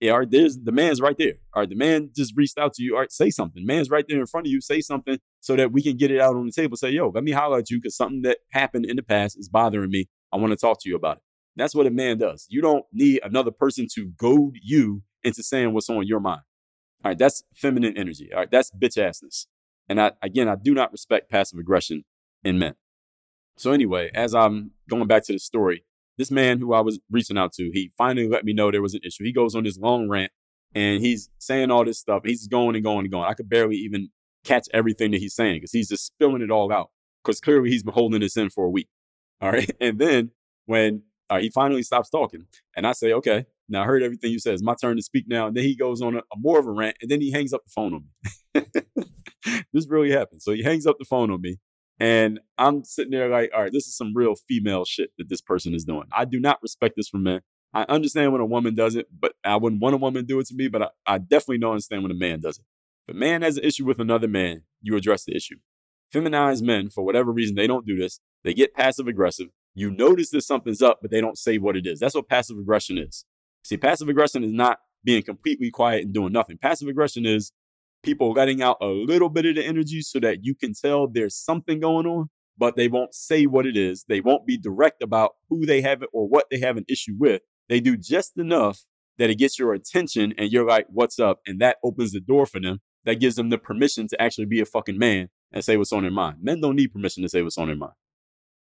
yeah, 0.00 0.12
all 0.12 0.18
right, 0.18 0.30
there's 0.30 0.58
the 0.58 0.72
man's 0.72 1.00
right 1.00 1.16
there. 1.16 1.34
All 1.54 1.62
right, 1.62 1.68
the 1.68 1.76
man 1.76 2.10
just 2.14 2.34
reached 2.36 2.58
out 2.58 2.74
to 2.74 2.82
you. 2.82 2.94
All 2.94 3.00
right, 3.00 3.12
say 3.12 3.30
something. 3.30 3.64
Man's 3.64 3.90
right 3.90 4.04
there 4.08 4.18
in 4.18 4.26
front 4.26 4.46
of 4.46 4.52
you. 4.52 4.60
Say 4.60 4.80
something 4.80 5.18
so 5.40 5.56
that 5.56 5.72
we 5.72 5.82
can 5.82 5.96
get 5.96 6.10
it 6.10 6.20
out 6.20 6.36
on 6.36 6.46
the 6.46 6.52
table. 6.52 6.76
Say, 6.76 6.90
yo, 6.90 7.10
let 7.14 7.24
me 7.24 7.30
holler 7.30 7.58
at 7.58 7.70
you 7.70 7.78
because 7.80 7.96
something 7.96 8.22
that 8.22 8.38
happened 8.50 8.86
in 8.86 8.96
the 8.96 9.02
past 9.02 9.38
is 9.38 9.48
bothering 9.48 9.90
me. 9.90 10.08
I 10.32 10.36
want 10.36 10.50
to 10.50 10.56
talk 10.56 10.80
to 10.82 10.88
you 10.88 10.96
about 10.96 11.18
it. 11.18 11.22
That's 11.56 11.74
what 11.74 11.86
a 11.86 11.90
man 11.90 12.18
does. 12.18 12.46
You 12.50 12.60
don't 12.60 12.84
need 12.92 13.20
another 13.22 13.52
person 13.52 13.86
to 13.94 14.06
goad 14.18 14.56
you 14.62 15.02
into 15.22 15.42
saying 15.42 15.72
what's 15.72 15.88
on 15.88 16.06
your 16.06 16.20
mind. 16.20 16.42
All 17.04 17.10
right, 17.10 17.18
that's 17.18 17.42
feminine 17.54 17.96
energy. 17.96 18.32
All 18.32 18.40
right, 18.40 18.50
that's 18.50 18.70
bitch 18.70 18.96
assness. 18.96 19.46
And 19.88 20.00
I, 20.00 20.12
again, 20.22 20.48
I 20.48 20.56
do 20.56 20.72
not 20.72 20.90
respect 20.90 21.30
passive 21.30 21.58
aggression 21.58 22.04
in 22.42 22.58
men. 22.58 22.74
So 23.56 23.72
anyway, 23.72 24.10
as 24.14 24.34
I'm 24.34 24.72
going 24.88 25.06
back 25.06 25.24
to 25.24 25.32
the 25.34 25.38
story, 25.38 25.84
this 26.16 26.30
man 26.30 26.60
who 26.60 26.72
I 26.72 26.80
was 26.80 27.00
reaching 27.10 27.36
out 27.36 27.52
to, 27.54 27.70
he 27.72 27.92
finally 27.98 28.28
let 28.28 28.44
me 28.44 28.52
know 28.52 28.70
there 28.70 28.82
was 28.82 28.94
an 28.94 29.02
issue. 29.04 29.24
He 29.24 29.32
goes 29.32 29.54
on 29.54 29.64
this 29.64 29.78
long 29.78 30.08
rant 30.08 30.32
and 30.74 31.02
he's 31.02 31.28
saying 31.38 31.70
all 31.70 31.84
this 31.84 31.98
stuff. 31.98 32.22
He's 32.24 32.46
going 32.46 32.74
and 32.74 32.84
going 32.84 33.00
and 33.00 33.10
going. 33.10 33.24
I 33.24 33.34
could 33.34 33.48
barely 33.48 33.76
even 33.76 34.08
catch 34.44 34.66
everything 34.72 35.10
that 35.10 35.20
he's 35.20 35.34
saying 35.34 35.56
because 35.56 35.72
he's 35.72 35.88
just 35.88 36.06
spilling 36.06 36.42
it 36.42 36.50
all 36.50 36.72
out. 36.72 36.90
Because 37.22 37.40
clearly 37.40 37.70
he's 37.70 37.82
been 37.82 37.94
holding 37.94 38.20
this 38.20 38.36
in 38.36 38.50
for 38.50 38.64
a 38.64 38.70
week. 38.70 38.88
All 39.40 39.50
right. 39.52 39.70
And 39.80 39.98
then 39.98 40.30
when 40.66 41.02
uh, 41.30 41.38
he 41.38 41.50
finally 41.50 41.82
stops 41.82 42.10
talking, 42.10 42.46
and 42.76 42.86
I 42.86 42.92
say, 42.92 43.12
okay, 43.12 43.46
now 43.68 43.82
I 43.82 43.86
heard 43.86 44.02
everything 44.02 44.30
you 44.30 44.38
said. 44.38 44.54
It's 44.54 44.62
my 44.62 44.74
turn 44.80 44.96
to 44.96 45.02
speak 45.02 45.24
now. 45.26 45.46
And 45.46 45.56
then 45.56 45.64
he 45.64 45.74
goes 45.74 46.02
on 46.02 46.16
a, 46.16 46.18
a 46.18 46.36
more 46.36 46.58
of 46.58 46.66
a 46.66 46.70
rant, 46.70 46.96
and 47.00 47.10
then 47.10 47.20
he 47.20 47.30
hangs 47.30 47.52
up 47.52 47.62
the 47.64 47.70
phone 47.70 47.94
on 47.94 48.04
me. 48.04 48.64
this 49.72 49.88
really 49.88 50.10
happened. 50.10 50.42
So 50.42 50.52
he 50.52 50.62
hangs 50.62 50.86
up 50.86 50.96
the 50.98 51.04
phone 51.04 51.30
on 51.30 51.40
me, 51.40 51.58
and 51.98 52.40
I'm 52.58 52.84
sitting 52.84 53.12
there 53.12 53.28
like, 53.28 53.50
all 53.54 53.62
right, 53.62 53.72
this 53.72 53.86
is 53.86 53.96
some 53.96 54.12
real 54.14 54.34
female 54.34 54.84
shit 54.84 55.10
that 55.18 55.28
this 55.28 55.40
person 55.40 55.74
is 55.74 55.84
doing. 55.84 56.04
I 56.12 56.24
do 56.24 56.40
not 56.40 56.62
respect 56.62 56.96
this 56.96 57.08
from 57.08 57.22
men. 57.22 57.40
I 57.72 57.82
understand 57.88 58.32
when 58.32 58.40
a 58.40 58.46
woman 58.46 58.74
does 58.74 58.94
it, 58.94 59.08
but 59.18 59.32
I 59.44 59.56
wouldn't 59.56 59.82
want 59.82 59.94
a 59.94 59.98
woman 59.98 60.22
to 60.22 60.26
do 60.26 60.38
it 60.38 60.46
to 60.46 60.54
me, 60.54 60.68
but 60.68 60.82
I, 60.82 60.88
I 61.06 61.18
definitely 61.18 61.58
don't 61.58 61.72
understand 61.72 62.02
when 62.02 62.12
a 62.12 62.16
man 62.16 62.40
does 62.40 62.58
it. 62.58 62.64
If 63.08 63.16
a 63.16 63.18
man 63.18 63.42
has 63.42 63.56
an 63.56 63.64
issue 63.64 63.84
with 63.84 63.98
another 63.98 64.28
man, 64.28 64.62
you 64.80 64.96
address 64.96 65.24
the 65.24 65.34
issue. 65.34 65.56
Feminized 66.12 66.64
men, 66.64 66.88
for 66.88 67.04
whatever 67.04 67.32
reason, 67.32 67.56
they 67.56 67.66
don't 67.66 67.84
do 67.84 67.96
this. 67.96 68.20
They 68.44 68.54
get 68.54 68.74
passive 68.74 69.08
aggressive. 69.08 69.48
You 69.74 69.90
notice 69.90 70.30
that 70.30 70.42
something's 70.42 70.82
up, 70.82 71.00
but 71.02 71.10
they 71.10 71.20
don't 71.20 71.36
say 71.36 71.58
what 71.58 71.76
it 71.76 71.86
is. 71.86 71.98
That's 71.98 72.14
what 72.14 72.28
passive 72.28 72.58
aggression 72.58 72.96
is. 72.96 73.24
See, 73.64 73.78
passive 73.78 74.08
aggression 74.08 74.44
is 74.44 74.52
not 74.52 74.78
being 75.04 75.22
completely 75.22 75.70
quiet 75.70 76.04
and 76.04 76.14
doing 76.14 76.32
nothing. 76.32 76.58
Passive 76.58 76.88
aggression 76.88 77.26
is 77.26 77.52
people 78.02 78.32
letting 78.32 78.62
out 78.62 78.76
a 78.80 78.86
little 78.86 79.30
bit 79.30 79.46
of 79.46 79.54
the 79.56 79.64
energy 79.64 80.02
so 80.02 80.20
that 80.20 80.38
you 80.42 80.54
can 80.54 80.72
tell 80.74 81.08
there's 81.08 81.34
something 81.34 81.80
going 81.80 82.06
on, 82.06 82.28
but 82.58 82.76
they 82.76 82.88
won't 82.88 83.14
say 83.14 83.46
what 83.46 83.66
it 83.66 83.76
is. 83.76 84.04
They 84.06 84.20
won't 84.20 84.46
be 84.46 84.58
direct 84.58 85.02
about 85.02 85.32
who 85.48 85.64
they 85.64 85.80
have 85.80 86.02
it 86.02 86.10
or 86.12 86.28
what 86.28 86.46
they 86.50 86.60
have 86.60 86.76
an 86.76 86.84
issue 86.88 87.14
with. 87.18 87.40
They 87.68 87.80
do 87.80 87.96
just 87.96 88.36
enough 88.36 88.84
that 89.18 89.30
it 89.30 89.38
gets 89.38 89.58
your 89.58 89.72
attention 89.72 90.34
and 90.36 90.52
you're 90.52 90.66
like, 90.66 90.86
what's 90.90 91.18
up? 91.18 91.40
And 91.46 91.60
that 91.60 91.78
opens 91.82 92.12
the 92.12 92.20
door 92.20 92.46
for 92.46 92.60
them. 92.60 92.80
That 93.04 93.20
gives 93.20 93.36
them 93.36 93.50
the 93.50 93.58
permission 93.58 94.08
to 94.08 94.20
actually 94.20 94.46
be 94.46 94.60
a 94.60 94.66
fucking 94.66 94.98
man 94.98 95.28
and 95.52 95.64
say 95.64 95.76
what's 95.76 95.92
on 95.92 96.02
their 96.02 96.10
mind. 96.10 96.38
Men 96.42 96.60
don't 96.60 96.76
need 96.76 96.92
permission 96.92 97.22
to 97.22 97.28
say 97.28 97.42
what's 97.42 97.58
on 97.58 97.68
their 97.68 97.76
mind. 97.76 97.92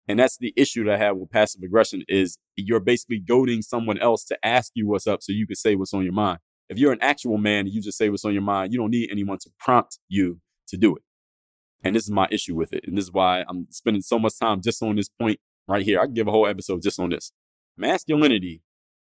And 0.07 0.19
that's 0.19 0.37
the 0.37 0.53
issue 0.55 0.85
that 0.85 0.95
I 0.95 0.97
have 0.97 1.17
with 1.17 1.31
passive 1.31 1.61
aggression 1.63 2.03
is 2.07 2.37
you're 2.55 2.79
basically 2.79 3.19
goading 3.19 3.61
someone 3.61 3.99
else 3.99 4.23
to 4.25 4.37
ask 4.45 4.71
you 4.73 4.87
what's 4.87 5.07
up 5.07 5.21
so 5.21 5.33
you 5.33 5.45
can 5.45 5.55
say 5.55 5.75
what's 5.75 5.93
on 5.93 6.03
your 6.03 6.13
mind. 6.13 6.39
If 6.69 6.77
you're 6.77 6.93
an 6.93 7.01
actual 7.01 7.37
man 7.37 7.67
you 7.67 7.81
just 7.81 7.97
say 7.97 8.09
what's 8.09 8.25
on 8.25 8.33
your 8.33 8.41
mind, 8.41 8.73
you 8.73 8.79
don't 8.79 8.91
need 8.91 9.09
anyone 9.11 9.37
to 9.39 9.49
prompt 9.59 9.99
you 10.07 10.39
to 10.67 10.77
do 10.77 10.95
it. 10.95 11.03
And 11.83 11.95
this 11.95 12.03
is 12.03 12.11
my 12.11 12.27
issue 12.31 12.55
with 12.55 12.73
it. 12.73 12.83
And 12.87 12.97
this 12.97 13.05
is 13.05 13.11
why 13.11 13.45
I'm 13.47 13.67
spending 13.69 14.01
so 14.01 14.17
much 14.17 14.39
time 14.39 14.61
just 14.61 14.81
on 14.81 14.95
this 14.95 15.09
point 15.09 15.39
right 15.67 15.83
here. 15.83 15.99
I 15.99 16.05
can 16.05 16.13
give 16.13 16.27
a 16.27 16.31
whole 16.31 16.47
episode 16.47 16.81
just 16.81 16.99
on 16.99 17.09
this. 17.09 17.31
Masculinity 17.77 18.61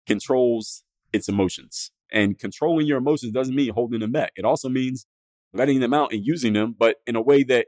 controls 0.06 0.84
its 1.12 1.28
emotions. 1.28 1.90
And 2.12 2.38
controlling 2.38 2.86
your 2.86 2.98
emotions 2.98 3.32
doesn't 3.32 3.54
mean 3.54 3.72
holding 3.74 4.00
them 4.00 4.12
back. 4.12 4.32
It 4.36 4.44
also 4.44 4.68
means 4.68 5.06
letting 5.52 5.80
them 5.80 5.92
out 5.92 6.12
and 6.12 6.24
using 6.24 6.52
them, 6.52 6.74
but 6.76 6.96
in 7.06 7.16
a 7.16 7.22
way 7.22 7.42
that 7.44 7.66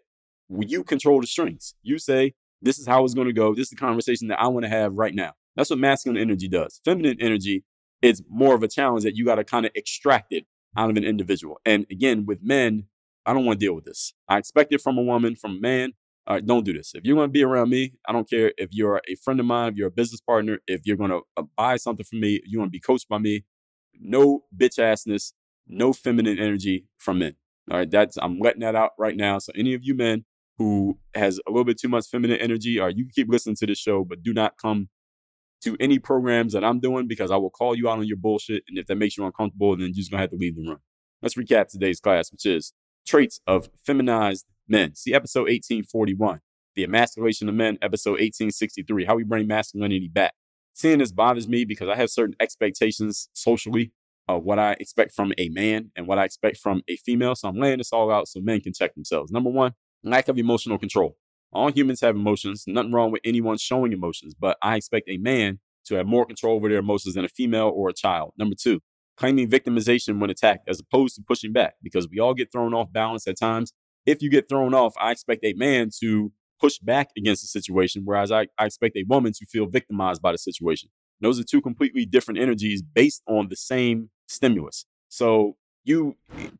you 0.48 0.82
control 0.84 1.20
the 1.20 1.26
strings. 1.26 1.74
You 1.82 1.98
say, 1.98 2.34
this 2.62 2.78
is 2.78 2.86
how 2.86 3.04
it's 3.04 3.14
going 3.14 3.26
to 3.26 3.32
go. 3.32 3.54
This 3.54 3.64
is 3.64 3.70
the 3.70 3.76
conversation 3.76 4.28
that 4.28 4.40
I 4.40 4.48
want 4.48 4.64
to 4.64 4.70
have 4.70 4.94
right 4.94 5.14
now. 5.14 5.32
That's 5.56 5.70
what 5.70 5.78
masculine 5.78 6.20
energy 6.20 6.48
does. 6.48 6.80
Feminine 6.84 7.16
energy 7.20 7.64
is 8.02 8.22
more 8.28 8.54
of 8.54 8.62
a 8.62 8.68
challenge 8.68 9.04
that 9.04 9.16
you 9.16 9.24
got 9.24 9.36
to 9.36 9.44
kind 9.44 9.66
of 9.66 9.72
extract 9.74 10.32
it 10.32 10.44
out 10.76 10.90
of 10.90 10.96
an 10.96 11.04
individual. 11.04 11.58
And 11.64 11.86
again, 11.90 12.26
with 12.26 12.40
men, 12.42 12.84
I 13.24 13.32
don't 13.32 13.44
want 13.44 13.58
to 13.58 13.66
deal 13.66 13.74
with 13.74 13.84
this. 13.84 14.14
I 14.28 14.38
expect 14.38 14.72
it 14.72 14.80
from 14.80 14.98
a 14.98 15.02
woman, 15.02 15.34
from 15.34 15.52
a 15.52 15.60
man. 15.60 15.92
All 16.26 16.34
right, 16.34 16.44
don't 16.44 16.64
do 16.64 16.72
this. 16.72 16.92
If 16.94 17.04
you're 17.04 17.16
going 17.16 17.28
to 17.28 17.32
be 17.32 17.44
around 17.44 17.70
me, 17.70 17.94
I 18.08 18.12
don't 18.12 18.28
care 18.28 18.52
if 18.58 18.70
you're 18.72 19.00
a 19.08 19.14
friend 19.16 19.38
of 19.38 19.46
mine, 19.46 19.72
if 19.72 19.76
you're 19.76 19.88
a 19.88 19.92
business 19.92 20.20
partner, 20.20 20.58
if 20.66 20.82
you're 20.84 20.96
going 20.96 21.10
to 21.10 21.20
uh, 21.36 21.44
buy 21.56 21.76
something 21.76 22.04
from 22.04 22.20
me, 22.20 22.40
you 22.44 22.58
want 22.58 22.68
to 22.70 22.76
be 22.76 22.80
coached 22.80 23.08
by 23.08 23.18
me. 23.18 23.44
No 24.00 24.42
bitch 24.56 24.78
assness, 24.78 25.32
no 25.68 25.92
feminine 25.92 26.38
energy 26.38 26.86
from 26.98 27.20
men. 27.20 27.36
All 27.70 27.78
right, 27.78 27.90
that's 27.90 28.16
I'm 28.16 28.38
letting 28.38 28.60
that 28.60 28.74
out 28.74 28.90
right 28.98 29.16
now. 29.16 29.38
So 29.38 29.52
any 29.56 29.74
of 29.74 29.84
you 29.84 29.94
men 29.94 30.24
who 30.58 30.98
has 31.14 31.38
a 31.46 31.50
little 31.50 31.64
bit 31.64 31.78
too 31.78 31.88
much 31.88 32.06
feminine 32.08 32.38
energy, 32.40 32.80
or 32.80 32.90
you 32.90 33.04
can 33.04 33.12
keep 33.14 33.28
listening 33.28 33.56
to 33.56 33.66
the 33.66 33.74
show, 33.74 34.04
but 34.04 34.22
do 34.22 34.32
not 34.32 34.54
come 34.60 34.88
to 35.62 35.76
any 35.80 35.98
programs 35.98 36.52
that 36.52 36.64
I'm 36.64 36.80
doing 36.80 37.06
because 37.06 37.30
I 37.30 37.36
will 37.36 37.50
call 37.50 37.74
you 37.74 37.88
out 37.88 37.98
on 37.98 38.06
your 38.06 38.16
bullshit. 38.16 38.62
And 38.68 38.78
if 38.78 38.86
that 38.86 38.96
makes 38.96 39.16
you 39.16 39.24
uncomfortable, 39.24 39.76
then 39.76 39.86
you're 39.86 39.94
just 39.94 40.10
gonna 40.10 40.22
have 40.22 40.30
to 40.30 40.36
leave 40.36 40.56
the 40.56 40.62
room. 40.62 40.78
Let's 41.22 41.34
recap 41.34 41.68
today's 41.68 42.00
class, 42.00 42.30
which 42.30 42.46
is 42.46 42.72
traits 43.06 43.40
of 43.46 43.68
feminized 43.84 44.46
men. 44.68 44.94
See 44.94 45.14
episode 45.14 45.48
1841, 45.48 46.40
the 46.74 46.84
emasculation 46.84 47.48
of 47.48 47.54
men, 47.54 47.78
episode 47.80 48.12
1863, 48.12 49.04
how 49.04 49.16
we 49.16 49.24
bring 49.24 49.46
masculinity 49.46 50.08
back. 50.08 50.34
Seeing 50.74 50.98
this 50.98 51.12
bothers 51.12 51.48
me 51.48 51.64
because 51.64 51.88
I 51.88 51.96
have 51.96 52.10
certain 52.10 52.36
expectations 52.38 53.30
socially 53.32 53.92
of 54.28 54.44
what 54.44 54.58
I 54.58 54.76
expect 54.78 55.14
from 55.14 55.32
a 55.38 55.48
man 55.48 55.90
and 55.96 56.06
what 56.06 56.18
I 56.18 56.24
expect 56.24 56.58
from 56.58 56.82
a 56.88 56.96
female. 56.96 57.34
So 57.34 57.48
I'm 57.48 57.56
laying 57.56 57.78
this 57.78 57.92
all 57.92 58.10
out 58.10 58.28
so 58.28 58.40
men 58.40 58.60
can 58.60 58.74
check 58.74 58.94
themselves. 58.94 59.30
Number 59.32 59.50
one, 59.50 59.72
lack 60.06 60.28
of 60.28 60.38
emotional 60.38 60.78
control. 60.78 61.16
All 61.52 61.70
humans 61.70 62.00
have 62.00 62.16
emotions, 62.16 62.64
nothing 62.66 62.92
wrong 62.92 63.10
with 63.10 63.22
anyone 63.24 63.58
showing 63.58 63.92
emotions, 63.92 64.34
but 64.34 64.58
I 64.62 64.76
expect 64.76 65.08
a 65.08 65.16
man 65.16 65.60
to 65.86 65.94
have 65.94 66.06
more 66.06 66.26
control 66.26 66.56
over 66.56 66.68
their 66.68 66.78
emotions 66.78 67.14
than 67.14 67.24
a 67.24 67.28
female 67.28 67.72
or 67.74 67.88
a 67.88 67.94
child. 67.94 68.32
Number 68.36 68.56
two, 68.60 68.80
claiming 69.16 69.48
victimization 69.48 70.20
when 70.20 70.30
attacked 70.30 70.68
as 70.68 70.80
opposed 70.80 71.16
to 71.16 71.22
pushing 71.22 71.52
back 71.52 71.74
because 71.82 72.08
we 72.08 72.18
all 72.18 72.34
get 72.34 72.52
thrown 72.52 72.74
off 72.74 72.92
balance 72.92 73.26
at 73.26 73.38
times. 73.38 73.72
If 74.04 74.22
you 74.22 74.30
get 74.30 74.48
thrown 74.48 74.74
off, 74.74 74.94
I 75.00 75.12
expect 75.12 75.44
a 75.44 75.54
man 75.54 75.90
to 76.00 76.32
push 76.60 76.78
back 76.78 77.10
against 77.16 77.42
the 77.42 77.48
situation, 77.48 78.02
whereas 78.04 78.30
I, 78.30 78.46
I 78.58 78.66
expect 78.66 78.96
a 78.96 79.04
woman 79.08 79.32
to 79.32 79.46
feel 79.46 79.66
victimized 79.66 80.22
by 80.22 80.32
the 80.32 80.38
situation. 80.38 80.90
Those 81.20 81.40
are 81.40 81.44
two 81.44 81.60
completely 81.60 82.04
different 82.04 82.38
energies 82.38 82.82
based 82.82 83.22
on 83.26 83.48
the 83.48 83.56
same 83.56 84.10
stimulus. 84.28 84.86
So 85.08 85.56
you 85.86 86.16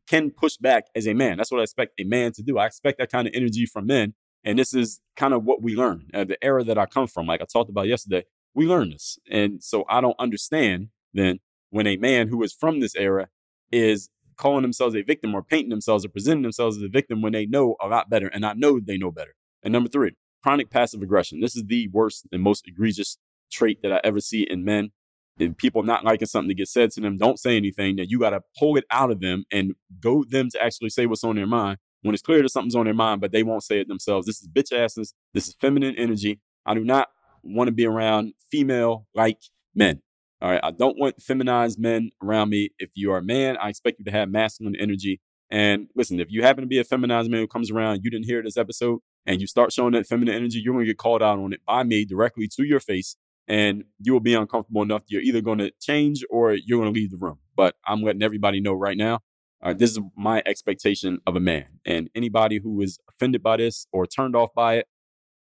can 0.07 0.31
push 0.31 0.55
back 0.57 0.85
as 0.95 1.05
a 1.05 1.13
man. 1.13 1.37
That's 1.37 1.51
what 1.51 1.59
I 1.59 1.63
expect 1.63 1.99
a 1.99 2.05
man 2.05 2.31
to 2.33 2.41
do. 2.41 2.57
I 2.57 2.65
expect 2.65 2.97
that 2.99 3.11
kind 3.11 3.27
of 3.27 3.33
energy 3.35 3.65
from 3.65 3.85
men. 3.85 4.13
And 4.43 4.57
this 4.57 4.73
is 4.73 5.01
kind 5.17 5.33
of 5.33 5.43
what 5.43 5.61
we 5.61 5.75
learn. 5.75 6.07
Uh, 6.13 6.23
the 6.23 6.41
era 6.41 6.63
that 6.63 6.77
I 6.77 6.85
come 6.85 7.07
from, 7.07 7.27
like 7.27 7.41
I 7.41 7.45
talked 7.45 7.69
about 7.69 7.87
yesterday, 7.87 8.23
we 8.53 8.65
learn 8.65 8.91
this. 8.91 9.19
And 9.29 9.61
so 9.61 9.83
I 9.89 9.99
don't 9.99 10.15
understand 10.17 10.89
then 11.13 11.39
when 11.71 11.87
a 11.87 11.97
man 11.97 12.29
who 12.29 12.41
is 12.41 12.53
from 12.53 12.79
this 12.79 12.95
era 12.95 13.27
is 13.71 14.09
calling 14.37 14.61
themselves 14.61 14.95
a 14.95 15.01
victim 15.01 15.35
or 15.35 15.43
painting 15.43 15.69
themselves 15.69 16.05
or 16.05 16.09
presenting 16.09 16.43
themselves 16.43 16.77
as 16.77 16.83
a 16.83 16.87
victim 16.87 17.21
when 17.21 17.33
they 17.33 17.45
know 17.45 17.75
a 17.81 17.87
lot 17.87 18.09
better. 18.09 18.27
And 18.27 18.45
I 18.45 18.53
know 18.53 18.79
they 18.79 18.97
know 18.97 19.11
better. 19.11 19.35
And 19.61 19.73
number 19.73 19.89
three, 19.89 20.11
chronic 20.41 20.69
passive 20.69 21.01
aggression. 21.01 21.41
This 21.41 21.57
is 21.57 21.65
the 21.65 21.89
worst 21.91 22.27
and 22.31 22.41
most 22.41 22.65
egregious 22.65 23.17
trait 23.51 23.81
that 23.81 23.91
I 23.91 23.99
ever 24.05 24.21
see 24.21 24.43
in 24.43 24.63
men 24.63 24.91
if 25.39 25.57
people 25.57 25.83
not 25.83 26.03
liking 26.03 26.27
something 26.27 26.49
to 26.49 26.55
get 26.55 26.67
said 26.67 26.91
to 26.91 27.01
them, 27.01 27.17
don't 27.17 27.39
say 27.39 27.57
anything. 27.57 27.97
That 27.97 28.09
you 28.09 28.19
got 28.19 28.31
to 28.31 28.41
pull 28.57 28.77
it 28.77 28.85
out 28.91 29.11
of 29.11 29.19
them 29.19 29.45
and 29.51 29.73
go 29.99 30.23
them 30.23 30.49
to 30.51 30.63
actually 30.63 30.89
say 30.89 31.05
what's 31.05 31.23
on 31.23 31.35
their 31.35 31.47
mind 31.47 31.77
when 32.01 32.13
it's 32.13 32.23
clear 32.23 32.41
that 32.41 32.49
something's 32.49 32.75
on 32.75 32.85
their 32.85 32.93
mind, 32.93 33.21
but 33.21 33.31
they 33.31 33.43
won't 33.43 33.63
say 33.63 33.79
it 33.79 33.87
themselves. 33.87 34.25
This 34.25 34.41
is 34.41 34.47
bitch 34.47 34.71
asses. 34.77 35.13
This 35.33 35.47
is 35.47 35.55
feminine 35.59 35.95
energy. 35.95 36.39
I 36.65 36.73
do 36.73 36.83
not 36.83 37.09
want 37.43 37.67
to 37.67 37.71
be 37.71 37.85
around 37.85 38.33
female 38.51 39.07
like 39.13 39.39
men. 39.73 40.01
All 40.41 40.51
right. 40.51 40.61
I 40.63 40.71
don't 40.71 40.97
want 40.99 41.21
feminized 41.21 41.79
men 41.79 42.11
around 42.23 42.49
me. 42.49 42.69
If 42.77 42.91
you 42.93 43.11
are 43.11 43.17
a 43.17 43.23
man, 43.23 43.57
I 43.57 43.69
expect 43.69 43.99
you 43.99 44.05
to 44.05 44.11
have 44.11 44.29
masculine 44.29 44.75
energy. 44.75 45.19
And 45.49 45.87
listen, 45.95 46.19
if 46.19 46.27
you 46.29 46.43
happen 46.43 46.61
to 46.61 46.67
be 46.67 46.77
a 46.77 46.83
feminized 46.83 47.31
man 47.31 47.39
who 47.39 47.47
comes 47.47 47.71
around, 47.71 48.01
you 48.03 48.11
didn't 48.11 48.25
hear 48.25 48.43
this 48.43 48.57
episode, 48.57 48.99
and 49.25 49.39
you 49.39 49.47
start 49.47 49.71
showing 49.71 49.93
that 49.93 50.05
feminine 50.05 50.35
energy, 50.35 50.59
you're 50.59 50.73
going 50.73 50.85
to 50.85 50.91
get 50.91 50.97
called 50.97 51.23
out 51.23 51.39
on 51.39 51.53
it 51.53 51.61
by 51.65 51.83
me 51.83 52.05
directly 52.05 52.47
to 52.49 52.63
your 52.63 52.79
face. 52.79 53.15
And 53.47 53.85
you 53.99 54.13
will 54.13 54.19
be 54.19 54.33
uncomfortable 54.33 54.81
enough. 54.81 55.03
You're 55.07 55.21
either 55.21 55.41
going 55.41 55.59
to 55.59 55.71
change 55.79 56.23
or 56.29 56.53
you're 56.53 56.79
going 56.79 56.93
to 56.93 56.99
leave 56.99 57.11
the 57.11 57.17
room. 57.17 57.39
But 57.55 57.75
I'm 57.85 58.01
letting 58.01 58.21
everybody 58.21 58.59
know 58.59 58.73
right 58.73 58.97
now 58.97 59.21
uh, 59.61 59.73
this 59.73 59.91
is 59.91 59.99
my 60.15 60.43
expectation 60.45 61.19
of 61.25 61.35
a 61.35 61.39
man. 61.39 61.65
And 61.85 62.09
anybody 62.15 62.59
who 62.59 62.81
is 62.81 62.99
offended 63.09 63.41
by 63.41 63.57
this 63.57 63.87
or 63.91 64.05
turned 64.05 64.35
off 64.35 64.53
by 64.53 64.75
it, 64.75 64.87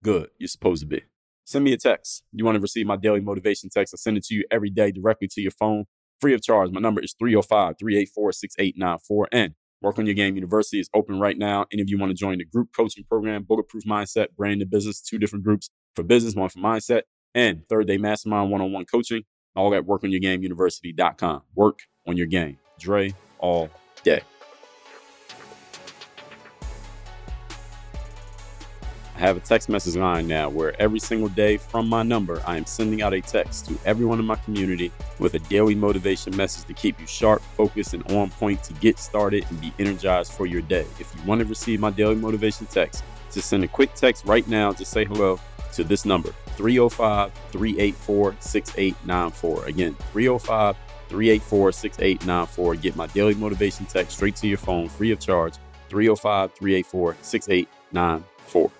good. 0.04 0.30
You're 0.38 0.48
supposed 0.48 0.82
to 0.82 0.88
be. 0.88 1.02
Send 1.46 1.66
me 1.66 1.74
a 1.74 1.78
text. 1.78 2.24
You 2.32 2.46
want 2.46 2.56
to 2.56 2.62
receive 2.62 2.86
my 2.86 2.96
daily 2.96 3.20
motivation 3.20 3.70
text? 3.70 3.94
I 3.94 3.98
send 3.98 4.18
it 4.18 4.26
to 4.26 4.36
you 4.36 4.46
every 4.52 4.70
day 4.70 4.92
directly 4.92 5.28
to 5.30 5.42
your 5.42 5.52
phone, 5.52 5.86
free 6.22 6.34
of 6.34 6.42
charge. 6.42 6.72
My 6.72 6.80
number 6.80 7.02
is 7.02 7.16
305 7.20 7.76
384 7.78 8.32
6894. 8.32 9.28
And 9.32 9.56
Work 9.82 10.00
on 10.00 10.06
Your 10.06 10.16
Game 10.16 10.36
University 10.36 10.80
is 10.80 10.90
open 10.94 11.20
right 11.20 11.38
now. 11.38 11.66
Any 11.74 11.82
of 11.82 11.90
you 11.90 11.98
want 11.98 12.12
to 12.12 12.16
join 12.16 12.38
the 12.38 12.46
group 12.46 12.70
coaching 12.74 13.04
program, 13.04 13.44
Bulletproof 13.44 13.84
Mindset, 13.84 14.28
Brand 14.38 14.60
New 14.60 14.66
Business, 14.66 15.02
two 15.02 15.18
different 15.18 15.44
groups 15.44 15.70
for 15.94 16.04
business, 16.04 16.36
one 16.36 16.48
for 16.48 16.60
mindset, 16.60 17.02
and 17.36 17.68
third 17.68 17.88
day 17.88 17.98
mastermind 17.98 18.52
one 18.52 18.62
on 18.62 18.72
one 18.72 18.86
coaching, 18.86 19.24
all 19.56 19.74
at 19.74 19.84
workonyourgameuniversity.com. 19.84 21.42
Work 21.56 21.80
on 22.08 22.18
your 22.18 22.28
game. 22.28 22.58
Dre 22.80 23.14
all 23.40 23.70
day. 24.04 24.22
I 29.16 29.20
have 29.20 29.38
a 29.38 29.42
text 29.42 29.70
message 29.70 29.96
line 29.96 30.28
now 30.28 30.50
where 30.50 30.80
every 30.82 31.00
single 31.00 31.30
day 31.30 31.58
from 31.58 31.88
my 31.88 32.02
number, 32.02 32.42
I 32.48 32.58
am 32.58 32.66
sending 32.66 33.04
out 33.04 33.14
a 33.14 33.22
text 33.22 33.68
to 33.68 33.78
everyone 33.86 34.20
in 34.20 34.26
my 34.26 34.36
community 34.36 34.92
with 35.20 35.36
a 35.36 35.40
daily 35.40 35.76
motivation 35.76 36.36
message 36.36 36.66
to 36.66 36.74
keep 36.74 37.00
you 37.00 37.06
sharp, 37.06 37.42
focused, 37.56 37.94
and 37.94 38.12
on 38.12 38.32
point 38.32 38.64
to 38.64 38.74
get 38.74 38.98
started 38.98 39.46
and 39.50 39.62
be 39.62 39.72
energized 39.78 40.34
for 40.34 40.48
your 40.48 40.62
day. 40.62 40.86
If 41.00 41.14
you 41.16 41.22
want 41.28 41.42
to 41.42 41.46
receive 41.46 41.80
my 41.80 41.92
daily 41.92 42.16
motivation 42.16 42.66
text, 42.66 43.04
just 43.32 43.50
send 43.50 43.64
a 43.64 43.68
quick 43.68 43.94
text 43.94 44.26
right 44.26 44.48
now 44.48 44.72
to 44.72 44.84
say 44.84 45.06
hello 45.06 45.40
to 45.74 45.84
this 45.84 46.06
number 46.06 46.34
305 46.54 47.34
384 47.52 48.36
6894. 48.40 49.66
Again, 49.66 49.96
305 50.12 50.76
384 51.10 51.72
6894. 51.72 52.76
Get 52.76 52.96
my 52.96 53.08
daily 53.08 53.36
motivation 53.36 53.86
text 53.86 54.18
straight 54.18 54.36
to 54.38 54.48
your 54.48 54.58
phone 54.58 54.90
free 54.90 55.12
of 55.12 55.20
charge 55.20 55.56
305 55.90 56.54
384 56.54 57.18
6894. 57.22 58.72